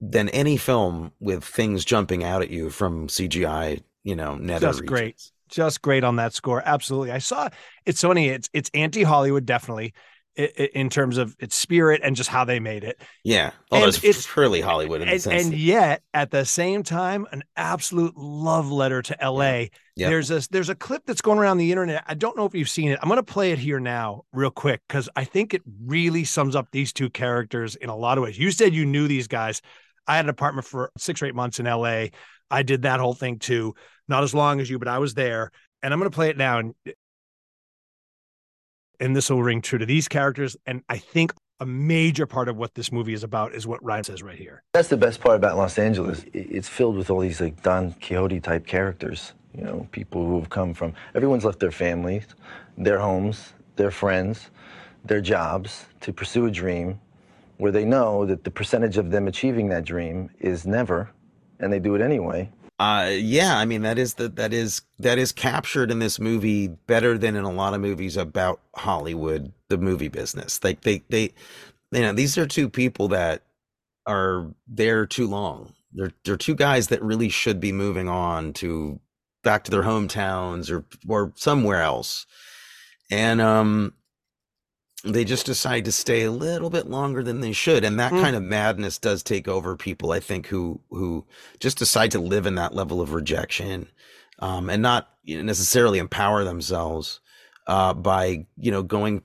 than 0.00 0.28
any 0.30 0.56
film 0.56 1.12
with 1.20 1.44
things 1.44 1.84
jumping 1.84 2.24
out 2.24 2.42
at 2.42 2.50
you 2.50 2.70
from 2.70 3.08
CGI. 3.08 3.82
You 4.04 4.16
know, 4.16 4.36
nether 4.36 4.68
Just 4.68 4.86
great. 4.86 5.20
Just 5.48 5.82
great 5.82 6.04
on 6.04 6.16
that 6.16 6.32
score. 6.34 6.62
Absolutely. 6.64 7.12
I 7.12 7.18
saw 7.18 7.48
it's 7.86 8.00
funny. 8.02 8.28
It's 8.28 8.48
it's 8.52 8.70
anti 8.74 9.02
Hollywood 9.02 9.46
definitely 9.46 9.94
in 10.36 10.88
terms 10.88 11.18
of 11.18 11.34
its 11.38 11.54
spirit 11.56 12.00
and 12.04 12.14
just 12.16 12.30
how 12.30 12.44
they 12.44 12.60
made 12.60 12.84
it. 12.84 13.00
Yeah. 13.24 13.50
Oh, 13.70 13.76
And 13.76 13.84
it's, 13.88 13.98
it's- 13.98 14.26
purely 14.32 14.60
Hollywood 14.60 15.00
in 15.02 15.08
the 15.08 15.12
And, 15.14 15.22
sense. 15.22 15.44
and 15.46 15.54
yet 15.54 16.02
at 16.14 16.30
the 16.30 16.44
same 16.44 16.82
time, 16.82 17.26
an 17.32 17.42
absolute 17.56 18.16
love 18.16 18.70
letter 18.70 19.02
to 19.02 19.16
LA. 19.20 19.66
Yeah. 19.96 20.08
There's 20.08 20.30
a 20.30 20.40
there's 20.50 20.68
a 20.70 20.74
clip 20.74 21.02
that's 21.04 21.20
going 21.20 21.38
around 21.38 21.58
the 21.58 21.70
internet. 21.70 22.04
I 22.06 22.14
don't 22.14 22.36
know 22.36 22.46
if 22.46 22.54
you've 22.54 22.70
seen 22.70 22.90
it. 22.90 22.98
I'm 23.02 23.08
going 23.08 23.18
to 23.18 23.22
play 23.22 23.52
it 23.52 23.58
here 23.58 23.80
now, 23.80 24.22
real 24.32 24.50
quick, 24.50 24.80
because 24.88 25.08
I 25.16 25.24
think 25.24 25.52
it 25.52 25.62
really 25.84 26.24
sums 26.24 26.56
up 26.56 26.68
these 26.72 26.92
two 26.92 27.10
characters 27.10 27.76
in 27.76 27.90
a 27.90 27.96
lot 27.96 28.16
of 28.16 28.24
ways. 28.24 28.38
You 28.38 28.50
said 28.50 28.72
you 28.72 28.86
knew 28.86 29.08
these 29.08 29.28
guys. 29.28 29.60
I 30.06 30.16
had 30.16 30.24
an 30.24 30.30
apartment 30.30 30.66
for 30.66 30.90
six 30.96 31.20
or 31.20 31.26
eight 31.26 31.34
months 31.34 31.60
in 31.60 31.66
LA. 31.66 32.06
I 32.50 32.62
did 32.62 32.82
that 32.82 32.98
whole 33.00 33.14
thing 33.14 33.38
too. 33.38 33.74
Not 34.08 34.22
as 34.22 34.34
long 34.34 34.60
as 34.60 34.70
you, 34.70 34.78
but 34.78 34.88
I 34.88 34.98
was 34.98 35.14
there. 35.14 35.50
And 35.82 35.92
I'm 35.92 36.00
going 36.00 36.10
to 36.10 36.14
play 36.14 36.28
it 36.30 36.36
now, 36.36 36.58
and 36.58 36.74
and 39.00 39.16
this 39.16 39.30
will 39.30 39.42
ring 39.42 39.60
true 39.60 39.78
to 39.78 39.86
these 39.86 40.06
characters. 40.06 40.56
And 40.66 40.82
I 40.88 40.98
think 40.98 41.32
a 41.58 41.66
major 41.66 42.26
part 42.26 42.48
of 42.48 42.56
what 42.56 42.74
this 42.74 42.92
movie 42.92 43.12
is 43.12 43.24
about 43.24 43.54
is 43.54 43.66
what 43.66 43.82
Ryan 43.84 44.04
says 44.04 44.22
right 44.22 44.38
here. 44.38 44.62
That's 44.72 44.88
the 44.88 44.96
best 44.96 45.20
part 45.20 45.36
about 45.36 45.56
Los 45.56 45.78
Angeles. 45.78 46.24
It's 46.32 46.68
filled 46.68 46.96
with 46.96 47.10
all 47.10 47.20
these 47.20 47.40
like 47.40 47.62
Don 47.62 47.92
Quixote 47.92 48.40
type 48.40 48.66
characters. 48.66 49.32
You 49.54 49.64
know, 49.64 49.88
people 49.90 50.24
who 50.24 50.38
have 50.38 50.48
come 50.48 50.74
from. 50.74 50.94
Everyone's 51.14 51.44
left 51.44 51.58
their 51.58 51.72
families, 51.72 52.24
their 52.78 53.00
homes, 53.00 53.52
their 53.74 53.90
friends, 53.90 54.50
their 55.04 55.20
jobs 55.20 55.86
to 56.02 56.12
pursue 56.12 56.46
a 56.46 56.50
dream, 56.50 57.00
where 57.56 57.72
they 57.72 57.84
know 57.84 58.24
that 58.26 58.44
the 58.44 58.50
percentage 58.50 58.96
of 58.96 59.10
them 59.10 59.26
achieving 59.26 59.68
that 59.68 59.84
dream 59.84 60.30
is 60.38 60.66
never, 60.66 61.10
and 61.58 61.72
they 61.72 61.80
do 61.80 61.96
it 61.96 62.00
anyway. 62.00 62.48
Uh, 62.80 63.10
yeah, 63.12 63.58
I 63.58 63.66
mean 63.66 63.82
that 63.82 63.98
is 63.98 64.14
the 64.16 64.30
that 64.30 64.54
is 64.54 64.82
that 65.00 65.18
is 65.18 65.32
captured 65.32 65.92
in 65.92 66.00
this 66.00 66.20
movie 66.20 66.68
better 66.68 67.18
than 67.18 67.36
in 67.36 67.44
a 67.44 67.52
lot 67.52 67.74
of 67.74 67.82
movies 67.82 68.16
about 68.16 68.62
Hollywood, 68.76 69.52
the 69.68 69.78
movie 69.78 70.08
business. 70.08 70.64
Like 70.64 70.82
they 70.82 71.04
they, 71.10 71.34
you 71.92 72.02
know, 72.02 72.14
these 72.14 72.38
are 72.38 72.46
two 72.46 72.70
people 72.70 73.08
that 73.10 73.44
are 74.06 74.48
there 74.68 75.06
too 75.06 75.28
long. 75.28 75.74
They're 75.92 76.12
they're 76.24 76.38
two 76.38 76.56
guys 76.56 76.88
that 76.88 77.02
really 77.02 77.30
should 77.30 77.60
be 77.60 77.72
moving 77.72 78.08
on 78.08 78.54
to 78.54 79.00
back 79.44 79.64
to 79.64 79.72
their 79.72 79.84
hometowns 79.84 80.70
or 80.70 80.84
or 81.08 81.32
somewhere 81.36 81.82
else, 81.82 82.26
and 83.10 83.40
um, 83.42 83.94
they 85.04 85.24
just 85.24 85.46
decide 85.46 85.84
to 85.86 85.92
stay 85.92 86.22
a 86.22 86.30
little 86.30 86.70
bit 86.70 86.88
longer 86.88 87.22
than 87.22 87.40
they 87.40 87.52
should, 87.52 87.84
and 87.84 87.98
that 87.98 88.12
Mm. 88.12 88.20
kind 88.20 88.36
of 88.36 88.42
madness 88.42 88.98
does 88.98 89.22
take 89.22 89.48
over 89.48 89.76
people. 89.76 90.12
I 90.12 90.20
think 90.20 90.46
who 90.48 90.80
who 90.90 91.24
just 91.58 91.78
decide 91.78 92.10
to 92.12 92.20
live 92.20 92.46
in 92.46 92.56
that 92.56 92.74
level 92.74 93.00
of 93.00 93.12
rejection, 93.14 93.88
um, 94.40 94.68
and 94.70 94.82
not 94.82 95.08
you 95.24 95.36
know, 95.36 95.42
necessarily 95.42 95.98
empower 95.98 96.44
themselves 96.44 97.20
uh, 97.66 97.94
by 97.94 98.46
you 98.58 98.70
know 98.70 98.82
going 98.82 99.22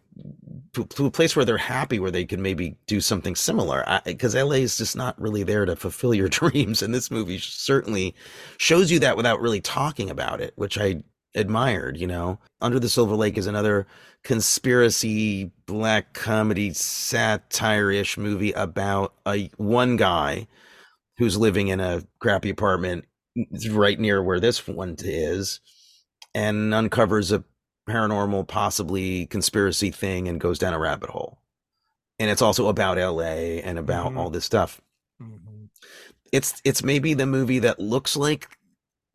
to, 0.73 0.85
to 0.85 1.05
a 1.05 1.11
place 1.11 1.35
where 1.35 1.45
they're 1.45 1.57
happy, 1.57 1.99
where 1.99 2.11
they 2.11 2.25
can 2.25 2.41
maybe 2.41 2.77
do 2.87 3.01
something 3.01 3.35
similar. 3.35 3.83
Because 4.05 4.35
LA 4.35 4.57
is 4.57 4.77
just 4.77 4.95
not 4.95 5.19
really 5.19 5.43
there 5.43 5.65
to 5.65 5.75
fulfill 5.75 6.13
your 6.13 6.29
dreams, 6.39 6.81
and 6.81 6.93
this 6.93 7.11
movie 7.11 7.39
certainly 7.39 8.15
shows 8.57 8.91
you 8.91 8.99
that 8.99 9.17
without 9.17 9.41
really 9.41 9.61
talking 9.61 10.09
about 10.09 10.39
it, 10.41 10.53
which 10.55 10.77
I 10.77 11.03
admired. 11.35 11.97
You 11.97 12.07
know, 12.07 12.39
Under 12.61 12.79
the 12.79 12.89
Silver 12.89 13.15
Lake 13.15 13.37
is 13.37 13.47
another 13.47 13.85
conspiracy 14.23 15.51
black 15.67 16.13
comedy 16.13 16.73
satire-ish 16.73 18.17
movie 18.17 18.51
about 18.53 19.13
a 19.27 19.49
one 19.57 19.97
guy 19.97 20.47
who's 21.17 21.37
living 21.37 21.67
in 21.67 21.79
a 21.79 22.03
crappy 22.19 22.49
apartment 22.49 23.05
right 23.69 23.99
near 23.99 24.23
where 24.23 24.39
this 24.39 24.67
one 24.67 24.95
is 24.99 25.59
and 26.33 26.73
uncovers 26.73 27.31
a 27.31 27.43
paranormal 27.87 28.47
possibly 28.47 29.25
conspiracy 29.27 29.91
thing 29.91 30.27
and 30.27 30.39
goes 30.41 30.57
down 30.57 30.73
a 30.73 30.79
rabbit 30.79 31.09
hole 31.09 31.37
and 32.17 32.31
it's 32.31 32.41
also 32.41 32.67
about 32.67 32.97
LA 32.97 33.59
and 33.61 33.77
about 33.77 34.13
Mhm. 34.13 34.17
all 34.17 34.29
this 34.29 34.45
stuff 34.45 34.81
Mhm. 35.21 35.69
it's 36.31 36.61
it's 36.63 36.81
maybe 36.83 37.13
the 37.13 37.25
movie 37.25 37.59
that 37.59 37.79
looks 37.79 38.15
like 38.17 38.57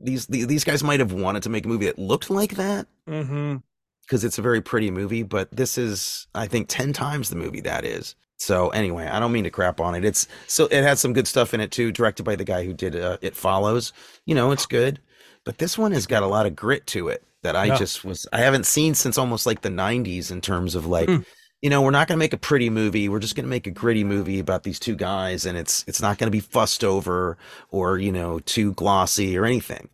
these 0.00 0.26
these 0.26 0.64
guys 0.64 0.82
might 0.82 1.00
have 1.00 1.12
wanted 1.12 1.42
to 1.44 1.48
make 1.50 1.64
a 1.64 1.68
movie 1.68 1.86
that 1.86 1.98
looked 1.98 2.30
like 2.30 2.56
that 2.56 2.86
because 3.06 4.24
it's 4.24 4.38
a 4.38 4.42
very 4.42 4.60
pretty 4.60 4.90
movie, 4.90 5.22
but 5.22 5.50
this 5.54 5.78
is 5.78 6.26
I 6.34 6.46
think 6.46 6.66
10 6.68 6.92
times 6.92 7.30
the 7.30 7.36
movie 7.36 7.60
that 7.60 7.84
is. 7.84 8.14
So 8.36 8.70
anyway, 8.70 9.06
I 9.06 9.20
don't 9.20 9.32
mean 9.32 9.44
to 9.44 9.50
crap 9.50 9.80
on 9.80 9.94
it. 9.94 10.04
It's 10.04 10.26
so 10.46 10.66
it 10.66 10.82
has 10.82 10.98
some 11.00 11.12
good 11.12 11.28
stuff 11.28 11.52
in 11.52 11.60
it 11.60 11.70
too, 11.70 11.92
directed 11.92 12.22
by 12.22 12.36
the 12.36 12.44
guy 12.44 12.64
who 12.64 12.72
did 12.72 12.96
uh, 12.96 13.18
It 13.20 13.36
Follows. 13.36 13.92
You 14.24 14.34
know, 14.34 14.50
it's 14.52 14.66
good. 14.66 15.00
But 15.44 15.58
this 15.58 15.76
one 15.78 15.92
has 15.92 16.06
got 16.06 16.22
a 16.22 16.26
lot 16.26 16.46
of 16.46 16.56
grit 16.56 16.86
to 16.88 17.08
it 17.08 17.22
that 17.42 17.56
I 17.56 17.66
Yeah. 17.66 17.76
just 17.76 18.04
was 18.04 18.26
I 18.32 18.38
haven't 18.38 18.66
seen 18.66 18.94
since 18.94 19.18
almost 19.18 19.44
like 19.46 19.60
the 19.62 19.68
90s 19.70 20.30
in 20.30 20.40
terms 20.40 20.74
of 20.74 20.86
like 20.86 21.08
Hmm. 21.08 21.18
You 21.62 21.70
know, 21.70 21.82
we're 21.82 21.90
not 21.90 22.08
going 22.08 22.16
to 22.16 22.20
make 22.24 22.32
a 22.32 22.38
pretty 22.38 22.70
movie. 22.70 23.08
We're 23.08 23.18
just 23.20 23.34
going 23.34 23.44
to 23.44 23.50
make 23.50 23.66
a 23.66 23.70
gritty 23.70 24.04
movie 24.04 24.38
about 24.38 24.62
these 24.62 24.78
two 24.78 24.96
guys 24.96 25.44
and 25.46 25.58
it's 25.58 25.84
it's 25.86 26.00
not 26.00 26.18
going 26.18 26.26
to 26.28 26.30
be 26.30 26.40
fussed 26.40 26.84
over 26.84 27.36
or, 27.70 27.98
you 27.98 28.12
know, 28.12 28.38
too 28.40 28.72
glossy 28.74 29.36
or 29.36 29.44
anything. 29.44 29.88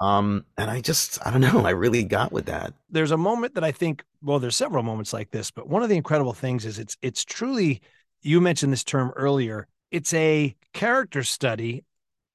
Um 0.00 0.44
and 0.56 0.70
I 0.70 0.80
just 0.80 1.24
I 1.26 1.30
don't 1.30 1.40
know, 1.40 1.66
I 1.66 1.70
really 1.70 2.04
got 2.04 2.32
with 2.32 2.46
that. 2.46 2.72
there's 2.90 3.10
a 3.10 3.16
moment 3.16 3.54
that 3.54 3.64
I 3.64 3.72
think, 3.72 4.04
well, 4.22 4.38
there's 4.38 4.56
several 4.56 4.82
moments 4.82 5.12
like 5.12 5.30
this, 5.30 5.50
but 5.50 5.68
one 5.68 5.82
of 5.82 5.88
the 5.88 5.96
incredible 5.96 6.32
things 6.34 6.64
is 6.64 6.78
it's 6.78 6.96
it's 7.02 7.24
truly. 7.24 7.80
You 8.22 8.40
mentioned 8.40 8.72
this 8.72 8.84
term 8.84 9.12
earlier. 9.16 9.68
It's 9.90 10.12
a 10.14 10.56
character 10.72 11.22
study 11.22 11.84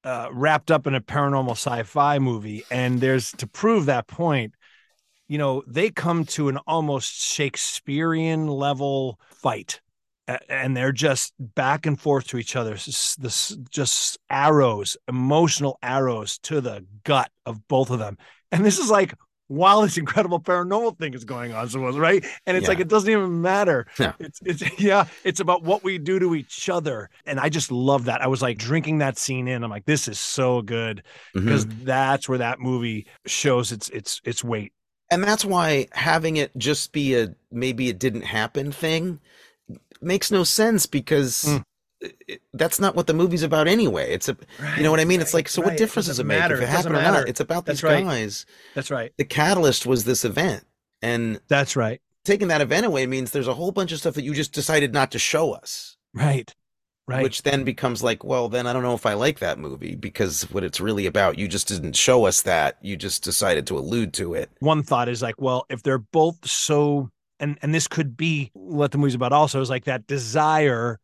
uh, 0.04 0.28
wrapped 0.32 0.70
up 0.70 0.86
in 0.86 0.94
a 0.94 1.00
paranormal 1.00 1.52
sci-fi 1.52 2.18
movie, 2.18 2.64
and 2.70 3.00
there's 3.00 3.32
to 3.32 3.46
prove 3.46 3.86
that 3.86 4.06
point. 4.06 4.54
You 5.28 5.38
know, 5.38 5.62
they 5.66 5.90
come 5.90 6.24
to 6.26 6.48
an 6.48 6.58
almost 6.66 7.12
Shakespearean 7.12 8.46
level 8.46 9.18
fight, 9.30 9.80
and 10.48 10.76
they're 10.76 10.92
just 10.92 11.32
back 11.38 11.86
and 11.86 11.98
forth 12.00 12.26
to 12.28 12.38
each 12.38 12.56
other. 12.56 12.74
This 12.74 13.56
just 13.70 14.18
arrows, 14.30 14.96
emotional 15.08 15.78
arrows 15.82 16.38
to 16.40 16.60
the 16.60 16.84
gut 17.04 17.30
of 17.46 17.66
both 17.68 17.90
of 17.90 17.98
them, 17.98 18.18
and 18.52 18.64
this 18.64 18.78
is 18.78 18.90
like 18.90 19.14
while 19.48 19.82
this 19.82 19.98
incredible 19.98 20.40
paranormal 20.40 20.98
thing 20.98 21.12
is 21.12 21.24
going 21.24 21.52
on, 21.52 21.68
suppose, 21.68 21.98
right? 21.98 22.24
And 22.46 22.56
it's 22.56 22.64
Yeah. 22.64 22.68
like 22.70 22.80
it 22.80 22.88
doesn't 22.88 23.10
even 23.10 23.42
matter. 23.42 23.86
Yeah. 23.98 24.14
It's 24.18 24.40
it's 24.44 24.78
yeah, 24.80 25.06
it's 25.22 25.40
about 25.40 25.62
what 25.62 25.84
we 25.84 25.98
do 25.98 26.18
to 26.18 26.34
each 26.34 26.68
other. 26.70 27.10
And 27.26 27.38
I 27.38 27.50
just 27.50 27.70
love 27.70 28.06
that. 28.06 28.22
I 28.22 28.26
was 28.26 28.40
like 28.40 28.56
drinking 28.56 28.98
that 28.98 29.18
scene 29.18 29.46
in. 29.46 29.62
I'm 29.62 29.70
like, 29.70 29.84
this 29.84 30.08
is 30.08 30.18
so 30.18 30.62
good. 30.62 31.02
Mm-hmm. 31.36 31.44
Because 31.46 31.66
that's 31.66 32.26
where 32.28 32.38
that 32.38 32.58
movie 32.58 33.06
shows 33.26 33.70
its 33.70 33.90
its 33.90 34.20
its 34.24 34.42
weight. 34.42 34.72
And 35.10 35.22
that's 35.22 35.44
why 35.44 35.86
having 35.92 36.36
it 36.36 36.50
just 36.56 36.92
be 36.92 37.14
a 37.14 37.34
maybe 37.50 37.88
it 37.88 37.98
didn't 37.98 38.22
happen 38.22 38.72
thing 38.72 39.20
makes 40.00 40.30
no 40.30 40.44
sense 40.44 40.86
because 40.86 41.44
Mm. 41.46 41.62
it- 42.28 42.42
that's 42.52 42.78
not 42.80 42.94
what 42.94 43.06
the 43.06 43.14
movie's 43.14 43.42
about 43.42 43.66
anyway 43.68 44.12
it's 44.12 44.28
a 44.28 44.36
you 44.76 44.82
know 44.82 44.90
what 44.90 45.00
i 45.00 45.04
mean 45.04 45.20
it's 45.20 45.32
like 45.34 45.48
so 45.48 45.62
what 45.62 45.76
difference 45.76 46.06
does 46.06 46.18
it 46.18 46.24
make 46.26 46.42
if 46.44 46.60
it 46.60 46.68
happened 46.68 46.96
or 46.96 47.02
not 47.02 47.28
it's 47.28 47.40
about 47.40 47.64
That's 47.64 47.78
these 47.80 47.84
right. 47.90 48.04
guys 48.04 48.44
That's 48.74 48.90
right. 48.90 49.12
the 49.16 49.24
catalyst 49.24 49.86
was 49.86 50.04
this 50.04 50.24
event 50.24 50.64
and 51.00 51.40
That's 51.48 51.76
right. 51.76 52.00
taking 52.24 52.48
that 52.48 52.60
event 52.60 52.84
away 52.86 53.06
means 53.06 53.30
there's 53.30 53.48
a 53.48 53.54
whole 53.54 53.72
bunch 53.72 53.92
of 53.92 53.98
stuff 53.98 54.14
that 54.14 54.24
you 54.24 54.34
just 54.34 54.52
decided 54.52 54.92
not 54.92 55.10
to 55.12 55.18
show 55.18 55.52
us 55.52 55.96
Right. 56.12 56.54
Right. 57.06 57.22
which 57.22 57.42
then 57.42 57.64
becomes 57.64 58.02
like 58.02 58.24
well 58.24 58.48
then 58.48 58.66
i 58.66 58.72
don't 58.72 58.82
know 58.82 58.94
if 58.94 59.04
i 59.04 59.12
like 59.12 59.40
that 59.40 59.58
movie 59.58 59.94
because 59.94 60.50
what 60.50 60.64
it's 60.64 60.80
really 60.80 61.04
about 61.04 61.38
you 61.38 61.46
just 61.46 61.68
didn't 61.68 61.96
show 61.96 62.26
us 62.26 62.42
that. 62.42 62.78
You 62.82 62.96
just 62.96 63.22
decided 63.22 63.66
to 63.68 63.78
allude 63.78 64.12
to 64.14 64.34
it. 64.34 64.50
One 64.60 64.82
thought 64.82 65.08
is 65.08 65.22
like, 65.22 65.34
well, 65.38 65.66
if 65.68 65.82
they're 65.82 65.98
both 65.98 66.48
so 66.48 67.10
and 67.40 67.58
and 67.62 67.74
this 67.74 67.88
could 67.88 68.16
be 68.16 68.50
what 68.54 68.92
the 68.92 68.98
movie's 68.98 69.14
about 69.14 69.32
also 69.32 69.60
is 69.60 69.70
like 69.70 69.84
that 69.84 70.06
desire 70.06 70.98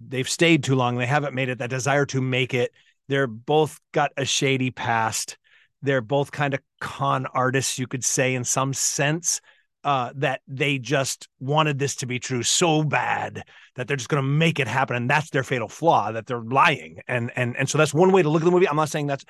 they've 0.00 0.28
stayed 0.28 0.64
too 0.64 0.74
long. 0.74 0.96
They 0.96 1.06
haven't 1.06 1.34
made 1.34 1.48
it. 1.48 1.58
That 1.58 1.70
desire 1.70 2.06
to 2.06 2.20
make 2.20 2.54
it. 2.54 2.72
They're 3.08 3.26
both 3.26 3.80
got 3.92 4.12
a 4.16 4.24
shady 4.24 4.70
past. 4.70 5.38
They're 5.82 6.00
both 6.00 6.32
kind 6.32 6.54
of 6.54 6.60
con 6.80 7.26
artists 7.26 7.78
you 7.78 7.86
could 7.86 8.04
say 8.04 8.34
in 8.34 8.44
some 8.44 8.72
sense 8.72 9.40
uh, 9.84 10.10
that 10.16 10.40
they 10.48 10.78
just 10.78 11.28
wanted 11.40 11.78
this 11.78 11.94
to 11.96 12.06
be 12.06 12.18
true 12.18 12.42
so 12.42 12.82
bad 12.82 13.44
that 13.76 13.86
they're 13.86 13.96
just 13.96 14.08
going 14.08 14.22
to 14.22 14.28
make 14.28 14.58
it 14.58 14.66
happen 14.66 14.96
and 14.96 15.08
that's 15.10 15.30
their 15.30 15.42
fatal 15.44 15.68
flaw 15.68 16.10
that 16.12 16.26
they're 16.26 16.40
lying 16.40 17.00
and 17.06 17.30
and 17.36 17.56
and 17.56 17.68
so 17.68 17.76
that's 17.78 17.92
one 17.94 18.10
way 18.12 18.22
to 18.22 18.28
look 18.30 18.42
at 18.42 18.44
the 18.46 18.50
movie 18.50 18.68
i'm 18.68 18.76
not 18.76 18.88
saying 18.88 19.06
that's 19.06 19.24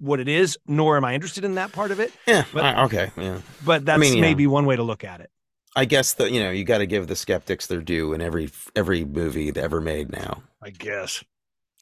what 0.00 0.18
it 0.18 0.28
is 0.28 0.58
nor 0.66 0.96
am 0.96 1.04
i 1.04 1.14
interested 1.14 1.44
in 1.44 1.54
that 1.56 1.70
part 1.72 1.90
of 1.90 2.00
it 2.00 2.12
yeah 2.26 2.44
But- 2.52 2.64
I- 2.64 2.84
okay 2.84 3.10
yeah 3.16 3.38
but 3.64 3.84
that's 3.84 4.00
mean, 4.00 4.14
yeah. 4.14 4.20
maybe 4.22 4.46
one 4.46 4.66
way 4.66 4.76
to 4.76 4.82
look 4.82 5.04
at 5.04 5.20
it. 5.20 5.30
I 5.74 5.86
guess 5.86 6.12
that 6.14 6.32
you 6.32 6.40
know 6.40 6.50
you 6.50 6.64
got 6.64 6.78
to 6.78 6.86
give 6.86 7.06
the 7.06 7.16
skeptics 7.16 7.66
their 7.66 7.80
due 7.80 8.12
in 8.12 8.20
every 8.20 8.50
every 8.76 9.06
movie 9.06 9.50
ever 9.56 9.80
made 9.80 10.12
now. 10.12 10.42
I 10.62 10.68
guess. 10.68 11.24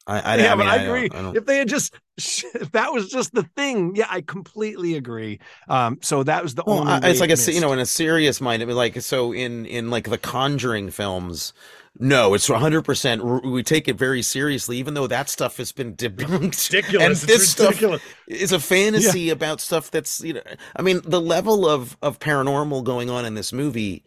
I 0.07 0.19
I, 0.19 0.35
yeah, 0.37 0.51
I 0.53 0.55
mean 0.55 0.65
but 0.65 0.67
I, 0.67 0.77
don't- 0.77 0.87
agree. 0.87 1.09
I 1.17 1.21
don't- 1.21 1.37
if 1.37 1.45
they 1.45 1.57
had 1.57 1.67
just, 1.69 1.93
if 2.17 2.71
that 2.71 2.91
was 2.91 3.09
just 3.09 3.33
the 3.33 3.43
thing, 3.55 3.95
yeah, 3.95 4.07
I 4.09 4.21
completely 4.21 4.95
agree. 4.95 5.39
Um, 5.69 5.99
so 6.01 6.23
that 6.23 6.41
was 6.43 6.55
the 6.55 6.63
well, 6.65 6.79
only. 6.79 6.91
I, 6.93 7.09
it's 7.09 7.19
like 7.19 7.29
it 7.29 7.33
a 7.33 7.37
se- 7.37 7.53
you 7.53 7.61
know 7.61 7.71
in 7.73 7.79
a 7.79 7.85
serious 7.85 8.41
mind. 8.41 8.61
I 8.63 8.65
mean, 8.65 8.75
like 8.75 8.99
so 9.01 9.31
in 9.33 9.65
in 9.65 9.89
like 9.89 10.09
the 10.09 10.17
Conjuring 10.17 10.89
films. 10.91 11.53
No, 11.99 12.33
it's 12.33 12.49
100. 12.49 12.83
percent 12.83 13.43
We 13.43 13.63
take 13.63 13.89
it 13.89 13.97
very 13.97 14.21
seriously, 14.21 14.77
even 14.77 14.93
though 14.93 15.07
that 15.07 15.27
stuff 15.27 15.57
has 15.57 15.73
been 15.73 15.93
debunked. 15.93 16.71
ridiculous. 16.71 17.03
and 17.03 17.11
It's 17.11 17.25
this 17.25 17.51
stuff 17.51 17.67
ridiculous. 17.71 18.01
is 18.27 18.53
a 18.53 18.59
fantasy 18.61 19.29
about 19.29 19.59
stuff 19.59 19.91
that's 19.91 20.21
you 20.21 20.33
know. 20.35 20.41
I 20.75 20.81
mean, 20.83 21.01
the 21.03 21.19
level 21.19 21.67
of 21.67 21.97
of 22.01 22.17
paranormal 22.19 22.85
going 22.85 23.09
on 23.09 23.25
in 23.25 23.33
this 23.35 23.51
movie 23.51 24.05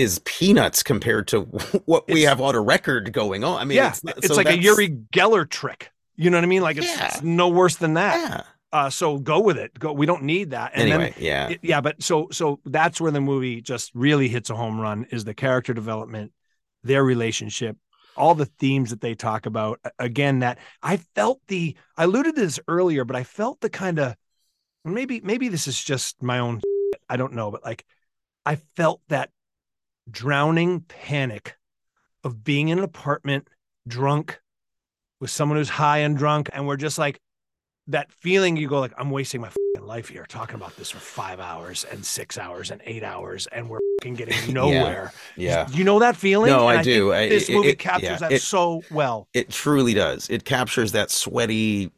is 0.00 0.20
peanuts 0.24 0.82
compared 0.82 1.28
to 1.28 1.40
what 1.86 2.06
we 2.08 2.22
It's- 2.22 2.28
have 2.28 2.40
on 2.40 2.54
a 2.54 2.60
record 2.60 3.12
going 3.12 3.44
on. 3.44 3.60
I 3.60 3.64
mean, 3.64 3.76
yeah, 3.76 3.88
it's, 3.90 4.02
it's, 4.04 4.28
so 4.28 4.34
like 4.34 4.48
a 4.48 4.58
Uri 4.58 4.88
Geller 5.12 5.48
trick. 5.48 5.90
You 6.16 6.30
know 6.30 6.36
what 6.36 6.44
I 6.44 6.48
mean? 6.48 6.62
Like 6.62 6.76
it's, 6.76 6.86
Yeah. 6.86 7.06
it's 7.06 7.22
no 7.22 7.48
worse 7.48 7.76
than 7.76 7.94
that. 7.94 8.16
Yeah. 8.30 8.42
Uh, 8.72 8.88
so 8.90 9.18
go 9.18 9.40
with 9.40 9.56
it. 9.58 9.76
Go. 9.78 9.92
We 9.92 10.06
don't 10.06 10.22
need 10.22 10.50
that. 10.50 10.72
And 10.74 10.88
Anyway, 10.88 11.14
yeah. 11.18 11.48
then, 11.48 11.58
yeah, 11.62 11.80
but 11.80 12.02
so 12.02 12.28
so 12.30 12.60
that's 12.64 13.00
where 13.00 13.10
the 13.10 13.20
movie 13.20 13.60
just 13.60 13.90
really 13.94 14.28
hits 14.28 14.48
a 14.50 14.54
home 14.54 14.80
run. 14.80 15.06
Is 15.10 15.24
the 15.24 15.34
character 15.34 15.74
development, 15.74 16.32
their 16.84 17.02
relationship, 17.02 17.76
all 18.16 18.36
the 18.36 18.44
themes 18.46 18.90
that 18.90 19.00
they 19.00 19.14
talk 19.16 19.46
about. 19.46 19.80
Again, 19.98 20.38
that 20.40 20.58
I 20.82 20.98
felt 21.16 21.40
the. 21.48 21.76
I 21.96 22.04
alluded 22.04 22.36
to 22.36 22.40
this 22.42 22.60
earlier, 22.68 23.04
but 23.04 23.16
I 23.16 23.24
felt 23.24 23.60
the 23.60 23.70
kind 23.70 23.98
of 23.98 24.14
maybe 24.84 25.20
maybe 25.20 25.48
this 25.48 25.66
is 25.66 25.82
just 25.82 26.22
my 26.22 26.38
own. 26.38 26.60
I 27.08 27.16
don't 27.16 27.32
know, 27.32 27.50
but 27.50 27.64
like 27.64 27.84
I 28.46 28.54
felt 28.76 29.00
that 29.08 29.30
drowning 30.10 30.80
panic 30.80 31.56
of 32.24 32.44
being 32.44 32.68
in 32.68 32.78
an 32.78 32.84
apartment 32.84 33.48
drunk 33.88 34.40
with 35.20 35.30
someone 35.30 35.58
who's 35.58 35.68
high 35.70 35.98
and 35.98 36.16
drunk 36.16 36.48
and 36.52 36.66
we're 36.66 36.76
just 36.76 36.98
like 36.98 37.20
that 37.86 38.12
feeling 38.12 38.56
you 38.56 38.68
go 38.68 38.78
like 38.78 38.92
i'm 38.98 39.10
wasting 39.10 39.40
my 39.40 39.50
life 39.80 40.08
here 40.08 40.24
talking 40.28 40.54
about 40.54 40.76
this 40.76 40.90
for 40.90 40.98
five 40.98 41.40
hours 41.40 41.84
and 41.90 42.04
six 42.04 42.38
hours 42.38 42.70
and 42.70 42.80
eight 42.84 43.02
hours 43.02 43.46
and 43.48 43.68
we're 43.68 43.80
getting 44.02 44.34
nowhere 44.54 45.12
Yeah. 45.36 45.66
you 45.70 45.82
know 45.84 45.98
that 45.98 46.16
feeling 46.16 46.50
No, 46.50 46.68
And 46.68 46.78
I 46.78 46.82
do. 46.82 47.12
I- 47.12 47.28
this 47.28 47.48
it- 47.48 47.54
movie 47.54 47.68
it- 47.70 47.78
captures 47.78 48.08
yeah, 48.10 48.16
that 48.18 48.32
it- 48.32 48.42
so 48.42 48.82
well 48.90 49.26
It 49.34 49.50
truly 49.50 49.94
does. 49.94 50.28
It 50.30 50.44
captures 50.44 50.92
that 50.92 51.10
sweaty 51.10 51.90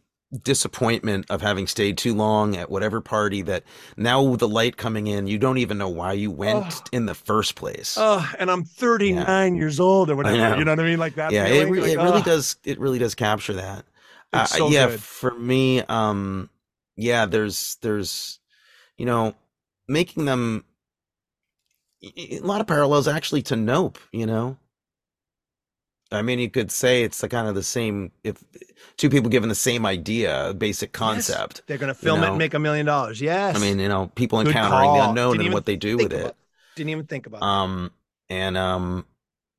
disappointment 0.43 1.27
of 1.31 1.43
having 1.43 1.67
stayed 1.67 1.99
too 1.99 2.15
long 2.15 2.57
at 2.57 2.71
whatever 2.71 3.01
party 3.01 3.43
that 3.43 3.65
now 3.97 4.23
with 4.23 4.41
the 4.41 4.49
light 4.49 4.77
coming 4.77 5.07
in, 5.07 5.27
you 5.27 5.39
don't 5.39 5.59
even 5.59 5.77
know 5.79 5.89
why 5.91 6.13
you 6.15 6.31
went 6.31 6.65
Oh. 6.67 6.85
in 6.93 7.07
the 7.07 7.15
first 7.15 7.55
place. 7.55 7.97
oh 7.99 8.27
and 8.39 8.51
i'm 8.51 8.65
39 8.65 9.57
years 9.57 9.79
old 9.79 10.09
or 10.11 10.17
whatever 10.17 10.37
know. 10.37 10.57
you 10.57 10.65
know 10.65 10.73
what 10.73 10.81
i 10.81 10.85
mean 10.85 10.99
like 10.99 11.17
that 11.17 11.33
yeah, 11.33 11.47
it, 11.47 11.69
Like, 11.69 11.91
it 11.91 11.99
really 11.99 12.23
does. 12.23 12.57
It 12.65 12.79
really 12.81 12.99
does 12.99 13.15
capture 13.15 13.53
that. 13.55 13.85
Uh, 14.33 14.45
so 14.47 14.71
yeah, 14.71 14.87
good. 14.89 15.01
for 15.03 15.35
me, 15.39 15.83
um, 15.83 16.49
yeah, 16.97 17.27
there's 17.27 17.77
there's, 17.83 18.39
you 18.97 19.05
know, 19.05 19.35
making 19.89 20.25
them 20.25 20.65
a 22.03 22.39
lot 22.41 22.61
of 22.63 22.67
parallels 22.67 23.07
actually 23.07 23.43
to 23.43 23.57
Nope. 23.57 23.99
You 24.13 24.25
know, 24.27 24.57
I 26.13 26.23
mean, 26.23 26.39
you 26.39 26.51
could 26.51 26.71
say 26.71 27.03
it's 27.03 27.21
the 27.21 27.29
kind 27.29 27.49
of 27.49 27.55
the 27.55 27.63
same 27.63 28.13
if 28.23 28.43
two 28.97 29.09
people 29.11 29.31
given 29.31 29.49
the 29.49 29.55
same 29.55 29.85
idea, 29.87 30.55
basic 30.57 30.93
concept. 30.93 31.63
They're 31.67 31.79
gonna 31.79 31.95
film 31.95 32.19
it 32.19 32.23
know? 32.23 32.29
and 32.31 32.39
make 32.39 32.55
a 32.55 32.59
million 32.59 32.87
dollars. 32.87 33.21
Yes. 33.21 33.57
I 33.57 33.59
mean, 33.59 33.79
you 33.79 33.89
know, 33.89 34.11
people 34.15 34.39
Good 34.43 34.49
encountering 34.49 34.93
the 34.95 35.09
unknown 35.09 35.33
Didn't 35.33 35.47
and 35.47 35.55
what 35.55 35.67
they 35.67 35.77
do 35.77 35.97
with 35.97 36.13
it. 36.13 36.21
about- 36.21 36.37
Didn't 36.77 36.91
even 36.91 37.07
think 37.07 37.27
about. 37.27 37.39
it. 37.39 37.43
Um, 37.45 37.91
and 38.29 38.57
um, 38.57 39.05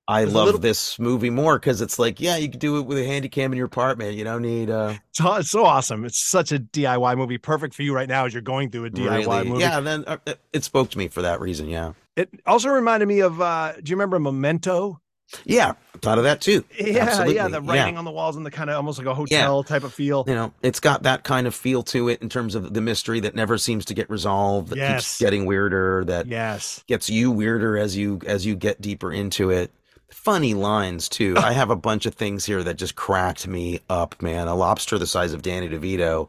I 0.07 0.25
love 0.25 0.45
little- 0.45 0.59
this 0.59 0.99
movie 0.99 1.29
more 1.29 1.57
because 1.57 1.79
it's 1.81 1.97
like, 1.97 2.19
yeah, 2.19 2.35
you 2.37 2.49
could 2.49 2.59
do 2.59 2.77
it 2.77 2.81
with 2.85 2.97
a 2.97 3.05
handy 3.05 3.29
cam 3.29 3.51
in 3.53 3.57
your 3.57 3.67
apartment. 3.67 4.15
You 4.15 4.23
don't 4.25 4.41
need 4.41 4.69
uh, 4.69 4.95
It's, 5.17 5.49
so 5.49 5.63
awesome. 5.65 6.03
It's 6.05 6.17
such 6.23 6.51
a 6.51 6.59
DIY 6.59 7.17
movie, 7.17 7.37
perfect 7.37 7.73
for 7.73 7.83
you 7.83 7.93
right 7.95 8.09
now 8.09 8.25
as 8.25 8.33
you're 8.33 8.41
going 8.41 8.69
through 8.69 8.85
a 8.85 8.89
DIY 8.89 9.25
really, 9.27 9.49
movie. 9.49 9.61
yeah. 9.61 9.79
Then 9.79 10.03
uh, 10.05 10.17
it- 10.25 10.39
it 10.51 10.63
spoke 10.63 10.89
to 10.91 10.97
me 10.97 11.07
for 11.07 11.21
that 11.21 11.39
reason. 11.39 11.69
Yeah, 11.69 11.93
It 12.15 12.29
also 12.45 12.69
reminded 12.69 13.05
me 13.07 13.21
of. 13.21 13.39
uh 13.41 13.73
Do 13.81 13.89
you 13.89 13.95
remember 13.95 14.19
Memento? 14.19 14.99
Yeah. 15.45 15.73
Thought 16.01 16.17
of 16.17 16.23
that 16.25 16.41
too. 16.41 16.63
Yeah, 16.77 17.03
Absolutely. 17.05 17.35
yeah. 17.35 17.47
The 17.47 17.61
writing 17.61 17.97
on 17.97 18.05
the 18.05 18.11
walls 18.11 18.35
and 18.35 18.45
the 18.45 18.51
kind 18.51 18.69
of 18.69 18.75
almost 18.75 18.97
like 18.99 19.07
a 19.07 19.09
Yeah. 19.29 19.43
hotel 19.43 19.63
type 19.63 19.83
of 19.83 19.93
feel. 19.93 20.25
You 20.27 20.35
know, 20.35 20.53
it's 20.61 20.79
got 20.79 21.03
that 21.03 21.23
kind 21.23 21.47
of 21.47 21.55
feel 21.55 21.81
to 21.83 22.09
it 22.09 22.21
in 22.21 22.29
terms 22.29 22.55
of 22.55 22.73
the 22.73 22.81
mystery 22.81 23.19
that 23.21 23.33
never 23.35 23.57
seems 23.57 23.85
to 23.85 23.93
get 23.93 24.09
resolved. 24.09 24.69
That 24.69 24.77
Yes. 24.77 25.01
keeps 25.03 25.19
getting 25.19 25.45
weirder. 25.45 26.03
That 26.05 26.27
Yes. 26.27 26.83
gets 26.87 27.09
you 27.09 27.31
weirder 27.31 27.77
as 27.77 27.95
you 27.97 28.19
as 28.25 28.45
you 28.45 28.55
get 28.55 28.81
deeper 28.81 29.11
into 29.11 29.49
it. 29.49 29.71
Funny 30.11 30.53
lines 30.53 31.09
too. 31.09 31.35
I 31.37 31.53
have 31.53 31.69
a 31.71 31.75
bunch 31.75 32.05
of 32.05 32.13
things 32.13 32.45
here 32.45 32.61
that 32.63 32.75
just 32.75 32.95
cracked 32.95 33.47
me 33.47 33.79
up, 33.89 34.21
man. 34.21 34.47
A 34.47 34.55
lobster 34.55 34.97
the 34.99 35.07
size 35.07 35.33
of 35.33 35.41
Danny 35.41 35.69
DeVito. 35.69 36.27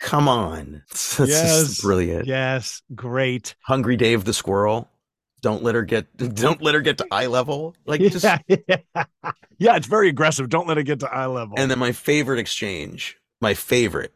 Come 0.00 0.28
on, 0.28 0.82
That's 0.90 1.16
just 1.16 1.30
Yes. 1.30 1.80
brilliant. 1.80 2.26
Yes. 2.26 2.82
Great. 2.94 3.54
Hungry 3.62 3.96
Dave 3.96 4.24
the 4.24 4.34
squirrel. 4.34 4.88
Don't 5.44 5.62
let 5.62 5.74
her 5.74 5.82
get. 5.82 6.06
Don't 6.34 6.62
let 6.62 6.74
her 6.74 6.80
get 6.80 6.96
to 6.98 7.06
eye 7.10 7.26
level. 7.26 7.76
Like 7.84 8.00
just. 8.00 8.24
yeah, 8.24 8.38
yeah. 8.48 9.04
yeah, 9.58 9.76
it's 9.76 9.86
very 9.86 10.08
aggressive. 10.08 10.48
Don't 10.48 10.66
let 10.66 10.78
it 10.78 10.84
get 10.84 11.00
to 11.00 11.12
eye 11.12 11.26
level. 11.26 11.54
And 11.58 11.70
then 11.70 11.78
my 11.78 11.92
favorite 11.92 12.38
exchange, 12.38 13.18
my 13.42 13.52
favorite, 13.52 14.14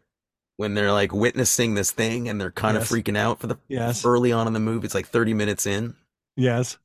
when 0.56 0.72
they're 0.72 0.90
like 0.90 1.12
witnessing 1.12 1.74
this 1.74 1.90
thing 1.90 2.30
and 2.30 2.40
they're 2.40 2.50
kind 2.50 2.76
Yes. 2.76 2.90
of 2.90 2.96
freaking 2.96 3.16
out 3.18 3.40
for 3.40 3.46
the 3.46 3.58
yes. 3.68 4.06
early 4.06 4.32
on 4.32 4.46
in 4.46 4.54
the 4.54 4.58
movie. 4.60 4.86
It's 4.86 4.94
like 4.94 5.06
thirty 5.06 5.34
minutes 5.34 5.66
in. 5.66 5.94
Yes. 6.34 6.78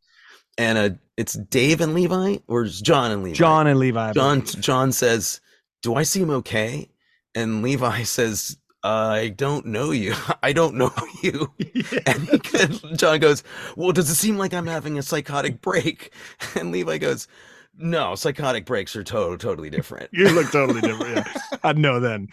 and 0.58 0.78
uh, 0.78 0.90
it's 1.16 1.34
Dave 1.36 1.80
and 1.80 1.94
Levi, 1.94 2.38
or 2.48 2.64
it's 2.66 2.82
John 2.82 3.12
and 3.12 3.24
Levi. 3.24 3.36
John 3.36 3.68
and 3.68 3.80
Levi. 3.80 4.12
John. 4.12 4.44
John 4.44 4.92
says, 4.92 5.40
"Do 5.84 5.96
I 5.96 6.04
seem 6.04 6.30
okay?" 6.30 6.90
And 7.34 7.64
Levi 7.64 8.04
says, 8.18 8.58
"I 8.84 9.30
don't 9.36 9.66
know 9.68 9.92
you. 9.92 10.14
I 10.44 10.54
don't 10.54 10.76
know 10.76 10.92
you." 11.24 11.52
And 12.06 12.22
he 12.30 12.96
John 12.98 13.20
goes, 13.20 13.44
"Well, 13.76 13.92
does 13.92 14.10
it 14.10 14.16
seem 14.16 14.38
like 14.38 14.54
I'm 14.54 14.68
having 14.68 14.98
a 14.98 15.04
psychotic 15.04 15.62
break?" 15.62 16.14
And 16.56 16.72
Levi 16.72 16.98
goes, 16.98 17.28
"No, 17.78 18.16
psychotic 18.16 18.66
breaks 18.66 18.96
are 18.96 19.04
totally, 19.04 19.38
totally 19.38 19.70
different. 19.70 20.10
you 20.14 20.30
look 20.30 20.52
totally 20.52 20.82
different. 20.82 21.26
Yeah. 21.28 21.58
I'd 21.64 21.78
know 21.78 22.00
then. 22.00 22.28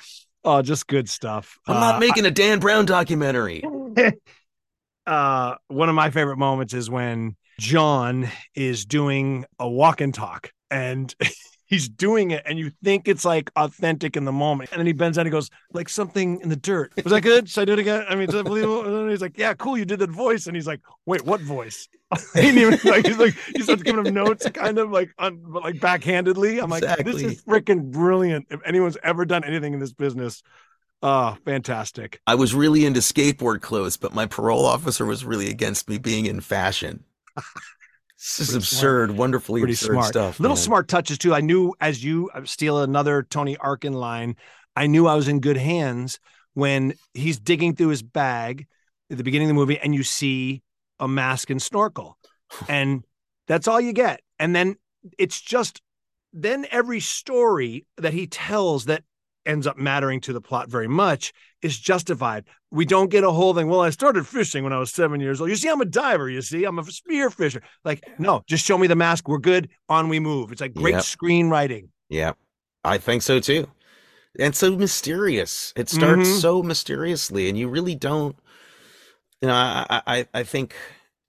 Oh, 0.45 0.63
just 0.63 0.87
good 0.87 1.09
stuff. 1.09 1.59
I'm 1.67 1.77
Uh, 1.77 1.81
not 1.81 2.01
making 2.01 2.27
a 2.27 2.31
Dan 2.31 2.59
Brown 2.61 2.85
documentary." 2.87 3.63
uh 5.07 5.55
one 5.69 5.89
of 5.89 5.95
my 5.95 6.11
favorite 6.11 6.37
moments 6.37 6.75
is 6.75 6.91
when 6.91 7.37
John 7.59 8.29
is 8.55 8.85
doing 8.85 9.45
a 9.59 9.69
walk 9.69 10.01
and 10.01 10.15
talk 10.15 10.53
and 10.71 11.15
he's 11.71 11.89
doing 11.89 12.33
it 12.33 12.43
and 12.45 12.59
you 12.59 12.73
think 12.83 13.09
it's 13.09 13.25
like 13.25 13.51
authentic 13.57 14.17
in 14.17 14.25
the 14.25 14.33
moment. 14.33 14.71
And 14.73 14.81
then 14.81 14.87
he 14.87 14.93
bends 14.93 15.17
down 15.17 15.23
and 15.23 15.29
he 15.29 15.31
goes 15.31 15.49
like 15.73 15.89
something 15.89 16.41
in 16.41 16.49
the 16.49 16.57
dirt. 16.57 16.93
Was 16.97 17.13
that 17.13 17.23
good? 17.23 17.49
Should 17.49 17.63
i 17.63 17.65
do 17.65 17.73
it 17.75 17.79
again? 17.79 18.05
I 18.09 18.17
mean 18.17 18.29
is 18.29 18.35
that 18.35 18.45
believable? 18.45 18.85
And 18.85 18.95
then 18.95 19.09
he's 19.09 19.23
like 19.23 19.39
yeah 19.39 19.55
cool 19.55 19.79
you 19.79 19.87
did 19.87 20.01
that 20.01 20.11
voice. 20.11 20.47
And 20.47 20.55
he's 20.55 20.67
like 20.67 20.81
wait 21.07 21.25
what 21.25 21.41
voice? 21.41 21.89
He 22.35 22.41
didn't 22.43 22.59
even 22.59 22.91
like 22.91 23.07
he's 23.07 23.19
like 23.19 23.35
he 23.55 23.63
starts 23.63 23.85
giving 23.85 24.05
him 24.05 24.13
notes 24.13 24.45
kind 24.51 24.79
of 24.79 24.91
like 24.91 25.15
on 25.19 25.41
but 25.47 25.63
like 25.63 25.77
backhandedly. 25.77 26.63
I'm 26.63 26.69
like 26.69 26.83
this 27.05 27.23
is 27.23 27.43
freaking 27.45 27.91
brilliant. 27.91 28.49
If 28.51 28.61
anyone's 28.67 28.99
ever 29.03 29.25
done 29.25 29.45
anything 29.45 29.73
in 29.73 29.79
this 29.81 29.93
business 29.93 30.43
oh 31.03 31.37
fantastic. 31.45 32.21
I 32.27 32.35
was 32.35 32.53
really 32.53 32.85
into 32.85 33.01
skateboard 33.01 33.63
clothes, 33.63 33.97
but 33.97 34.13
my 34.13 34.27
parole 34.27 34.67
officer 34.67 35.07
was 35.07 35.25
really 35.25 35.49
against 35.49 35.89
me 35.89 35.99
being 35.99 36.27
in 36.27 36.41
fashion. 36.41 37.05
This 38.21 38.51
is 38.51 38.55
absurd, 38.55 39.13
wonderfully 39.13 39.63
pretty 39.63 39.73
absurd 39.73 39.93
smart 39.93 40.07
stuff. 40.07 40.41
little 40.41 40.57
man. 40.57 40.63
smart 40.63 40.89
touches 40.89 41.17
too 41.17 41.35
i 41.35 41.41
knew 41.41 41.75
as 41.81 42.05
you 42.05 42.29
uh, 42.35 42.45
steal 42.45 42.83
another 42.83 43.23
tony 43.23 43.57
arkin 43.57 43.95
line 43.95 44.37
i 44.77 44.87
knew 44.87 45.07
i 45.07 45.15
was 45.15 45.27
in 45.27 45.41
good 45.41 45.57
hands 45.57 46.21
when 46.53 46.93
he's 47.15 47.39
digging 47.39 47.75
through 47.75 47.89
his 47.89 48.03
bag 48.03 48.67
at 49.11 49.17
the 49.17 49.25
beginning 49.25 49.47
of 49.47 49.55
the 49.55 49.61
movie 49.61 49.79
and 49.79 49.95
you 49.95 50.03
see 50.03 50.63
a 50.99 51.09
mask 51.09 51.49
and 51.49 51.63
snorkel 51.63 52.19
and 52.69 53.05
that's 53.47 53.67
all 53.67 53.81
you 53.81 53.95
get 53.95 54.21
and 54.39 54.55
then 54.55 54.77
it's 55.19 55.41
just 55.41 55.81
then 56.33 56.67
every 56.71 57.01
story 57.01 57.87
that 57.97 58.13
he 58.13 58.27
tells 58.27 58.85
that 58.85 59.03
ends 59.47 59.67
up 59.67 59.77
mattering 59.79 60.21
to 60.21 60.33
the 60.33 60.41
plot 60.41 60.69
very 60.69 60.89
much 60.89 61.33
is 61.63 61.79
justified. 61.79 62.45
We 62.71 62.85
don't 62.85 63.11
get 63.11 63.25
a 63.25 63.31
whole 63.31 63.55
thing. 63.55 63.69
Well, 63.69 63.81
I 63.81 63.91
started 63.91 64.27
fishing 64.27 64.65
when 64.65 64.73
I 64.73 64.79
was 64.79 64.93
seven 64.93 65.21
years 65.21 65.41
old. 65.41 65.51
You 65.51 65.57
see, 65.57 65.69
I'm 65.69 65.81
a 65.81 65.85
diver. 65.87 66.29
You 66.29 66.41
see, 66.43 66.65
I'm 66.65 66.79
a 66.79 66.85
spear 66.85 67.31
fisher. 67.31 67.63
Like, 67.85 68.03
no, 68.19 68.43
just 68.47 68.65
show 68.65 68.79
me 68.79 68.87
the 68.87 68.95
mask. 68.97 69.29
We're 69.29 69.39
good. 69.39 69.69
On 69.89 70.09
we 70.09 70.21
move. 70.21 70.53
It's 70.53 70.61
like 70.61 70.75
great 70.75 70.95
Yep. 70.95 71.03
screenwriting. 71.03 71.89
Yeah, 72.09 72.33
I 72.85 72.99
think 72.99 73.23
so 73.23 73.41
too. 73.41 73.67
And 74.39 74.55
so 74.55 74.77
mysterious. 74.77 75.73
It 75.77 75.89
starts 75.89 76.29
Mhm. 76.29 76.41
so 76.41 76.63
mysteriously, 76.63 77.49
and 77.49 77.59
you 77.59 77.69
really 77.69 77.95
don't. 77.97 78.37
You 79.43 79.49
know, 79.49 79.55
I, 79.55 80.03
I, 80.07 80.29
I 80.35 80.43
think, 80.45 80.75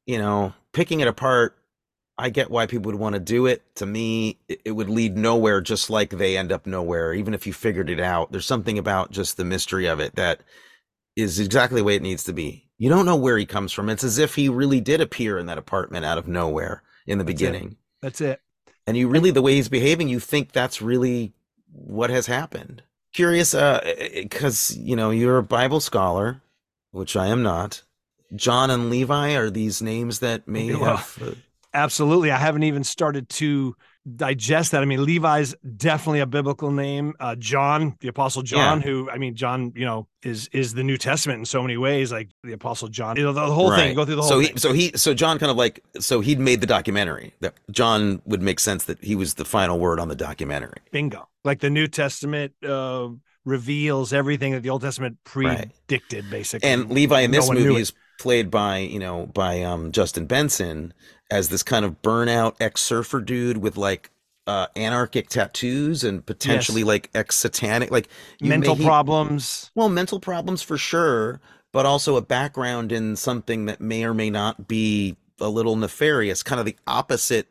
you 0.05 0.17
know, 0.17 0.53
picking 0.73 0.99
it 0.99 1.07
apart. 1.07 1.57
I 2.21 2.29
get 2.29 2.51
why 2.51 2.65
people 2.67 2.91
would 2.91 2.99
want 2.99 3.13
to 3.15 3.19
do 3.19 3.45
it. 3.47 3.63
To 3.75 3.85
me, 3.85 4.37
it, 4.47 4.61
it 4.65 4.71
would 4.71 4.89
lead 4.89 5.17
nowhere. 5.17 5.59
Just 5.61 5.89
like 5.89 6.11
they 6.11 6.37
end 6.37 6.51
up 6.51 6.65
nowhere, 6.67 7.13
even 7.13 7.33
if 7.33 7.45
you 7.47 7.53
figured 7.53 7.89
it 7.89 7.99
out. 7.99 8.31
There's 8.31 8.45
something 8.45 8.77
about 8.77 9.11
just 9.11 9.37
the 9.37 9.45
mystery 9.45 9.85
of 9.87 9.99
it 9.99 10.15
that 10.15 10.41
is 11.15 11.39
exactly 11.39 11.81
the 11.81 11.85
way 11.85 11.95
it 11.95 12.01
needs 12.01 12.23
to 12.25 12.33
be. 12.33 12.69
You 12.77 12.89
don't 12.89 13.05
know 13.05 13.15
where 13.15 13.37
he 13.37 13.45
comes 13.45 13.71
from. 13.71 13.89
It's 13.89 14.03
as 14.03 14.17
if 14.17 14.35
he 14.35 14.49
really 14.49 14.79
did 14.81 15.01
appear 15.01 15.37
in 15.37 15.45
that 15.47 15.57
apartment 15.57 16.05
out 16.05 16.17
of 16.17 16.27
nowhere 16.27 16.83
in 17.05 17.17
the 17.17 17.23
That's 17.23 17.33
it. 17.33 17.37
beginning 17.37 17.77
That's 18.01 18.21
it. 18.21 18.41
and 18.87 18.95
you 18.95 19.07
really 19.07 19.31
the 19.31 19.41
way 19.41 19.55
he's 19.55 19.69
behaving 19.69 20.07
you 20.07 20.19
think 20.19 20.51
that's 20.51 20.81
really 20.81 21.33
what 21.71 22.09
has 22.11 22.27
happened 22.27 22.83
curious 23.13 23.53
uh 23.55 23.81
because 24.13 24.77
you 24.77 24.95
know 24.95 25.09
you're 25.09 25.39
a 25.39 25.43
bible 25.43 25.79
scholar 25.79 26.41
which 26.91 27.15
i 27.15 27.27
am 27.27 27.41
not 27.43 27.81
john 28.35 28.69
and 28.69 28.89
levi 28.91 29.33
are 29.35 29.49
these 29.49 29.81
names 29.81 30.19
that 30.19 30.47
may 30.47 30.73
Well, 30.75 30.97
have 30.97 31.17
uh, 31.21 31.31
Absolutely. 31.73 32.31
I 32.31 32.37
haven't 32.37 32.63
even 32.63 32.83
started 32.83 33.29
to 33.29 33.75
digest 34.15 34.71
that. 34.71 34.81
I 34.81 34.85
mean, 34.85 35.05
Levi's 35.05 35.53
definitely 35.77 36.21
a 36.21 36.25
biblical 36.25 36.71
name. 36.71 37.13
Uh, 37.19 37.35
John, 37.35 37.95
the 37.99 38.07
Apostle 38.07 38.41
John, 38.41 38.81
who 38.81 39.09
I 39.09 39.17
mean, 39.17 39.35
John, 39.35 39.71
you 39.75 39.85
know, 39.85 40.07
is 40.23 40.49
is 40.51 40.73
the 40.73 40.83
New 40.83 40.97
Testament 40.97 41.39
in 41.39 41.45
so 41.45 41.61
many 41.61 41.77
ways. 41.77 42.11
Like 42.11 42.29
the 42.43 42.53
Apostle 42.53 42.87
John, 42.87 43.15
you 43.15 43.23
know, 43.23 43.31
the, 43.31 43.45
the 43.45 43.53
whole 43.53 43.69
thing. 43.75 43.95
Go 43.95 44.03
through 44.05 44.15
the 44.15 44.21
whole 44.23 44.29
so 44.31 44.41
thing. 44.41 44.53
he 44.53 44.59
so 44.59 44.73
he 44.73 44.91
so 44.95 45.13
john 45.13 45.37
kind 45.39 45.51
of 45.51 45.57
like 45.57 45.83
so 45.99 46.19
he'd 46.19 46.39
made 46.39 46.61
the 46.61 46.67
documentary 46.67 47.33
that 47.41 47.53
john 47.69 48.21
would 48.25 48.41
make 48.41 48.59
sense 48.59 48.85
that 48.85 49.01
he 49.03 49.15
was 49.15 49.35
the 49.35 49.45
final 49.45 49.77
word 49.79 49.99
on 49.99 50.07
the 50.07 50.15
documentary 50.15 50.79
Bingo. 50.91 51.27
Like 51.43 51.59
the 51.59 51.69
New 51.69 51.87
Testament 51.87 52.53
uh, 52.67 53.09
reveals 53.45 54.13
everything 54.13 54.51
that 54.53 54.61
the 54.61 54.69
Old 54.69 54.81
Testament 54.81 55.17
Right. 55.35 55.71
predicted, 55.87 56.29
basically. 56.29 56.69
and 56.69 56.89
levi 56.91 57.21
in 57.21 57.31
this 57.31 57.49
knew 57.49 57.59
movie 57.59 57.81
is 57.81 57.93
played 58.19 58.51
by 58.51 58.77
you 58.79 58.99
know 58.99 59.25
by 59.33 59.63
um 59.63 59.91
justin 59.91 60.25
benson 60.27 60.93
as 61.31 61.49
this 61.49 61.63
kind 61.63 61.83
of 61.85 61.99
burnout 62.03 62.55
ex-surfer 62.59 63.21
dude 63.21 63.57
with 63.57 63.77
like 63.77 64.11
uh 64.47 64.67
anarchic 64.75 65.29
tattoos 65.29 66.03
and 66.03 66.25
potentially 66.25 66.83
like 66.83 67.09
ex-satanic 67.15 67.89
like 67.91 68.07
you 68.39 68.49
mental 68.49 68.75
may- 68.75 68.81
he- 68.81 68.87
problems. 68.87 69.71
well 69.75 69.87
mental 69.89 70.19
problems 70.19 70.61
for 70.61 70.77
sure 70.77 71.39
but 71.73 71.85
also 71.85 72.17
a 72.17 72.21
background 72.21 72.91
in 72.91 73.15
something 73.15 73.65
that 73.65 73.79
may 73.79 74.03
or 74.03 74.13
may 74.13 74.29
not 74.29 74.67
be 74.67 75.15
a 75.39 75.47
little 75.49 75.75
nefarious 75.75 76.43
kind 76.43 76.59
of 76.59 76.65
the 76.65 76.75
opposite 76.87 77.47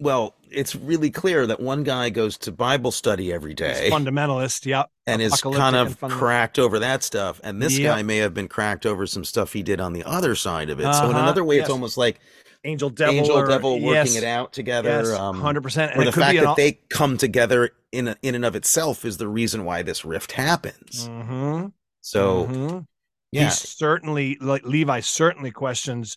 well 0.00 0.34
it's 0.50 0.74
really 0.76 1.10
clear 1.10 1.46
that 1.46 1.58
one 1.60 1.82
guy 1.84 2.10
goes 2.10 2.36
to 2.36 2.52
bible 2.52 2.90
study 2.92 3.32
every 3.32 3.54
day 3.54 3.88
Fundamentalist. 3.90 4.66
Yep. 4.66 4.90
and 5.06 5.22
is 5.22 5.40
kind 5.40 5.74
of 5.76 5.98
cracked 6.00 6.58
over 6.58 6.78
that 6.80 7.02
stuff. 7.02 7.40
And 7.42 7.60
this 7.62 7.78
Yep. 7.78 7.94
guy 7.96 8.02
may 8.02 8.18
have 8.18 8.34
been 8.34 8.48
cracked 8.48 8.86
over 8.86 9.06
some 9.06 9.24
stuff 9.24 9.52
he 9.52 9.62
did 9.62 9.80
on 9.80 9.92
the 9.94 10.04
other 10.04 10.34
side 10.34 10.70
of 10.70 10.80
it. 10.80 10.84
So 10.84 10.88
in 10.88 10.94
Uh-huh, 11.10 11.18
another 11.20 11.44
way, 11.44 11.58
it's 11.58 11.70
almost 11.70 11.96
like 11.96 12.20
Angel 12.64 12.88
devil. 12.90 13.14
angel 13.14 13.36
or- 13.36 13.46
devil 13.46 13.72
working 13.74 13.92
yes, 13.92 14.16
it 14.16 14.24
out 14.24 14.52
together. 14.52 14.88
Yes, 14.88 15.10
um, 15.10 15.40
hundred 15.40 15.62
percent. 15.62 15.96
or 15.96 16.04
the 16.04 16.12
fact 16.12 16.38
that 16.38 16.56
they 16.56 16.80
come 16.88 17.18
together 17.18 17.70
in 17.92 18.14
in 18.22 18.34
and 18.34 18.44
of 18.44 18.56
itself 18.56 19.04
is 19.04 19.18
the 19.18 19.28
reason 19.28 19.64
why 19.64 19.82
this 19.82 20.04
rift 20.04 20.32
happens. 20.32 21.06
hmm 21.06 21.66
So 22.00 22.46
Mhm. 22.46 22.86
yeah, 23.32 23.44
he 23.44 23.50
certainly 23.50 24.38
like 24.40 24.64
Levi 24.64 25.00
certainly 25.00 25.50
questions 25.50 26.16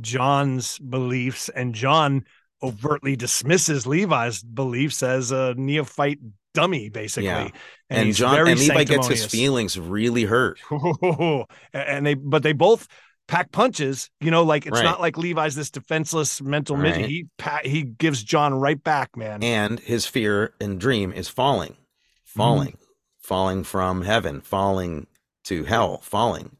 John's 0.00 0.78
beliefs, 0.78 1.48
and 1.48 1.74
John 1.74 2.24
overtly 2.62 3.16
dismisses 3.16 3.86
Levi's 3.86 4.42
beliefs 4.42 5.02
as 5.02 5.30
a 5.30 5.54
neophyte 5.56 6.18
dummy 6.54 6.88
basically. 6.88 7.26
Yeah. 7.26 7.48
And, 7.90 8.08
And, 8.08 8.14
John 8.14 8.48
and 8.48 8.58
Levi 8.58 8.84
gets 8.84 9.06
his 9.08 9.26
feelings 9.26 9.78
really 9.78 10.24
hurt. 10.24 10.58
and 11.72 12.04
they 12.06 12.14
but 12.14 12.42
they 12.42 12.52
both 12.52 12.88
pack 13.28 13.50
punches 13.52 14.08
you 14.20 14.30
know 14.30 14.42
like 14.44 14.66
it's 14.66 14.76
Right. 14.76 14.84
not 14.84 15.00
like 15.00 15.16
levi's 15.18 15.54
this 15.56 15.70
defenseless 15.70 16.40
mental 16.40 16.76
midget 16.76 17.08
he 17.10 17.26
pa- 17.38 17.60
he 17.64 17.82
gives 17.82 18.22
john 18.22 18.54
right 18.54 18.82
back 18.82 19.16
man 19.16 19.42
And 19.42 19.80
his 19.80 20.06
fear 20.06 20.54
and 20.60 20.78
dream 20.80 21.12
is 21.12 21.28
falling, 21.28 21.76
falling, 22.24 22.68
Mm-hmm. 22.74 22.82
falling 23.20 23.64
from 23.64 24.02
heaven, 24.02 24.40
falling 24.40 25.06
to 25.44 25.64
hell, 25.64 25.98
falling. 25.98 26.56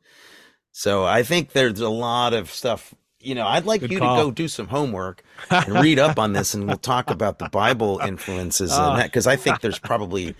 So 0.72 1.04
I 1.04 1.22
think 1.22 1.52
there's 1.52 1.80
a 1.80 1.88
lot 1.88 2.34
of 2.34 2.50
stuff. 2.50 2.94
You 3.20 3.34
know, 3.34 3.46
I'd 3.46 3.64
like 3.64 3.80
Good 3.80 3.90
you 3.92 3.98
call. 3.98 4.16
to 4.18 4.22
go 4.24 4.30
do 4.30 4.46
some 4.48 4.68
homework 4.68 5.22
and 5.50 5.68
read 5.80 5.98
up 5.98 6.18
on 6.18 6.32
this, 6.32 6.54
and 6.54 6.66
we'll 6.66 6.76
talk 6.76 7.10
about 7.10 7.38
the 7.38 7.48
Bible 7.48 7.98
influences 7.98 8.70
Ah. 8.72 8.90
and 8.90 9.00
that 9.00 9.06
because 9.06 9.26
I 9.26 9.36
think 9.36 9.60
there's 9.60 9.78
probably 9.78 10.34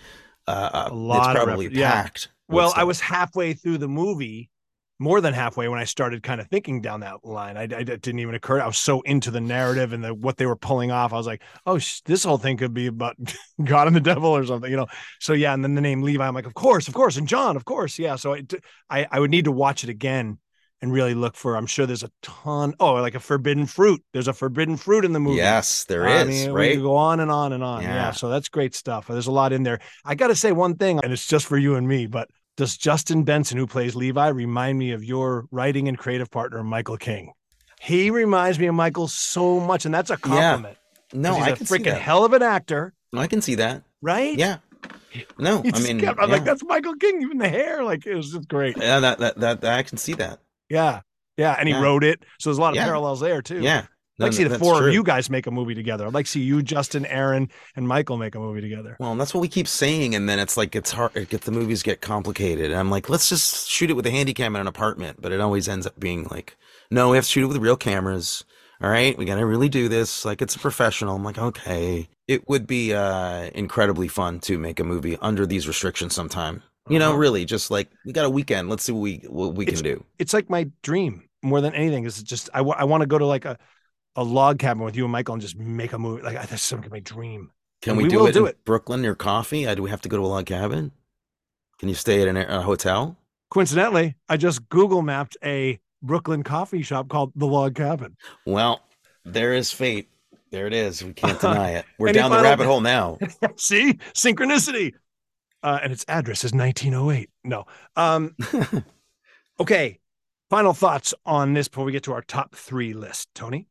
uh, 0.47 0.87
A 0.91 0.93
lot 0.93 1.35
it's 1.35 1.43
probably 1.43 1.67
yeah. 1.73 1.91
packed. 1.91 2.29
with 2.47 2.55
well 2.55 2.73
i 2.77 2.83
was 2.85 3.01
halfway 3.01 3.51
through 3.53 3.77
the 3.77 3.89
movie 3.89 4.49
more 4.99 5.21
than 5.21 5.33
halfway 5.33 5.67
when 5.67 5.79
i 5.79 5.83
started 5.83 6.23
kind 6.23 6.41
of 6.41 6.47
thinking 6.47 6.81
down 6.81 7.01
that 7.01 7.23
line 7.23 7.57
i, 7.57 7.63
I 7.63 7.67
didn't 7.83 8.19
even 8.19 8.35
occur 8.35 8.59
i 8.61 8.65
was 8.67 8.77
so 8.77 9.01
into 9.01 9.31
the 9.31 9.41
narrative 9.41 9.93
and 9.93 10.03
the, 10.03 10.13
what 10.13 10.37
they 10.37 10.45
were 10.45 10.55
pulling 10.55 10.91
off 10.91 11.13
i 11.13 11.17
was 11.17 11.27
like 11.27 11.41
oh 11.65 11.77
sh- 11.77 12.01
this 12.05 12.23
whole 12.23 12.37
thing 12.37 12.57
could 12.57 12.73
be 12.73 12.87
about 12.87 13.15
god 13.63 13.87
and 13.87 13.95
the 13.95 14.01
devil 14.01 14.35
or 14.35 14.45
something 14.45 14.69
you 14.71 14.77
know 14.77 14.87
so 15.19 15.33
yeah 15.33 15.53
and 15.53 15.63
then 15.63 15.75
the 15.75 15.81
name 15.81 16.01
levi 16.01 16.27
i'm 16.27 16.35
like 16.35 16.45
of 16.47 16.53
course 16.53 16.87
of 16.87 16.93
course 16.93 17.17
and 17.17 17.27
john 17.27 17.55
of 17.55 17.65
course 17.65 17.99
yeah 17.99 18.15
so 18.15 18.33
I, 18.33 18.43
I 18.89 19.07
i 19.11 19.19
would 19.19 19.31
need 19.31 19.45
to 19.45 19.51
watch 19.51 19.83
it 19.83 19.89
again 19.89 20.39
and 20.81 20.91
really 20.93 21.13
look 21.13 21.35
for 21.35 21.55
i'm 21.55 21.65
sure 21.65 21.85
there's 21.85 22.03
a 22.03 22.11
ton 22.21 22.73
oh 22.79 22.93
like 22.95 23.15
a 23.15 23.19
forbidden 23.19 23.65
fruit 23.65 24.03
there's 24.13 24.27
a 24.27 24.33
forbidden 24.33 24.77
fruit 24.77 25.05
in 25.05 25.13
the 25.13 25.19
movie 25.19 25.37
Yes, 25.37 25.83
there 25.85 26.07
I 26.07 26.21
is, 26.21 26.27
mean, 26.27 26.51
right? 26.51 26.73
could 26.73 26.81
go 26.83 26.95
on 26.95 27.19
and 27.19 27.29
on 27.31 27.51
and 27.53 27.63
on. 27.63 27.81
Yeah. 27.83 27.95
Yeah. 27.95 28.11
So 28.11 28.29
that's 28.29 28.49
great 28.49 28.73
stuff. 28.75 29.07
There's 29.07 29.27
a 29.27 29.31
lot 29.31 29.51
in 29.53 29.63
there. 29.63 29.79
I 30.05 30.15
got 30.15 30.27
to 30.27 30.35
say 30.35 30.51
one 30.51 30.75
thing, 30.75 30.99
and 31.03 31.11
it's 31.11 31.27
just 31.27 31.45
for 31.47 31.57
you 31.57 31.75
and 31.75 31.87
me, 31.87 32.05
but 32.05 32.29
does 32.57 32.75
Justin 32.75 33.23
Benson, 33.23 33.57
who 33.57 33.65
plays 33.67 33.95
Levi, 33.95 34.27
remind 34.27 34.77
me 34.77 34.91
of 34.91 35.03
your 35.03 35.45
writing 35.51 35.87
and 35.87 35.97
creative 35.97 36.29
partner, 36.29 36.63
Michael 36.63 36.97
King? 36.97 37.31
He 37.79 38.09
reminds 38.09 38.59
me 38.59 38.65
of 38.67 38.75
Michael 38.75 39.07
so 39.07 39.59
much, 39.59 39.85
and 39.85 39.93
that's 39.93 40.09
a 40.09 40.17
compliment. 40.17 40.77
No, 41.13 41.33
'Cause 41.35 41.41
I 41.43 41.49
he's 41.51 41.57
can 41.57 41.67
freaking 41.67 41.83
that. 41.91 42.01
hell 42.01 42.25
of 42.25 42.33
an 42.33 42.41
actor, 42.43 42.93
I 43.15 43.27
can 43.27 43.41
see 43.41 43.55
that. 43.55 43.83
right? 44.01 44.35
Yeah. 44.37 44.57
No, 45.39 45.59
I 45.73 45.79
mean, 45.79 45.99
kept- 46.01 46.19
I'm 46.19 46.29
like, 46.29 46.43
that's 46.43 46.63
Michael 46.63 46.95
King, 46.95 47.21
even 47.21 47.37
the 47.37 47.47
hair, 47.49 47.83
like 47.83 48.05
it 48.05 48.15
was 48.15 48.31
just 48.33 48.47
great. 48.47 48.75
yeah, 48.77 48.99
that, 48.99 49.19
that 49.19 49.37
that 49.39 49.61
that 49.61 49.79
I 49.79 49.83
can 49.83 49.97
see 49.97 50.13
that. 50.13 50.39
Yeah. 50.69 51.01
Yeah. 51.37 51.55
And 51.57 51.67
he 51.69 51.73
Yeah. 51.75 51.81
wrote 51.81 52.03
it. 52.03 52.23
So 52.39 52.49
there's 52.49 52.57
a 52.57 52.61
lot 52.61 52.69
of 52.71 52.75
Yeah. 52.75 52.85
parallels 52.85 53.19
there 53.21 53.41
too. 53.41 53.61
Yeah, 53.61 53.85
I'd 54.19 54.23
like 54.23 54.31
to 54.31 54.37
see 54.37 54.43
the 54.45 54.57
four 54.57 54.79
true. 54.79 54.87
of 54.87 54.93
you 54.93 55.03
guys 55.03 55.29
make 55.29 55.45
a 55.45 55.51
movie 55.51 55.75
together. 55.75 56.07
I'd 56.07 56.13
like 56.13 56.25
to 56.25 56.31
see 56.31 56.41
you, 56.41 56.63
Justin, 56.63 57.05
Aaron, 57.05 57.49
and 57.75 57.87
Michael 57.87 58.17
make 58.17 58.33
a 58.33 58.39
movie 58.39 58.61
together. 58.61 58.97
Well, 58.99 59.11
and 59.11 59.21
that's 59.21 59.33
what 59.33 59.41
we 59.41 59.47
keep 59.47 59.67
saying, 59.67 60.15
and 60.15 60.27
then 60.27 60.39
it's 60.39 60.57
like 60.57 60.75
it's 60.75 60.91
hard. 60.91 61.15
It 61.15 61.29
gets 61.29 61.45
the 61.45 61.51
movies 61.51 61.83
get 61.83 62.01
complicated, 62.01 62.71
and 62.71 62.79
I'm 62.79 62.89
like, 62.89 63.09
let's 63.09 63.29
just 63.29 63.69
shoot 63.69 63.89
it 63.91 63.93
with 63.93 64.07
a 64.07 64.11
handy 64.11 64.33
cam 64.33 64.55
in 64.55 64.61
an 64.61 64.67
apartment. 64.67 65.21
But 65.21 65.31
it 65.31 65.39
always 65.39 65.67
ends 65.69 65.85
up 65.85 65.99
being 65.99 66.25
like, 66.31 66.57
no, 66.89 67.09
we 67.11 67.17
have 67.17 67.25
to 67.25 67.29
shoot 67.29 67.43
it 67.43 67.47
with 67.47 67.57
real 67.57 67.77
cameras. 67.77 68.43
All 68.81 68.89
right, 68.89 69.17
we 69.17 69.25
got 69.25 69.35
to 69.35 69.45
really 69.45 69.69
do 69.69 69.87
this 69.87 70.23
like 70.25 70.41
it's 70.41 70.55
a 70.55 70.59
professional. 70.59 71.15
I'm 71.15 71.23
like, 71.23 71.37
okay, 71.39 72.09
it 72.27 72.47
would 72.49 72.65
be 72.67 72.93
uh 72.95 73.49
incredibly 73.53 74.07
fun 74.07 74.39
to 74.41 74.57
make 74.57 74.79
a 74.79 74.83
movie 74.83 75.17
under 75.21 75.45
these 75.45 75.67
restrictions 75.67 76.15
sometime. 76.15 76.63
You 76.89 76.97
know, 76.99 77.09
Uh-huh. 77.09 77.17
really, 77.17 77.45
just 77.45 77.69
like 77.69 77.89
we 78.05 78.13
got 78.13 78.25
a 78.25 78.29
weekend. 78.29 78.69
Let's 78.69 78.83
see 78.83 78.91
what 78.93 79.01
we 79.01 79.15
what 79.27 79.53
we 79.55 79.65
It's- 79.65 79.81
can 79.81 79.91
do. 79.91 80.03
it's 80.17 80.33
like 80.33 80.49
my 80.49 80.69
dream 80.83 81.23
more 81.43 81.59
than 81.61 81.73
anything. 81.75 82.05
Is 82.05 82.21
just 82.23 82.49
I 82.53 82.61
want 82.61 83.01
to 83.01 83.07
go 83.07 83.17
to 83.17 83.25
like 83.25 83.45
a, 83.45 83.57
a 84.17 84.23
log 84.23 84.59
cabin 84.59 84.83
with 84.83 84.97
you 84.97 85.05
and 85.05 85.11
Michael 85.11 85.35
and 85.35 85.41
just 85.41 85.57
make 85.57 85.93
a 85.93 85.99
movie. 85.99 86.23
Like 86.23 86.49
that's 86.49 86.61
something 86.61 86.91
my 86.91 86.99
dream. 86.99 87.51
Can 87.81 87.95
we, 87.95 88.03
we 88.03 88.09
do 88.09 88.25
it 88.25 88.33
do 88.33 88.45
in 88.45 88.49
it. 88.49 88.65
Brooklyn 88.65 89.01
near 89.01 89.15
coffee? 89.15 89.65
Uh, 89.65 89.75
do 89.75 89.83
we 89.83 89.89
have 89.91 90.01
to 90.01 90.09
go 90.09 90.17
to 90.17 90.23
a 90.23 90.27
log 90.27 90.47
cabin? 90.47 90.91
Can 91.79 91.87
you 91.89 91.95
stay 91.95 92.21
at 92.21 92.27
an, 92.27 92.35
a 92.35 92.63
hotel? 92.63 93.17
Coincidentally, 93.49 94.15
I 94.27 94.35
just 94.35 94.67
Google 94.67 95.03
mapped 95.03 95.37
a 95.43 95.79
Brooklyn 96.01 96.43
coffee 96.43 96.81
shop 96.81 97.07
called 97.07 97.31
the 97.35 97.45
Log 97.47 97.75
Cabin. 97.75 98.17
Well, 98.45 98.81
there 99.23 99.53
is 99.53 99.71
fate. 99.71 100.09
There 100.51 100.67
it 100.67 100.73
is. 100.73 101.03
We 101.03 101.13
can't 101.13 101.39
deny 101.41 101.71
it. 101.71 101.85
We're 101.97 102.11
down 102.13 102.31
the 102.31 102.41
rabbit 102.41 102.65
hole 102.67 102.81
now. 102.81 103.17
See 103.55 103.99
synchronicity, 104.13 104.93
uh, 105.63 105.79
and 105.83 105.93
its 105.93 106.05
address 106.07 106.43
is 106.43 106.53
1908. 106.53 107.29
No, 107.43 107.65
um, 107.95 108.35
okay. 109.59 109.99
Final 110.49 110.73
thoughts 110.73 111.13
on 111.25 111.53
this 111.53 111.67
before 111.67 111.83
we 111.83 111.91
get 111.91 112.03
to 112.03 112.13
our 112.13 112.21
top 112.21 112.55
three 112.55 112.93
list, 112.93 113.27
Tony. 113.35 113.67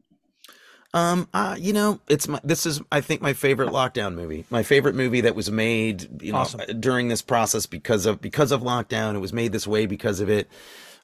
Um, 0.96 1.28
uh, 1.34 1.56
you 1.58 1.74
know, 1.74 2.00
it's 2.08 2.26
my 2.26 2.40
this 2.42 2.64
is 2.64 2.80
I 2.90 3.02
think 3.02 3.20
my 3.20 3.34
favorite 3.34 3.68
lockdown 3.68 4.14
movie. 4.14 4.46
My 4.48 4.62
favorite 4.62 4.94
movie 4.94 5.20
that 5.20 5.34
was 5.36 5.50
made, 5.50 6.22
you 6.22 6.32
know, 6.32 6.38
Awesome. 6.38 6.80
during 6.80 7.08
this 7.08 7.20
process 7.20 7.66
because 7.66 8.06
of 8.06 8.22
because 8.22 8.50
of 8.50 8.62
lockdown. 8.62 9.14
It 9.14 9.18
was 9.18 9.34
made 9.34 9.52
this 9.52 9.66
way 9.66 9.84
because 9.84 10.20
of 10.20 10.30
it. 10.30 10.48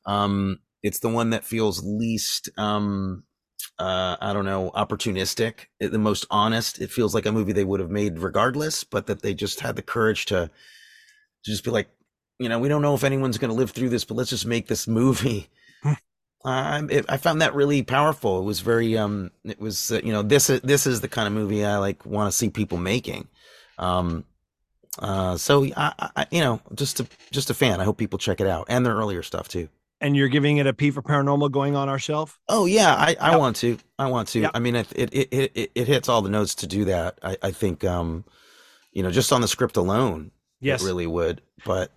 Um, 0.06 0.60
it's 0.82 1.00
the 1.00 1.10
one 1.10 1.30
that 1.30 1.44
feels 1.44 1.84
least 1.84 2.48
um 2.56 3.24
uh 3.78 4.16
I 4.18 4.32
don't 4.32 4.46
know, 4.46 4.70
opportunistic, 4.74 5.66
the 5.78 5.98
most 5.98 6.24
honest. 6.30 6.80
It 6.80 6.90
feels 6.90 7.14
like 7.14 7.26
a 7.26 7.32
movie 7.32 7.52
they 7.52 7.64
would 7.64 7.80
have 7.80 7.90
made 7.90 8.18
regardless, 8.18 8.84
but 8.84 9.06
that 9.08 9.20
they 9.20 9.34
just 9.34 9.60
had 9.60 9.76
the 9.76 9.82
courage 9.82 10.24
to 10.26 10.50
to 11.44 11.50
just 11.50 11.64
be 11.64 11.70
like, 11.70 11.90
you 12.38 12.48
know, 12.48 12.58
we 12.58 12.68
don't 12.70 12.80
know 12.82 12.94
if 12.94 13.04
anyone's 13.04 13.36
going 13.36 13.50
to 13.50 13.56
live 13.56 13.72
through 13.72 13.90
this, 13.90 14.06
but 14.06 14.16
let's 14.16 14.30
just 14.30 14.46
make 14.46 14.68
this 14.68 14.88
movie. 14.88 15.50
I 16.44 16.82
it, 16.90 17.06
I 17.08 17.16
found 17.18 17.40
that 17.42 17.54
really 17.54 17.82
powerful. 17.82 18.40
It 18.40 18.44
was 18.44 18.60
very 18.60 18.98
um 18.98 19.30
it 19.44 19.60
was 19.60 19.92
uh, 19.92 20.00
you 20.02 20.12
know 20.12 20.22
this 20.22 20.50
is 20.50 20.60
this 20.62 20.86
is 20.86 21.00
the 21.00 21.08
kind 21.08 21.26
of 21.26 21.32
movie 21.32 21.64
I 21.64 21.78
like 21.78 22.04
want 22.04 22.30
to 22.30 22.36
see 22.36 22.50
people 22.50 22.78
making. 22.78 23.28
Um 23.78 24.24
uh 24.98 25.36
so 25.36 25.64
I, 25.76 25.92
I 26.16 26.26
you 26.30 26.40
know 26.40 26.60
just 26.74 27.00
a 27.00 27.06
just 27.30 27.50
a 27.50 27.54
fan. 27.54 27.80
I 27.80 27.84
hope 27.84 27.96
people 27.96 28.18
check 28.18 28.40
it 28.40 28.46
out 28.46 28.66
and 28.68 28.84
their 28.84 28.94
earlier 28.94 29.22
stuff 29.22 29.48
too. 29.48 29.68
And 30.00 30.16
you're 30.16 30.28
giving 30.28 30.56
it 30.56 30.66
a 30.66 30.72
P 30.72 30.90
for 30.90 31.00
paranormal 31.00 31.52
going 31.52 31.76
on 31.76 31.88
our 31.88 31.98
shelf. 31.98 32.40
Oh 32.48 32.66
yeah, 32.66 32.92
I, 32.92 33.16
I 33.20 33.30
Yep. 33.30 33.38
want 33.38 33.56
to. 33.56 33.78
I 34.00 34.08
want 34.08 34.26
to. 34.28 34.40
Yep. 34.40 34.50
I 34.52 34.58
mean, 34.58 34.74
it, 34.74 34.88
it 34.96 35.14
it 35.14 35.28
it 35.54 35.70
it 35.76 35.86
hits 35.86 36.08
all 36.08 36.22
the 36.22 36.28
notes 36.28 36.56
to 36.56 36.66
do 36.66 36.84
that. 36.86 37.18
I 37.22 37.36
I 37.40 37.50
think 37.52 37.84
um, 37.84 38.24
you 38.92 39.04
know, 39.04 39.12
just 39.12 39.32
on 39.32 39.42
the 39.42 39.46
script 39.48 39.76
alone, 39.76 40.32
Yes. 40.60 40.82
it 40.82 40.86
really 40.86 41.06
would. 41.06 41.40
But 41.64 41.92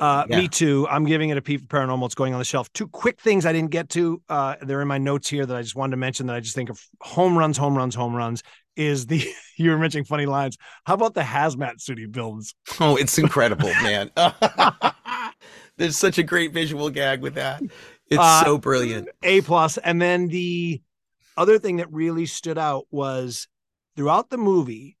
Uh, 0.00 0.24
Yeah. 0.28 0.40
Me 0.40 0.48
too. 0.48 0.86
I'm 0.88 1.04
giving 1.04 1.30
it 1.30 1.36
a 1.38 1.42
P 1.42 1.56
for 1.58 1.64
paranormal. 1.66 2.06
It's 2.06 2.14
going 2.14 2.32
on 2.32 2.38
the 2.38 2.44
shelf. 2.44 2.72
Two 2.72 2.88
quick 2.88 3.20
things 3.20 3.46
I 3.46 3.52
didn't 3.52 3.70
get 3.70 3.88
to. 3.90 4.20
Uh, 4.28 4.56
they're 4.62 4.82
in 4.82 4.88
my 4.88 4.98
notes 4.98 5.28
here 5.28 5.46
that 5.46 5.56
I 5.56 5.62
just 5.62 5.76
wanted 5.76 5.92
to 5.92 5.96
mention 5.98 6.26
that 6.26 6.36
I 6.36 6.40
just 6.40 6.54
think 6.54 6.70
of 6.70 6.80
home 7.00 7.36
runs, 7.38 7.56
home 7.56 7.76
runs, 7.76 7.94
home 7.94 8.14
runs. 8.14 8.42
Is 8.76 9.06
the 9.06 9.24
you 9.56 9.70
were 9.70 9.78
mentioning 9.78 10.04
funny 10.04 10.26
lines? 10.26 10.56
How 10.84 10.94
about 10.94 11.14
the 11.14 11.22
hazmat 11.22 11.80
suit 11.80 11.98
he 11.98 12.06
builds? 12.06 12.54
Oh, 12.80 12.96
it's 12.96 13.18
incredible, 13.18 13.68
man. 13.82 14.10
There's 15.76 15.96
such 15.96 16.18
a 16.18 16.22
great 16.22 16.52
visual 16.52 16.90
gag 16.90 17.20
with 17.20 17.34
that. 17.34 17.62
It's 18.08 18.18
Uh, 18.20 18.44
so 18.44 18.58
brilliant. 18.58 19.08
A 19.22 19.40
plus. 19.42 19.76
And 19.78 20.00
then 20.00 20.28
the 20.28 20.80
other 21.36 21.58
thing 21.58 21.76
that 21.76 21.92
really 21.92 22.26
stood 22.26 22.58
out 22.58 22.86
was 22.90 23.48
throughout 23.96 24.30
the 24.30 24.38
movie, 24.38 24.96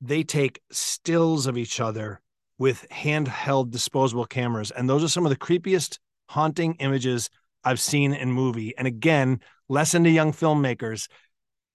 they 0.00 0.22
take 0.24 0.60
stills 0.70 1.46
of 1.46 1.56
each 1.56 1.78
other 1.80 2.20
with 2.58 2.86
handheld 2.90 3.70
disposable 3.70 4.24
cameras. 4.26 4.70
And 4.70 4.88
those 4.88 5.04
are 5.04 5.08
some 5.08 5.24
of 5.24 5.30
the 5.30 5.36
creepiest, 5.36 5.98
haunting 6.28 6.74
images 6.80 7.30
I've 7.64 7.80
seen 7.80 8.12
in 8.12 8.32
movie. 8.32 8.76
And 8.76 8.86
again, 8.86 9.40
lesson 9.68 10.04
to 10.04 10.10
young 10.10 10.32
filmmakers. 10.32 11.08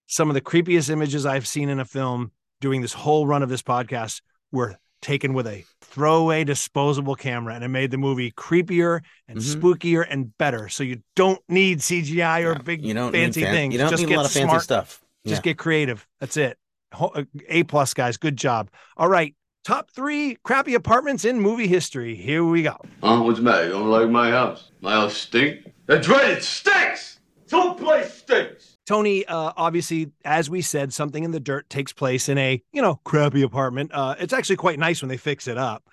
Some 0.08 0.30
of 0.30 0.34
the 0.34 0.42
creepiest 0.42 0.90
images 0.90 1.26
I've 1.26 1.48
seen 1.48 1.70
in 1.70 1.80
a 1.80 1.86
film 1.86 2.32
doing 2.62 2.82
this 2.82 2.94
whole 2.94 3.26
run 3.26 3.44
of 3.44 3.50
this 3.50 3.62
podcast 3.62 4.22
were 4.52 4.78
taken 5.02 5.34
with 5.34 5.48
a 5.48 5.66
throwaway 5.82 6.44
disposable 6.46 7.16
camera 7.16 7.54
and 7.56 7.64
it 7.64 7.68
made 7.68 7.92
the 7.92 7.98
movie 7.98 8.32
creepier 8.32 9.02
and 9.28 9.38
Mhm. 9.40 9.56
spookier 9.62 10.06
and 10.10 10.38
better. 10.38 10.70
So 10.70 10.84
you 10.84 11.02
don't 11.16 11.42
need 11.50 11.82
CGI 11.82 12.42
or 12.42 12.54
Yeah, 12.54 12.58
big 12.60 12.86
you 12.86 12.94
don't 12.94 13.12
fancy 13.12 13.42
fan- 13.42 13.54
things. 13.54 13.74
You 13.74 13.80
don't 13.80 13.90
Just 13.90 14.02
need 14.02 14.06
a 14.08 14.10
get 14.10 14.18
lot 14.18 14.26
of 14.28 14.32
fancy 14.32 14.60
stuff. 14.60 15.04
Just 15.26 15.44
get 15.44 15.58
creative. 15.58 16.06
That's 16.20 16.38
it. 16.38 16.58
Uh, 16.94 17.24
A 17.50 17.64
plus 17.64 17.94
guys, 17.94 18.18
good 18.18 18.38
job. 18.38 18.70
All 18.96 19.08
right. 19.10 19.36
Top 19.64 19.89
three 19.91 20.38
crappy 20.43 20.74
apartments 20.74 21.24
in 21.24 21.39
movie 21.39 21.68
history. 21.68 22.16
Here 22.16 22.43
we 22.43 22.64
go. 22.64 22.76
Huh? 23.01 23.22
What's 23.22 23.39
the 23.39 23.45
matter? 23.45 23.66
You 23.68 23.72
don't 23.72 23.89
like 23.89 24.09
my 24.09 24.30
house? 24.32 24.72
My 24.82 24.91
house 24.91 25.16
stink? 25.16 25.72
That's 25.86 26.07
right, 26.09 26.32
it 26.32 26.43
stinks! 26.43 27.20
This 27.43 27.51
whole 27.51 27.76
place 27.76 28.14
stinks! 28.14 28.78
Tony, 28.86 29.26
uh, 29.26 29.53
obviously, 29.55 30.11
as 30.26 30.49
we 30.49 30.61
said, 30.61 30.91
something 30.93 31.24
in 31.24 31.32
the 31.32 31.39
dirt 31.39 31.70
takes 31.70 31.93
place 31.93 32.28
in 32.28 32.38
a, 32.38 32.61
you 32.74 32.82
know, 32.82 32.99
crappy 33.05 33.41
apartment. 33.41 33.91
Uh, 33.93 34.16
it's 34.20 34.34
actually 34.34 34.57
quite 34.57 34.80
nice 34.80 35.01
when 35.01 35.07
they 35.07 35.16
fix 35.18 35.47
it 35.47 35.57
up, 35.57 35.84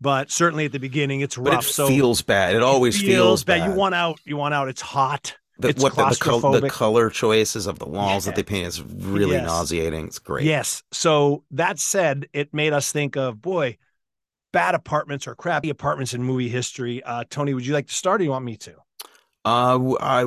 but 0.00 0.30
certainly 0.30 0.64
at 0.66 0.72
the 0.72 0.78
beginning, 0.78 1.20
it's 1.22 1.36
But 1.36 1.52
rough. 1.52 1.66
it 1.66 1.72
so 1.72 1.88
feels 1.88 2.22
bad. 2.22 2.54
It 2.54 2.62
always 2.62 3.00
feels, 3.00 3.42
bad. 3.42 3.68
You 3.68 3.76
want 3.76 3.96
out. 3.96 4.20
You 4.24 4.36
want 4.36 4.54
out. 4.54 4.68
It's 4.68 4.80
hot. 4.82 5.36
The, 5.58 5.68
it's 5.68 5.82
what 5.82 5.94
the, 5.96 6.04
the, 6.06 6.16
col- 6.16 6.50
the 6.52 6.68
color 6.68 7.10
choices 7.10 7.66
of 7.66 7.78
the 7.78 7.86
walls 7.88 8.24
that 8.26 8.34
they 8.34 8.42
paint 8.42 8.66
is 8.66 8.82
really 8.82 9.36
Yes. 9.36 9.46
nauseating. 9.46 10.06
It's 10.06 10.18
great. 10.18 10.44
Yes. 10.44 10.82
So 10.92 11.44
that 11.52 11.78
said, 11.78 12.28
it 12.32 12.52
made 12.52 12.72
us 12.72 12.92
think 12.92 13.16
of 13.16 13.40
boy, 13.40 13.78
bad 14.52 14.74
apartments 14.74 15.26
or 15.26 15.34
crappy 15.34 15.70
apartments 15.70 16.14
in 16.14 16.22
movie 16.22 16.48
history. 16.48 17.02
Uh, 17.02 17.24
Tony, 17.28 17.54
would 17.54 17.66
you 17.66 17.74
like 17.74 17.88
to 17.88 17.94
start, 17.94 18.20
or 18.20 18.24
you 18.24 18.30
want 18.30 18.44
me 18.44 18.56
to? 18.58 18.74
Uh, 19.44 19.94
I, 20.00 20.20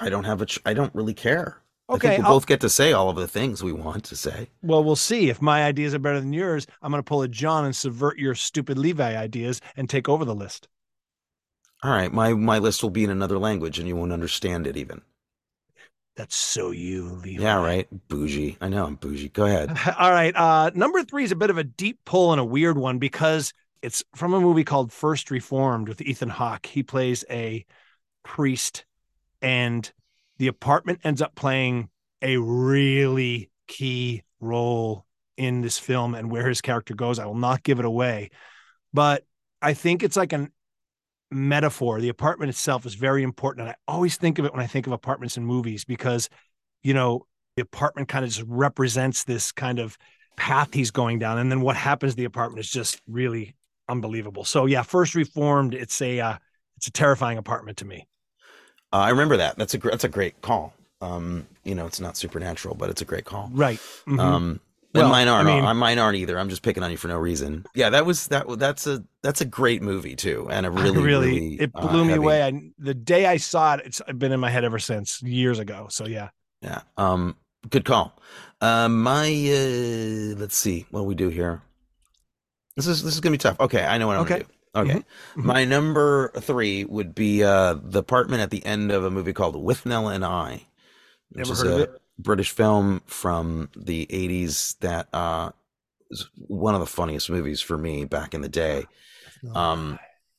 I 0.00 0.08
don't 0.08 0.24
have 0.24 0.40
a. 0.42 0.46
Ch- 0.46 0.60
I 0.64 0.74
don't 0.74 0.94
really 0.94 1.14
care. 1.14 1.60
I 1.88 1.94
Okay, 1.94 2.08
think 2.10 2.22
we'll 2.28 2.36
both 2.36 2.46
get 2.46 2.60
to 2.60 2.68
say 2.68 2.92
all 2.92 3.10
of 3.10 3.16
the 3.16 3.26
things 3.26 3.64
we 3.64 3.72
want 3.72 4.04
to 4.04 4.16
say. 4.16 4.48
Well, 4.62 4.84
we'll 4.84 4.94
see. 4.96 5.28
If 5.28 5.42
my 5.42 5.64
ideas 5.64 5.92
are 5.92 5.98
better 5.98 6.20
than 6.20 6.32
yours, 6.32 6.66
I'm 6.82 6.92
going 6.92 7.00
to 7.02 7.08
pull 7.08 7.22
a 7.22 7.28
John 7.28 7.64
and 7.64 7.74
subvert 7.74 8.18
your 8.18 8.34
stupid 8.36 8.78
Levi 8.78 9.16
ideas 9.16 9.60
and 9.76 9.90
take 9.90 10.08
over 10.08 10.24
the 10.24 10.34
list. 10.34 10.68
All 11.82 11.90
right, 11.90 12.12
my 12.12 12.34
my 12.34 12.58
list 12.58 12.82
will 12.82 12.90
be 12.90 13.04
in 13.04 13.10
another 13.10 13.38
language, 13.38 13.78
and 13.78 13.88
you 13.88 13.96
won't 13.96 14.12
understand 14.12 14.66
it 14.66 14.76
even. 14.76 15.02
That's 16.16 16.36
so 16.36 16.70
you, 16.70 17.04
Levi. 17.04 17.42
Yeah, 17.42 17.62
right. 17.62 17.88
Bougie. 18.08 18.58
I 18.60 18.68
know 18.68 18.84
I'm 18.84 18.96
bougie. 18.96 19.30
Go 19.30 19.46
ahead. 19.46 19.70
All 19.98 20.10
right. 20.10 20.36
Uh, 20.36 20.70
number 20.74 21.02
three 21.02 21.24
is 21.24 21.32
a 21.32 21.36
bit 21.36 21.48
of 21.48 21.56
a 21.56 21.64
deep 21.64 22.00
pull 22.04 22.32
and 22.32 22.40
a 22.40 22.44
weird 22.44 22.76
one 22.76 22.98
because 22.98 23.54
it's 23.80 24.04
from 24.14 24.34
a 24.34 24.40
movie 24.40 24.64
called 24.64 24.92
First 24.92 25.30
Reformed 25.30 25.88
with 25.88 26.02
Ethan 26.02 26.28
Hawke. 26.28 26.66
He 26.66 26.82
plays 26.82 27.24
a 27.30 27.64
priest, 28.22 28.84
and 29.40 29.90
the 30.36 30.48
apartment 30.48 31.00
ends 31.04 31.22
up 31.22 31.34
playing 31.34 31.88
a 32.20 32.36
really 32.36 33.50
key 33.66 34.22
role 34.40 35.06
in 35.38 35.62
this 35.62 35.78
film 35.78 36.14
and 36.14 36.30
where 36.30 36.46
his 36.46 36.60
character 36.60 36.94
goes. 36.94 37.18
I 37.18 37.24
will 37.24 37.34
not 37.34 37.62
give 37.62 37.78
it 37.78 37.86
away, 37.86 38.30
but 38.92 39.24
I 39.62 39.72
think 39.72 40.02
it's 40.02 40.16
like 40.16 40.34
an 40.34 40.52
metaphor. 41.30 42.00
The 42.00 42.08
apartment 42.08 42.50
itself 42.50 42.86
is 42.86 42.94
very 42.94 43.22
important. 43.22 43.66
And 43.66 43.70
I 43.70 43.92
always 43.92 44.16
think 44.16 44.38
of 44.38 44.44
it 44.44 44.52
when 44.52 44.62
I 44.62 44.66
think 44.66 44.86
of 44.86 44.92
apartments 44.92 45.36
in 45.36 45.44
movies 45.44 45.84
because, 45.84 46.28
you 46.82 46.94
know, 46.94 47.26
the 47.56 47.62
apartment 47.62 48.08
kind 48.08 48.24
of 48.24 48.30
just 48.30 48.46
represents 48.48 49.24
this 49.24 49.52
kind 49.52 49.78
of 49.78 49.96
path 50.36 50.72
he's 50.72 50.90
going 50.90 51.18
down. 51.18 51.38
And 51.38 51.50
then 51.50 51.60
what 51.60 51.76
happens 51.76 52.12
to 52.12 52.16
the 52.16 52.24
apartment 52.24 52.60
is 52.60 52.70
just 52.70 53.00
really 53.06 53.54
unbelievable. 53.88 54.44
So 54.44 54.66
yeah, 54.66 54.82
first 54.82 55.14
reformed, 55.14 55.74
it's 55.74 56.00
a 56.00 56.20
uh, 56.20 56.36
it's 56.76 56.86
a 56.86 56.92
terrifying 56.92 57.38
apartment 57.38 57.78
to 57.78 57.84
me. 57.84 58.06
Uh, 58.92 58.96
I 58.96 59.10
remember 59.10 59.36
that. 59.36 59.56
That's 59.56 59.74
a 59.74 59.78
that's 59.78 60.04
a 60.04 60.08
great 60.08 60.40
call. 60.42 60.72
Um, 61.00 61.46
you 61.64 61.74
know, 61.74 61.86
it's 61.86 62.00
not 62.00 62.16
supernatural, 62.16 62.74
but 62.74 62.90
it's 62.90 63.02
a 63.02 63.04
great 63.04 63.24
call. 63.24 63.50
Right. 63.52 63.78
Mhm. 64.06 64.20
Um, 64.20 64.60
Well, 64.92 65.04
and 65.04 65.12
mine 65.12 65.28
aren't. 65.28 65.48
I 65.48 65.54
mean- 65.54 65.64
uh, 65.64 65.74
mine 65.74 65.98
aren't 65.98 66.16
either. 66.16 66.38
I'm 66.38 66.48
just 66.48 66.62
picking 66.62 66.82
on 66.82 66.90
you 66.90 66.96
for 66.96 67.06
no 67.08 67.16
reason. 67.18 67.64
Yeah, 67.74 67.90
that 67.90 68.04
was 68.06 68.26
that. 68.28 68.46
That's 68.58 68.86
a 68.88 69.04
that's 69.22 69.40
a 69.40 69.44
great 69.44 69.82
movie 69.82 70.16
too, 70.16 70.48
and 70.50 70.66
a 70.66 70.70
really 70.70 70.90
really, 70.98 71.02
really 71.30 71.54
it 71.60 71.70
uh, 71.74 71.86
blew 71.86 72.02
me 72.04 72.08
heavy- 72.10 72.18
away. 72.18 72.42
I 72.42 72.60
the 72.78 72.94
day 72.94 73.26
I 73.26 73.36
saw 73.36 73.74
it, 73.74 73.82
it's 73.84 74.02
been 74.16 74.32
in 74.32 74.40
my 74.40 74.50
head 74.50 74.64
ever 74.64 74.78
since 74.80 75.22
years 75.22 75.58
ago. 75.60 75.86
So 75.90 76.06
yeah. 76.06 76.30
Yeah. 76.62 76.80
Um. 76.96 77.36
Good 77.68 77.84
call. 77.84 78.18
Um. 78.60 79.02
My. 79.02 79.28
Uh, 79.28 80.34
let's 80.38 80.56
see 80.56 80.86
what 80.90 81.06
we 81.06 81.14
do 81.14 81.28
here. 81.28 81.62
This 82.76 82.86
is 82.86 83.02
this 83.02 83.14
is 83.14 83.20
gonna 83.20 83.32
be 83.34 83.38
tough. 83.38 83.60
Okay, 83.60 83.84
I 83.84 83.98
know 83.98 84.06
what 84.06 84.16
I'm 84.16 84.22
Okay. 84.22 84.44
gonna 84.74 84.86
do. 84.86 84.92
Okay. 84.94 85.04
My 85.36 85.64
number 85.64 86.30
three 86.38 86.84
would 86.84 87.14
be 87.14 87.42
uh 87.44 87.74
the 87.82 87.98
apartment 87.98 88.40
at 88.42 88.50
the 88.50 88.64
end 88.64 88.90
of 88.92 89.04
a 89.04 89.10
movie 89.10 89.32
called 89.32 89.56
Withnail 89.56 90.14
and 90.14 90.24
I, 90.24 90.66
which 91.30 91.38
Never 91.48 91.52
is 91.52 91.58
heard 91.62 91.66
of 91.72 91.78
a 91.78 91.82
it. 91.82 92.02
British 92.22 92.50
film 92.50 93.02
from 93.06 93.68
the 93.76 94.06
80s 94.06 94.78
that 94.80 95.08
uh 95.12 95.50
is 96.10 96.28
one 96.48 96.74
of 96.74 96.80
the 96.80 96.86
funniest 96.86 97.30
movies 97.30 97.60
for 97.60 97.78
me 97.78 98.04
back 98.04 98.34
in 98.34 98.40
the 98.40 98.48
day. 98.48 98.86
Um, 99.54 99.98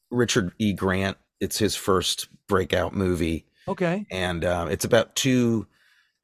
Richard 0.09 0.51
E. 0.59 0.73
Grant. 0.73 1.17
It's 1.39 1.57
his 1.57 1.75
first 1.75 2.27
breakout 2.47 2.93
movie 2.93 3.45
Okay. 3.67 4.05
and 4.11 4.43
um, 4.45 4.69
it's 4.69 4.85
about 4.85 5.15
two 5.15 5.65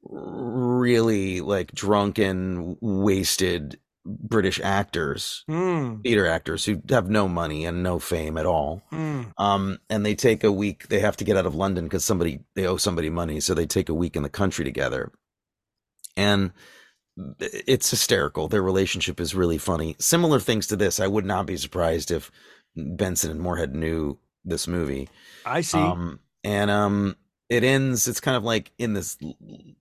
really 0.03 1.41
like 1.41 1.72
drunken, 1.74 2.78
wasted 2.82 3.80
British 4.05 4.60
actors, 4.62 5.43
Mm, 5.49 6.01
theater 6.03 6.28
actors 6.28 6.64
who 6.66 6.82
have 6.89 7.10
no 7.10 7.28
money 7.28 7.66
and 7.66 7.84
no 7.84 7.99
fame 7.99 8.38
at 8.38 8.45
all. 8.45 8.82
mm. 8.91 9.32
Um, 9.38 9.80
and 9.89 10.05
they 10.05 10.16
take 10.16 10.43
a 10.43 10.51
week. 10.51 10.88
They 10.88 10.99
have 10.99 11.18
to 11.18 11.24
get 11.26 11.36
out 11.38 11.45
of 11.45 11.55
London 11.55 11.86
because 11.86 12.05
somebody 12.05 12.39
they 12.55 12.68
owe 12.68 12.78
somebody 12.78 13.10
money, 13.10 13.39
so 13.39 13.53
they 13.53 13.66
take 13.66 13.89
a 13.89 13.93
week 13.93 14.16
in 14.16 14.24
the 14.24 14.30
country 14.30 14.64
together. 14.64 15.12
And 16.18 16.51
it's 17.39 17.89
hysterical. 17.89 18.47
Their 18.47 18.61
relationship 18.61 19.20
is 19.20 19.34
really 19.34 19.57
funny. 19.57 19.95
Similar 19.99 20.39
things 20.39 20.68
to 20.68 20.76
this. 20.76 20.99
I 20.99 21.07
would 21.07 21.26
not 21.26 21.45
be 21.45 21.57
surprised 21.57 22.11
if 22.11 22.32
Benson 22.76 23.32
and 23.32 23.39
Moorhead 23.39 23.76
knew 23.76 24.20
this 24.43 24.68
movie. 24.68 25.09
I 25.45 25.61
see. 25.61 25.78
Um, 25.78 26.20
and 26.43 26.70
um, 26.70 27.15
it 27.49 27.63
ends. 27.63 28.07
It's 28.07 28.20
kind 28.20 28.38
of 28.38 28.43
like 28.43 28.72
in 28.78 28.93
this. 28.93 29.18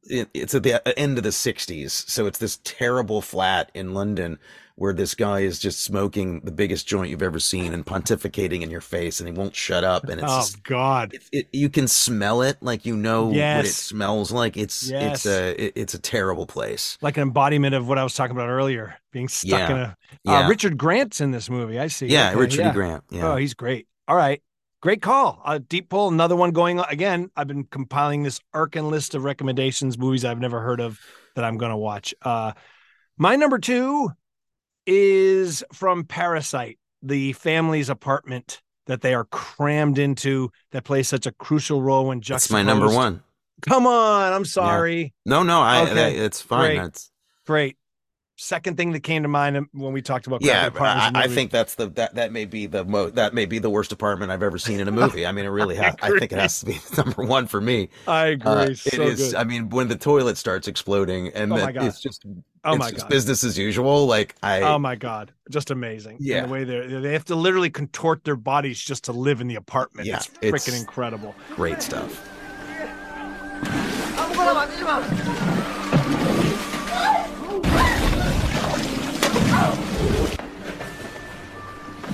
It, 0.05 0.29
it's 0.33 0.55
at 0.55 0.63
the 0.63 0.99
end 0.99 1.19
of 1.19 1.25
the 1.25 1.31
'60s, 1.31 1.91
so 1.91 2.27
it's 2.27 2.39
this 2.39 2.59
terrible 2.65 3.21
flat 3.21 3.71
in 3.75 3.95
London 3.95 4.39
where 4.77 4.93
this 4.93 5.15
guy 5.15 5.41
is 5.41 5.59
just 5.59 5.81
smoking 5.81 6.41
the 6.41 6.53
biggest 6.53 6.87
joint 6.87 7.11
you've 7.11 7.23
ever 7.23 7.39
seen 7.41 7.73
and 7.73 7.85
pontificating 7.85 8.61
in 8.63 8.71
your 8.71 8.81
face, 8.83 9.21
and 9.21 9.29
he 9.29 9.33
won't 9.35 9.55
shut 9.57 9.85
up. 9.85 10.05
And 10.05 10.21
it's 10.21 10.31
oh 10.31 10.37
just, 10.37 10.63
God. 10.63 11.15
it, 11.15 11.25
it, 11.33 11.49
you 11.53 11.69
can 11.71 11.89
smell 11.89 12.43
it, 12.43 12.59
like 12.61 12.85
you 12.87 12.95
know 12.97 13.27
what 13.27 13.37
it 13.37 13.67
smells 13.69 14.31
like. 14.31 14.57
It's 14.57 14.89
Yes. 14.91 15.25
it's 15.25 15.27
a 15.27 15.65
it, 15.67 15.73
it's 15.77 15.95
a 15.95 15.99
terrible 15.99 16.47
place. 16.47 16.99
Like 17.01 17.17
an 17.17 17.23
embodiment 17.23 17.75
of 17.75 17.89
what 17.89 17.99
I 17.99 18.05
was 18.05 18.15
talking 18.15 18.37
about 18.37 18.49
earlier, 18.51 18.97
being 19.13 19.29
stuck 19.29 19.59
Yeah. 19.59 19.71
in 19.71 19.77
a. 19.79 19.97
Yeah, 20.25 20.47
Uh, 20.47 20.49
Richard 20.49 20.77
Grant's 20.77 21.21
in 21.21 21.31
this 21.31 21.49
movie. 21.51 21.79
I 21.79 21.89
see. 21.89 22.07
yeah, 22.09 22.31
Okay, 22.31 22.41
Richard 22.41 22.61
yeah. 22.61 22.73
Grant. 22.73 23.05
Yeah, 23.11 23.33
Oh, 23.33 23.37
he's 23.37 23.55
great. 23.55 23.89
All 24.07 24.17
right. 24.17 24.43
Great 24.83 25.01
call. 25.01 25.41
Uh, 25.45 25.59
deep 25.67 25.89
pull. 25.89 26.09
Another 26.09 26.37
one 26.37 26.51
going 26.53 26.79
on. 26.79 26.85
Again, 26.91 27.31
I've 27.35 27.49
been 27.49 27.65
compiling 27.65 28.23
this 28.25 28.41
Arkin 28.53 28.91
list 28.91 29.15
of 29.15 29.25
recommendations, 29.25 29.97
movies 29.99 30.25
I've 30.25 30.39
never 30.39 30.61
heard 30.61 30.81
of 30.81 31.01
that 31.35 31.45
I'm 31.47 31.57
going 31.57 31.71
to 31.71 31.77
watch. 31.79 32.15
Uh, 32.21 32.53
my 33.17 33.37
number 33.37 33.59
two 33.59 34.11
is 34.87 35.65
from 35.73 36.05
Parasite, 36.05 36.79
the 37.03 37.33
family's 37.35 37.89
apartment 37.89 38.63
that 38.87 39.01
they 39.03 39.15
are 39.15 39.25
crammed 39.25 39.99
into 39.99 40.51
that 40.71 40.85
plays 40.85 41.09
such 41.09 41.27
a 41.27 41.33
crucial 41.33 41.83
role 41.83 42.07
when 42.07 42.21
that's 42.27 42.51
my 42.51 42.63
number 42.63 42.89
one. 42.89 43.23
Come 43.63 43.87
on. 43.87 44.33
I'm 44.33 44.45
sorry. 44.45 45.15
No, 45.25 45.43
no, 45.43 45.61
I 45.61 45.83
Okay, 45.83 45.95
that- 45.95 46.15
it's 46.15 46.41
fine. 46.41 46.61
great. 46.61 46.77
That's 46.79 47.11
Great. 47.47 47.77
Second 48.39 48.77
thing 48.77 48.93
that 48.93 49.01
came 49.01 49.23
to 49.23 49.29
mind 49.31 49.67
when 49.73 49.95
we 49.95 50.03
talked 50.03 50.27
about 50.27 50.43
yeah. 50.43 50.67
apartments 50.67 51.19
I, 51.19 51.25
I 51.25 51.27
think 51.29 51.51
that's 51.51 51.75
the 51.77 51.87
that 51.93 52.17
that 52.17 52.33
may 52.33 52.45
be 52.45 52.67
the 52.67 52.85
mo 52.85 53.09
that 53.09 53.33
may 53.33 53.47
be 53.47 53.59
the 53.59 53.71
worst 53.71 53.93
apartment 53.93 54.31
I've 54.31 54.43
ever 54.43 54.59
seen 54.59 54.79
in 54.79 54.89
a 54.89 54.93
movie. 55.03 55.25
I 55.25 55.33
mean, 55.33 55.47
it 55.47 55.49
really 55.49 55.75
has. 55.77 55.95
I 56.03 56.11
think 56.19 56.33
it 56.33 56.39
has 56.39 56.61
to 56.61 56.67
be 56.67 56.79
number 56.99 57.23
one 57.25 57.47
for 57.47 57.63
me. 57.63 57.89
I 58.07 58.27
agree. 58.27 58.51
Uh, 58.53 58.75
so 58.75 59.03
it 59.03 59.09
is. 59.09 59.19
good. 59.33 59.35
I 59.37 59.45
mean, 59.45 59.71
when 59.71 59.89
the 59.89 59.97
toilet 59.97 60.37
starts 60.37 60.69
exploding 60.69 61.29
and 61.29 61.51
Oh 61.51 61.57
then 61.57 61.77
it's 61.79 61.99
just 61.99 62.27
oh 62.65 62.73
it's 62.75 62.79
my 62.79 62.91
just 62.91 63.05
God. 63.05 63.11
business 63.11 63.43
as 63.43 63.57
usual. 63.57 64.05
Like 64.07 64.35
I 64.43 64.61
Oh 64.61 64.79
my 64.79 64.97
god, 64.97 65.33
just 65.51 65.71
amazing! 65.71 66.17
And 66.17 66.27
Yeah. 66.27 66.43
the 66.45 66.53
way 66.53 66.65
they 66.65 66.87
they 66.89 67.13
have 67.15 67.25
to 67.27 67.35
literally 67.37 67.71
contort 67.71 68.25
their 68.25 68.37
bodies 68.37 68.79
just 68.79 69.05
to 69.05 69.13
live 69.13 69.41
in 69.41 69.49
the 69.49 69.55
apartment. 69.55 70.09
Yeah, 70.09 70.17
it's 70.17 70.29
freaking 70.29 70.69
it's- 70.69 70.81
incredible. 70.81 71.35
great 71.55 71.81
stuff. 71.81 72.23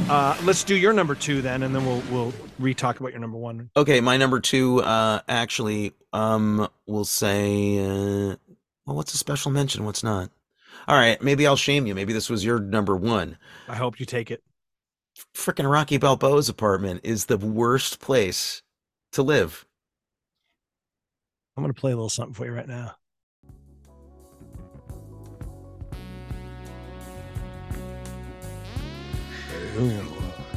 Uh, 0.09 0.37
let's 0.45 0.65
do 0.65 0.77
your 0.77 0.93
number 0.93 1.15
two 1.15 1.41
then, 1.41 1.63
and 1.63 1.75
then 1.75 1.87
we'll 1.87 2.03
we'll 2.11 2.35
re-talk 2.59 3.01
about 3.01 3.13
your 3.13 3.21
number 3.21 3.39
one. 3.39 3.71
Okay, 3.77 4.01
my 4.01 4.17
number 4.17 4.41
two, 4.41 4.81
uh, 4.83 5.21
actually, 5.29 5.93
um, 6.13 6.69
will 6.87 7.05
say, 7.05 7.79
uh, 7.79 8.37
well, 8.85 8.97
what's 8.97 9.15
a 9.15 9.19
special 9.19 9.51
mention? 9.51 9.85
What's 9.85 10.03
not? 10.03 10.31
All 10.87 10.97
right, 10.97 11.21
maybe 11.23 11.47
I'll 11.47 11.57
shame 11.57 11.87
you. 11.87 11.95
Maybe 11.95 12.13
this 12.13 12.29
was 12.29 12.45
your 12.45 12.59
number 12.59 12.97
one. 12.97 13.39
I 13.69 13.77
hope 13.77 14.01
you 14.01 14.07
take 14.07 14.31
it. 14.31 14.43
Frickin' 15.35 15.71
Rocky 15.71 15.99
Balboa's 15.99 16.49
apartment 16.49 17.01
is 17.05 17.27
the 17.27 17.39
worst 17.39 18.01
place 18.01 18.63
to 19.13 19.23
live. 19.23 19.65
I'm 21.57 21.63
gonna 21.63 21.75
play 21.75 21.93
a 21.93 21.97
little 21.97 22.09
something 22.09 22.35
for 22.35 22.45
you 22.45 22.53
right 22.53 22.69
now. 22.69 22.97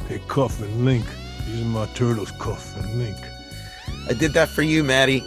Hey, 0.08 0.20
Cuff 0.28 0.60
and 0.60 0.84
Link. 0.84 1.04
These 1.46 1.62
are 1.62 1.64
my 1.64 1.86
turtles, 1.94 2.30
Cuff 2.32 2.76
and 2.76 2.98
Link. 2.98 3.16
I 4.08 4.12
did 4.12 4.32
that 4.34 4.48
for 4.48 4.62
you, 4.62 4.84
Maddie. 4.84 5.22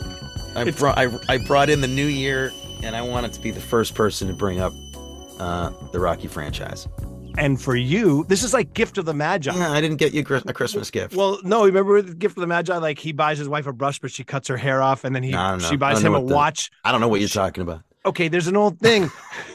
I 0.56 0.62
It's- 0.62 0.78
brought 0.80 0.98
I, 0.98 1.08
I 1.28 1.38
brought 1.40 1.70
in 1.70 1.82
the 1.82 1.88
new 1.88 2.06
year, 2.06 2.52
and 2.84 2.96
I 2.96 3.02
wanted 3.02 3.34
to 3.34 3.42
be 3.42 3.50
the 3.52 3.60
first 3.62 3.96
person 3.96 4.28
to 4.28 4.34
bring 4.34 4.60
up 4.60 4.74
uh, 5.40 5.72
the 5.92 6.00
Rocky 6.00 6.28
franchise. 6.28 6.88
And 7.38 7.60
for 7.60 7.76
you, 7.76 8.26
this 8.28 8.44
is 8.44 8.54
like 8.54 8.74
gift 8.74 8.98
of 9.00 9.06
the 9.06 9.14
Magi. 9.14 9.52
Yeah, 9.56 9.72
I 9.72 9.82
didn't 9.82 9.98
get 9.98 10.14
you 10.14 10.22
a 10.22 10.54
Christmas 10.54 10.92
gift. 10.92 11.16
Well, 11.16 11.40
no, 11.44 11.66
remember 11.66 12.02
the 12.02 12.14
gift 12.14 12.38
of 12.38 12.42
the 12.42 12.48
Magi? 12.48 12.76
Like 12.78 13.00
he 13.00 13.12
buys 13.12 13.38
his 13.40 13.48
wife 13.50 13.66
a 13.66 13.74
brush, 13.74 14.00
but 14.00 14.12
she 14.12 14.24
cuts 14.24 14.48
her 14.50 14.58
hair 14.58 14.82
off, 14.84 15.04
and 15.04 15.16
then 15.16 15.24
he 15.24 15.32
No, 15.32 15.40
I 15.40 15.50
don't 15.52 15.62
know. 15.62 15.70
she 15.70 15.78
buys 15.78 16.04
him 16.04 16.14
a 16.16 16.20
the- 16.24 16.34
watch. 16.34 16.70
I 16.84 16.92
don't 16.92 17.02
know 17.02 17.08
what 17.08 17.22
you're 17.22 17.30
talking 17.30 17.64
about. 17.64 17.82
okay, 18.06 18.28
there's 18.28 18.48
an 18.48 18.56
old 18.58 18.80
thing. 18.80 19.10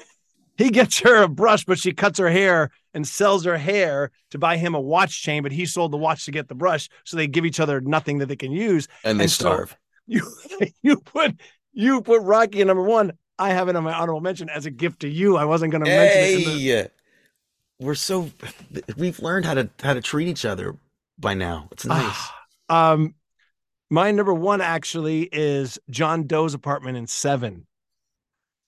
he 0.57 0.71
gets 0.71 0.99
her 1.01 1.23
a 1.23 1.29
brush, 1.29 1.65
but 1.65 1.79
she 1.79 1.93
cuts 1.93 2.19
her 2.19 2.31
hair 2.31 2.71
and 2.95 3.07
sells 3.07 3.45
her 3.45 3.59
hair 3.59 4.11
to 4.31 4.39
buy 4.39 4.57
him 4.57 4.75
a 4.75 4.81
watch 4.81 5.23
chain, 5.23 5.43
but 5.43 5.53
he 5.53 5.67
sold 5.67 5.93
the 5.93 5.97
watch 5.99 6.25
to 6.25 6.31
get 6.31 6.49
the 6.49 6.55
brush. 6.55 6.89
So 7.05 7.17
they 7.17 7.27
give 7.27 7.45
each 7.45 7.61
other 7.61 7.81
nothing 7.81 8.19
that 8.19 8.27
they 8.27 8.37
can 8.37 8.53
use. 8.53 8.89
And 9.05 9.19
they 9.21 9.25
And 9.25 9.31
so- 9.33 9.45
starve. 9.45 9.77
You 10.07 10.21
you 10.83 10.97
put 10.99 11.35
you 11.73 12.03
put 12.03 12.21
Rocky 12.23 12.61
at 12.61 12.67
number 12.67 12.83
one. 12.83 13.13
I 13.39 13.51
have 13.51 13.69
it 13.69 13.75
on 13.77 13.85
my 13.85 13.93
honorable 13.95 14.21
mention 14.21 14.49
as 14.51 14.67
a 14.67 14.71
gift 14.71 15.01
to 15.01 15.09
you. 15.09 15.37
I 15.39 15.45
wasn't 15.47 15.73
gonna 15.73 15.87
mention 15.87 16.23
it. 16.23 16.33
in 16.35 16.45
the- 16.59 16.73
Hey, 16.83 16.89
we're 17.81 17.95
so 17.95 18.31
we've 18.99 19.19
learned 19.21 19.47
how 19.47 19.55
to 19.55 19.71
how 19.83 19.95
to 19.95 20.01
treat 20.03 20.29
each 20.29 20.45
other 20.45 20.77
by 21.19 21.33
now. 21.35 21.69
It's 21.73 21.87
nice. 21.87 22.29
um 22.69 23.15
my 23.91 24.11
number 24.11 24.35
one 24.35 24.61
actually 24.61 25.23
is 25.33 25.79
John 25.91 26.27
Doe's 26.27 26.53
apartment 26.55 26.97
in 26.99 27.07
seven. 27.07 27.67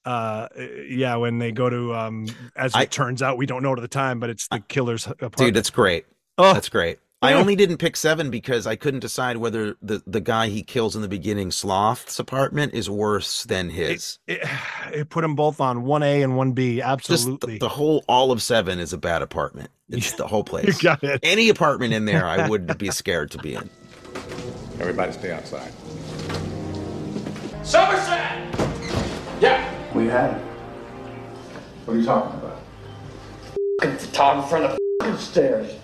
Uh, 0.07 0.49
yeah, 0.89 1.17
when 1.17 1.39
they 1.39 1.51
go 1.53 1.69
to 1.69 1.95
um, 1.95 2.27
as 2.55 2.73
it 2.75 2.79
I- 2.79 2.85
turns 2.87 3.23
out, 3.23 3.37
we 3.37 3.45
don't 3.47 3.63
know 3.63 3.73
at 3.75 3.81
the 3.81 3.89
time, 3.89 4.21
but 4.21 4.31
it's 4.31 4.47
the 4.49 4.61
killer's 4.61 5.07
apartment. 5.07 5.37
Dude, 5.37 5.55
that's 5.55 5.71
great. 5.71 6.07
oh, 6.39 6.55
That's 6.55 6.69
great. 6.69 6.99
I 7.23 7.33
only 7.33 7.57
didn't 7.57 7.79
pick 7.79 7.97
seven 7.97 8.31
because 8.31 8.69
I 8.69 8.77
couldn't 8.77 9.01
decide 9.01 9.39
whether 9.39 9.75
the, 9.83 10.01
the 10.07 10.21
guy 10.21 10.47
he 10.49 10.63
kills 10.63 10.95
in 10.95 11.03
the 11.03 11.09
beginning, 11.09 11.51
Sloth's 11.51 12.21
apartment, 12.21 12.73
is 12.75 12.89
worse 12.89 13.43
than 13.45 13.69
his. 13.71 14.21
it, 14.29 14.47
it 14.93 15.09
put 15.09 15.23
them 15.23 15.35
both 15.35 15.61
on 15.61 15.83
one 15.83 16.05
A 16.05 16.23
and 16.23 16.37
one 16.37 16.53
B. 16.53 16.77
Just 16.77 16.87
Absolutely, 16.89 17.55
the, 17.55 17.61
the 17.61 17.69
whole 17.71 18.05
all 18.07 18.31
of 18.31 18.41
seven 18.43 18.79
is 18.79 18.93
a 18.93 18.99
bad 18.99 19.23
apartment. 19.23 19.71
It's 19.89 20.13
the 20.17 20.27
whole 20.29 20.41
you 20.41 20.45
place. 20.45 20.81
got 20.81 21.03
it. 21.03 21.19
Any 21.25 21.49
apartment 21.49 21.95
in 21.95 22.05
there, 22.05 22.25
I 22.27 22.49
would 22.49 22.79
be 22.79 22.91
scared 22.93 23.33
to 23.33 23.39
be 23.39 23.55
in. 23.55 23.69
Everybody 24.79 25.11
stay 25.13 25.33
outside. 25.33 25.73
Yeah. 30.17 30.29
Had 30.29 30.41
him. 30.41 30.49
What 31.85 31.95
are 31.95 31.99
you 31.99 32.05
talking 32.07 32.41
about? 32.41 32.63
Photographer 34.01 34.57
on 34.57 34.63
the 34.63 34.69
f***ing 34.71 35.17
stairs. 35.19 35.75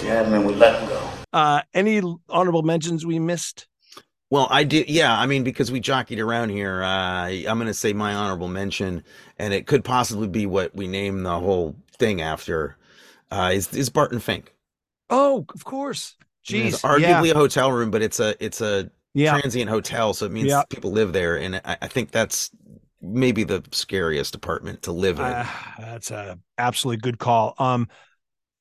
We 0.00 0.08
had 0.08 0.26
him 0.26 0.34
and 0.34 0.46
we 0.46 0.54
let 0.54 0.80
him 0.80 0.88
go. 0.88 1.10
Uh, 1.32 1.62
any 1.72 2.02
honorable 2.28 2.62
mentions 2.62 3.06
we 3.06 3.18
missed? 3.18 3.66
Well, 4.28 4.46
I 4.50 4.64
did. 4.64 4.88
Yeah, 4.90 5.18
I 5.18 5.26
mean, 5.26 5.42
because 5.42 5.72
we 5.72 5.80
jockeyed 5.80 6.20
around 6.20 6.50
here, 6.50 6.82
uh, 6.82 7.28
I'm 7.28 7.58
going 7.58 7.66
to 7.66 7.74
say 7.74 7.92
my 7.92 8.14
honorable 8.14 8.48
mention, 8.48 9.04
and 9.38 9.54
it 9.54 9.66
could 9.66 9.82
possibly 9.82 10.28
be 10.28 10.46
what 10.46 10.74
we 10.74 10.86
name 10.86 11.22
the 11.22 11.40
whole 11.40 11.76
thing 11.98 12.20
after. 12.20 12.76
Uh, 13.30 13.52
is 13.54 13.72
is 13.74 13.88
Barton 13.88 14.20
Fink? 14.20 14.54
Oh, 15.08 15.46
of 15.54 15.64
course. 15.64 16.16
Jeez, 16.46 16.66
it's 16.66 16.82
arguably 16.82 17.26
yeah, 17.26 17.32
a 17.32 17.34
hotel 17.34 17.72
room, 17.72 17.90
but 17.90 18.02
it's 18.02 18.20
a 18.20 18.36
it's 18.44 18.60
a 18.60 18.90
yeah. 19.14 19.38
transient 19.38 19.70
hotel, 19.70 20.14
so 20.14 20.26
it 20.26 20.32
means 20.32 20.48
Yeah. 20.48 20.62
people 20.70 20.92
live 20.92 21.12
there, 21.12 21.36
and 21.36 21.56
I, 21.64 21.76
I 21.82 21.86
think 21.88 22.10
that's 22.10 22.50
maybe 23.02 23.44
the 23.44 23.62
scariest 23.72 24.34
apartment 24.34 24.82
to 24.82 24.92
live 24.92 25.18
in. 25.18 25.24
Uh, 25.24 25.46
that's 25.78 26.10
a 26.10 26.38
absolutely 26.58 27.00
good 27.00 27.18
call. 27.18 27.54
Um, 27.58 27.88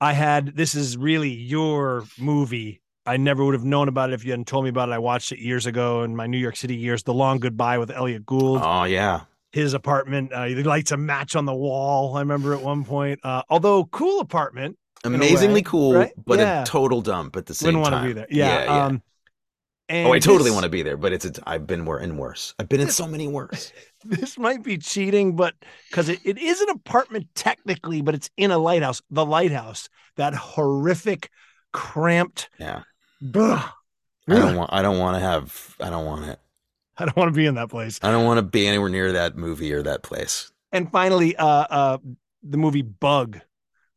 I 0.01 0.13
had 0.13 0.55
this 0.55 0.75
is 0.75 0.95
really 0.97 1.29
your 1.31 2.05
movie. 2.17 2.81
I 3.05 3.17
never 3.17 3.43
would 3.43 3.53
have 3.55 3.65
known 3.65 3.87
about 3.87 4.11
it 4.11 4.13
if 4.13 4.23
you 4.23 4.31
hadn't 4.31 4.47
told 4.47 4.63
me 4.63 4.69
about 4.69 4.89
it. 4.89 4.93
I 4.93 4.97
watched 4.99 5.31
it 5.31 5.39
years 5.39 5.65
ago 5.65 6.03
in 6.03 6.15
my 6.15 6.27
New 6.27 6.37
York 6.37 6.55
City 6.55 6.75
years. 6.75 7.03
The 7.03 7.13
Long 7.13 7.39
Goodbye 7.39 7.79
with 7.79 7.91
Elliott 7.91 8.25
Gould. 8.25 8.61
oh 8.63 8.83
yeah, 8.83 9.21
His 9.51 9.73
apartment, 9.73 10.31
uh, 10.31 10.45
the 10.47 10.63
lights 10.63 10.91
a 10.91 10.97
match 10.97 11.35
on 11.35 11.45
the 11.45 11.53
wall. 11.55 12.15
I 12.15 12.19
remember 12.21 12.53
at 12.53 12.61
one 12.61 12.85
point. 12.85 13.19
Uh, 13.23 13.41
although 13.49 13.85
cool 13.85 14.19
apartment, 14.21 14.77
amazingly 15.03 15.55
way, 15.55 15.63
cool, 15.63 15.93
right? 15.95 16.11
but 16.25 16.39
Yeah. 16.39 16.61
a 16.61 16.65
total 16.65 17.01
dump 17.01 17.35
at 17.35 17.45
the 17.45 17.53
same 17.53 17.67
wouldn't 17.75 17.91
want 17.91 18.03
to 18.03 18.07
be 18.07 18.13
there. 18.13 18.27
Yeah. 18.29 18.63
yeah. 18.63 18.85
Um, 18.85 19.01
and 19.89 20.07
oh, 20.07 20.13
I 20.13 20.19
totally 20.19 20.49
this- 20.49 20.53
want 20.53 20.63
to 20.63 20.69
be 20.69 20.83
there, 20.83 20.97
but 20.97 21.11
it's 21.11 21.25
a, 21.25 21.31
I've 21.45 21.67
been 21.67 21.83
wor- 21.83 21.99
in 21.99 22.17
worse. 22.17 22.53
I've 22.59 22.69
been 22.69 22.79
in 22.79 22.89
so 22.89 23.07
many 23.07 23.27
worse. 23.27 23.73
this 24.05 24.37
might 24.37 24.63
be 24.63 24.77
cheating, 24.77 25.35
but 25.35 25.55
because 25.89 26.07
it, 26.09 26.19
it 26.23 26.37
is 26.37 26.61
an 26.61 26.69
apartment 26.69 27.27
technically, 27.35 28.01
but 28.01 28.15
it's 28.15 28.29
in 28.37 28.51
a 28.51 28.57
lighthouse. 28.57 29.01
The 29.09 29.25
lighthouse, 29.25 29.89
that 30.15 30.33
horrific, 30.35 31.29
cramped. 31.73 32.49
Yeah. 32.59 32.83
Ugh, 33.35 33.69
I 34.27 34.33
don't 34.35 34.55
want. 34.55 34.69
I 34.71 34.81
don't 34.81 34.99
want 34.99 35.15
to 35.15 35.19
have. 35.19 35.75
I 35.81 35.89
don't 35.89 36.05
want 36.05 36.25
it. 36.25 36.39
I 36.97 37.05
don't 37.05 37.17
want 37.17 37.33
to 37.33 37.37
be 37.37 37.45
in 37.45 37.55
that 37.55 37.69
place. 37.69 37.99
I 38.03 38.11
don't 38.11 38.25
want 38.25 38.37
to 38.37 38.43
be 38.43 38.67
anywhere 38.67 38.89
near 38.89 39.13
that 39.13 39.35
movie 39.35 39.73
or 39.73 39.81
that 39.83 40.03
place. 40.03 40.51
And 40.71 40.91
finally, 40.91 41.35
uh, 41.35 41.45
uh, 41.45 41.97
the 42.43 42.57
movie 42.57 42.81
Bug 42.81 43.39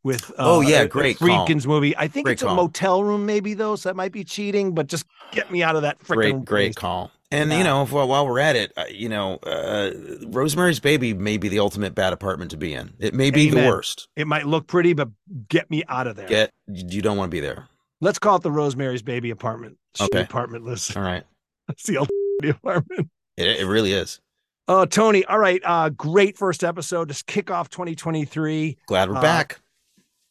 with 0.05 0.30
uh, 0.32 0.34
Oh, 0.38 0.61
yeah, 0.61 0.78
uh, 0.82 0.86
great 0.86 1.18
call. 1.18 1.46
Movie. 1.66 1.96
I 1.96 2.09
think 2.09 2.26
Great 2.26 2.34
it's 2.34 2.42
a 2.42 2.55
motel 2.55 3.03
room, 3.05 3.24
maybe 3.26 3.55
though, 3.55 3.76
so 3.76 3.88
that 3.88 3.96
might 3.96 4.12
be 4.12 4.24
cheating. 4.24 4.74
But 4.74 4.86
just 4.88 5.07
get 5.32 5.50
me 5.50 5.62
out 5.62 5.76
of 5.76 5.82
that 5.82 5.98
freaking 6.00 6.16
Great, 6.16 6.44
great 6.44 6.66
place. 6.68 6.74
call. 6.74 7.11
And 7.30 7.50
Yeah. 7.50 7.59
you 7.59 7.64
know, 7.64 7.86
while, 7.86 8.09
while 8.09 8.26
we're 8.26 8.40
at 8.40 8.57
it, 8.57 8.72
uh, 8.76 8.84
you 8.90 9.09
know, 9.09 9.36
uh, 9.36 9.90
Rosemary's 10.26 10.80
Baby 10.80 11.14
may 11.14 11.38
be 11.38 11.48
the 11.48 11.61
ultimate 11.61 11.94
bad 11.94 12.12
apartment 12.12 12.50
to 12.50 12.57
be 12.59 12.74
in. 12.74 12.92
It 12.98 13.14
may 13.14 13.30
be 13.30 13.48
Amen. 13.48 13.62
the 13.64 13.68
worst. 13.70 14.09
It 14.16 14.26
might 14.26 14.46
look 14.46 14.66
pretty, 14.66 14.92
but 14.92 15.09
get 15.48 15.70
me 15.70 15.82
out 15.88 16.07
of 16.07 16.16
there. 16.16 16.28
Get 16.28 16.53
you 16.68 17.00
don't 17.00 17.16
want 17.16 17.30
to 17.30 17.34
be 17.34 17.40
there. 17.40 17.68
Let's 18.03 18.18
call 18.18 18.36
it 18.36 18.42
the 18.42 18.50
Rosemary's 18.50 19.00
Baby 19.03 19.30
apartment. 19.30 19.78
Okay. 20.00 20.20
apartment 20.22 20.64
list. 20.64 20.94
All 20.96 21.03
right, 21.03 21.24
That's 21.68 21.84
the 21.84 21.98
ultimate 21.98 22.57
apartment. 22.57 23.09
it, 23.36 23.61
it 23.61 23.66
really 23.66 23.92
is. 23.92 24.20
Oh, 24.68 24.84
Tony. 24.84 25.24
All 25.24 25.38
right. 25.38 25.61
Uh, 25.64 25.88
great 25.88 26.36
first 26.38 26.62
episode. 26.64 27.09
Just 27.09 27.26
kick 27.26 27.50
off 27.50 27.68
2023. 27.70 28.76
Glad 28.86 29.09
we're 29.11 29.16
Uh, 29.16 29.20
back. 29.22 29.61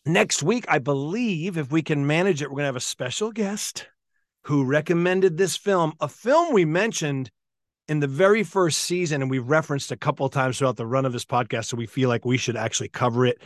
Next 0.06 0.42
week, 0.42 0.66
I 0.68 0.80
believe, 0.80 1.58
if 1.58 1.72
we 1.72 1.82
can 1.84 2.08
manage 2.08 2.42
it, 2.42 2.46
we're 2.50 2.56
going 2.56 2.64
to 2.64 2.68
have 2.68 2.76
a 2.76 2.80
special 2.80 3.32
guest 3.32 3.88
who 4.46 4.64
recommended 4.64 5.38
this 5.38 5.56
film, 5.56 5.94
a 6.00 6.08
film 6.08 6.54
we 6.54 6.66
mentioned 6.66 7.30
in 7.88 8.00
the 8.00 8.08
very 8.08 8.44
first 8.44 8.80
season, 8.80 9.22
and 9.22 9.30
we 9.30 9.38
referenced 9.38 9.92
a 9.92 9.98
couple 9.98 10.26
of 10.26 10.32
times 10.32 10.58
throughout 10.58 10.78
the 10.78 10.88
run 10.88 11.06
of 11.06 11.14
this 11.14 11.26
podcast. 11.26 11.66
So 11.66 11.78
we 11.78 11.86
feel 11.86 12.10
like 12.10 12.26
we 12.26 12.38
should 12.38 12.58
actually 12.58 12.90
cover 12.90 13.26
it. 13.28 13.42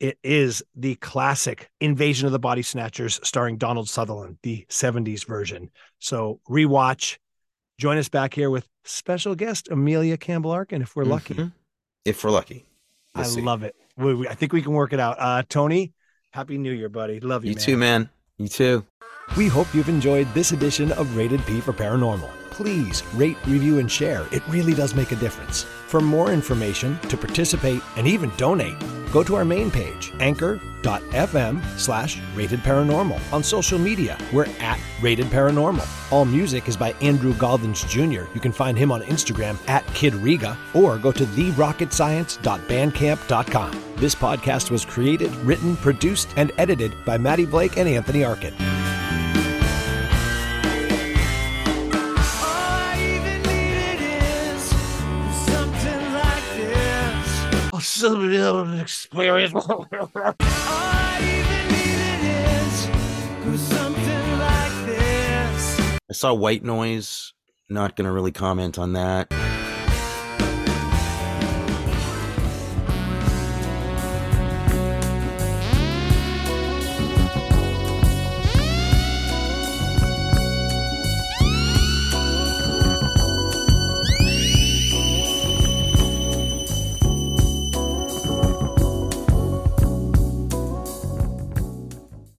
It 0.00 0.18
is 0.22 0.62
the 0.76 0.94
classic 0.96 1.68
Invasion 1.80 2.24
of 2.24 2.32
the 2.32 2.38
Body 2.38 2.62
Snatchers 2.62 3.20
starring 3.22 3.58
Donald 3.58 3.88
Sutherland, 3.88 4.38
the 4.42 4.64
70s 4.70 5.26
version. 5.26 5.70
So 5.98 6.40
rewatch. 6.48 7.18
Join 7.78 7.98
us 7.98 8.08
back 8.08 8.32
here 8.32 8.48
with 8.50 8.66
special 8.84 9.34
guest 9.34 9.68
Amelia 9.70 10.16
Campbell 10.16 10.52
Arkin 10.52 10.82
if 10.82 10.96
we're 10.96 11.04
lucky. 11.04 11.34
Mhm. 11.34 11.52
If 12.04 12.24
we're 12.24 12.30
lucky, 12.30 12.64
I 13.14 13.20
We'll 13.20 13.30
see. 13.30 13.40
love 13.42 13.62
it. 13.62 13.76
We, 13.96 14.14
we- 14.14 14.28
I 14.28 14.34
think 14.34 14.52
we 14.52 14.62
can 14.62 14.72
work 14.72 14.92
it 14.92 14.98
out. 15.00 15.16
Uh, 15.18 15.42
Tony, 15.48 15.92
happy 16.30 16.58
New 16.58 16.72
Year, 16.72 16.88
buddy. 16.88 17.20
Love 17.20 17.44
you, 17.44 17.50
You 17.50 17.56
man. 17.56 17.64
too, 17.64 17.76
man. 17.76 18.10
You 18.38 18.48
too. 18.48 18.86
We 19.36 19.46
hope 19.48 19.72
you've 19.74 19.88
enjoyed 19.88 20.32
this 20.34 20.52
edition 20.52 20.92
of 20.92 21.16
Rated 21.16 21.44
P 21.46 21.60
for 21.60 21.72
Paranormal. 21.72 22.30
Please 22.50 23.02
rate, 23.14 23.36
review, 23.46 23.78
and 23.78 23.90
share. 23.90 24.26
It 24.32 24.42
really 24.48 24.74
does 24.74 24.94
make 24.94 25.12
a 25.12 25.16
difference. 25.16 25.66
For 25.88 26.00
more 26.02 26.32
information, 26.32 26.98
to 27.08 27.16
participate, 27.16 27.80
and 27.96 28.06
even 28.06 28.30
donate, 28.36 28.76
go 29.10 29.24
to 29.24 29.36
our 29.36 29.44
main 29.46 29.70
page, 29.70 30.12
anchor.fm 30.20 31.64
slash 31.78 32.20
rated 32.34 32.60
paranormal. 32.60 33.18
On 33.32 33.42
social 33.42 33.78
media, 33.78 34.18
we're 34.30 34.48
at 34.60 34.78
rated 35.00 35.28
paranormal. 35.28 36.12
All 36.12 36.26
music 36.26 36.68
is 36.68 36.76
by 36.76 36.92
Andrew 37.00 37.32
Galvins 37.32 37.84
Jr. 37.84 38.24
You 38.34 38.40
can 38.42 38.52
find 38.52 38.76
him 38.76 38.92
on 38.92 39.00
Instagram 39.00 39.56
at 39.66 39.86
Kid 39.94 40.14
Riga 40.16 40.58
or 40.74 40.98
go 40.98 41.10
to 41.10 41.24
therocketscience.bandcamp.com. 41.24 43.82
This 43.96 44.14
podcast 44.14 44.70
was 44.70 44.84
created, 44.84 45.34
written, 45.36 45.74
produced, 45.78 46.28
and 46.36 46.52
edited 46.58 47.02
by 47.06 47.16
Maddie 47.16 47.46
Blake 47.46 47.78
and 47.78 47.88
Anthony 47.88 48.24
Arkin. 48.24 48.52
Somebody 57.80 58.36
else 58.36 58.80
experience. 58.80 59.54
I 66.10 66.14
saw 66.14 66.32
White 66.34 66.64
Noise. 66.64 67.34
Not 67.68 67.96
gonna 67.96 68.12
really 68.12 68.32
comment 68.32 68.78
on 68.78 68.94
that. 68.94 69.30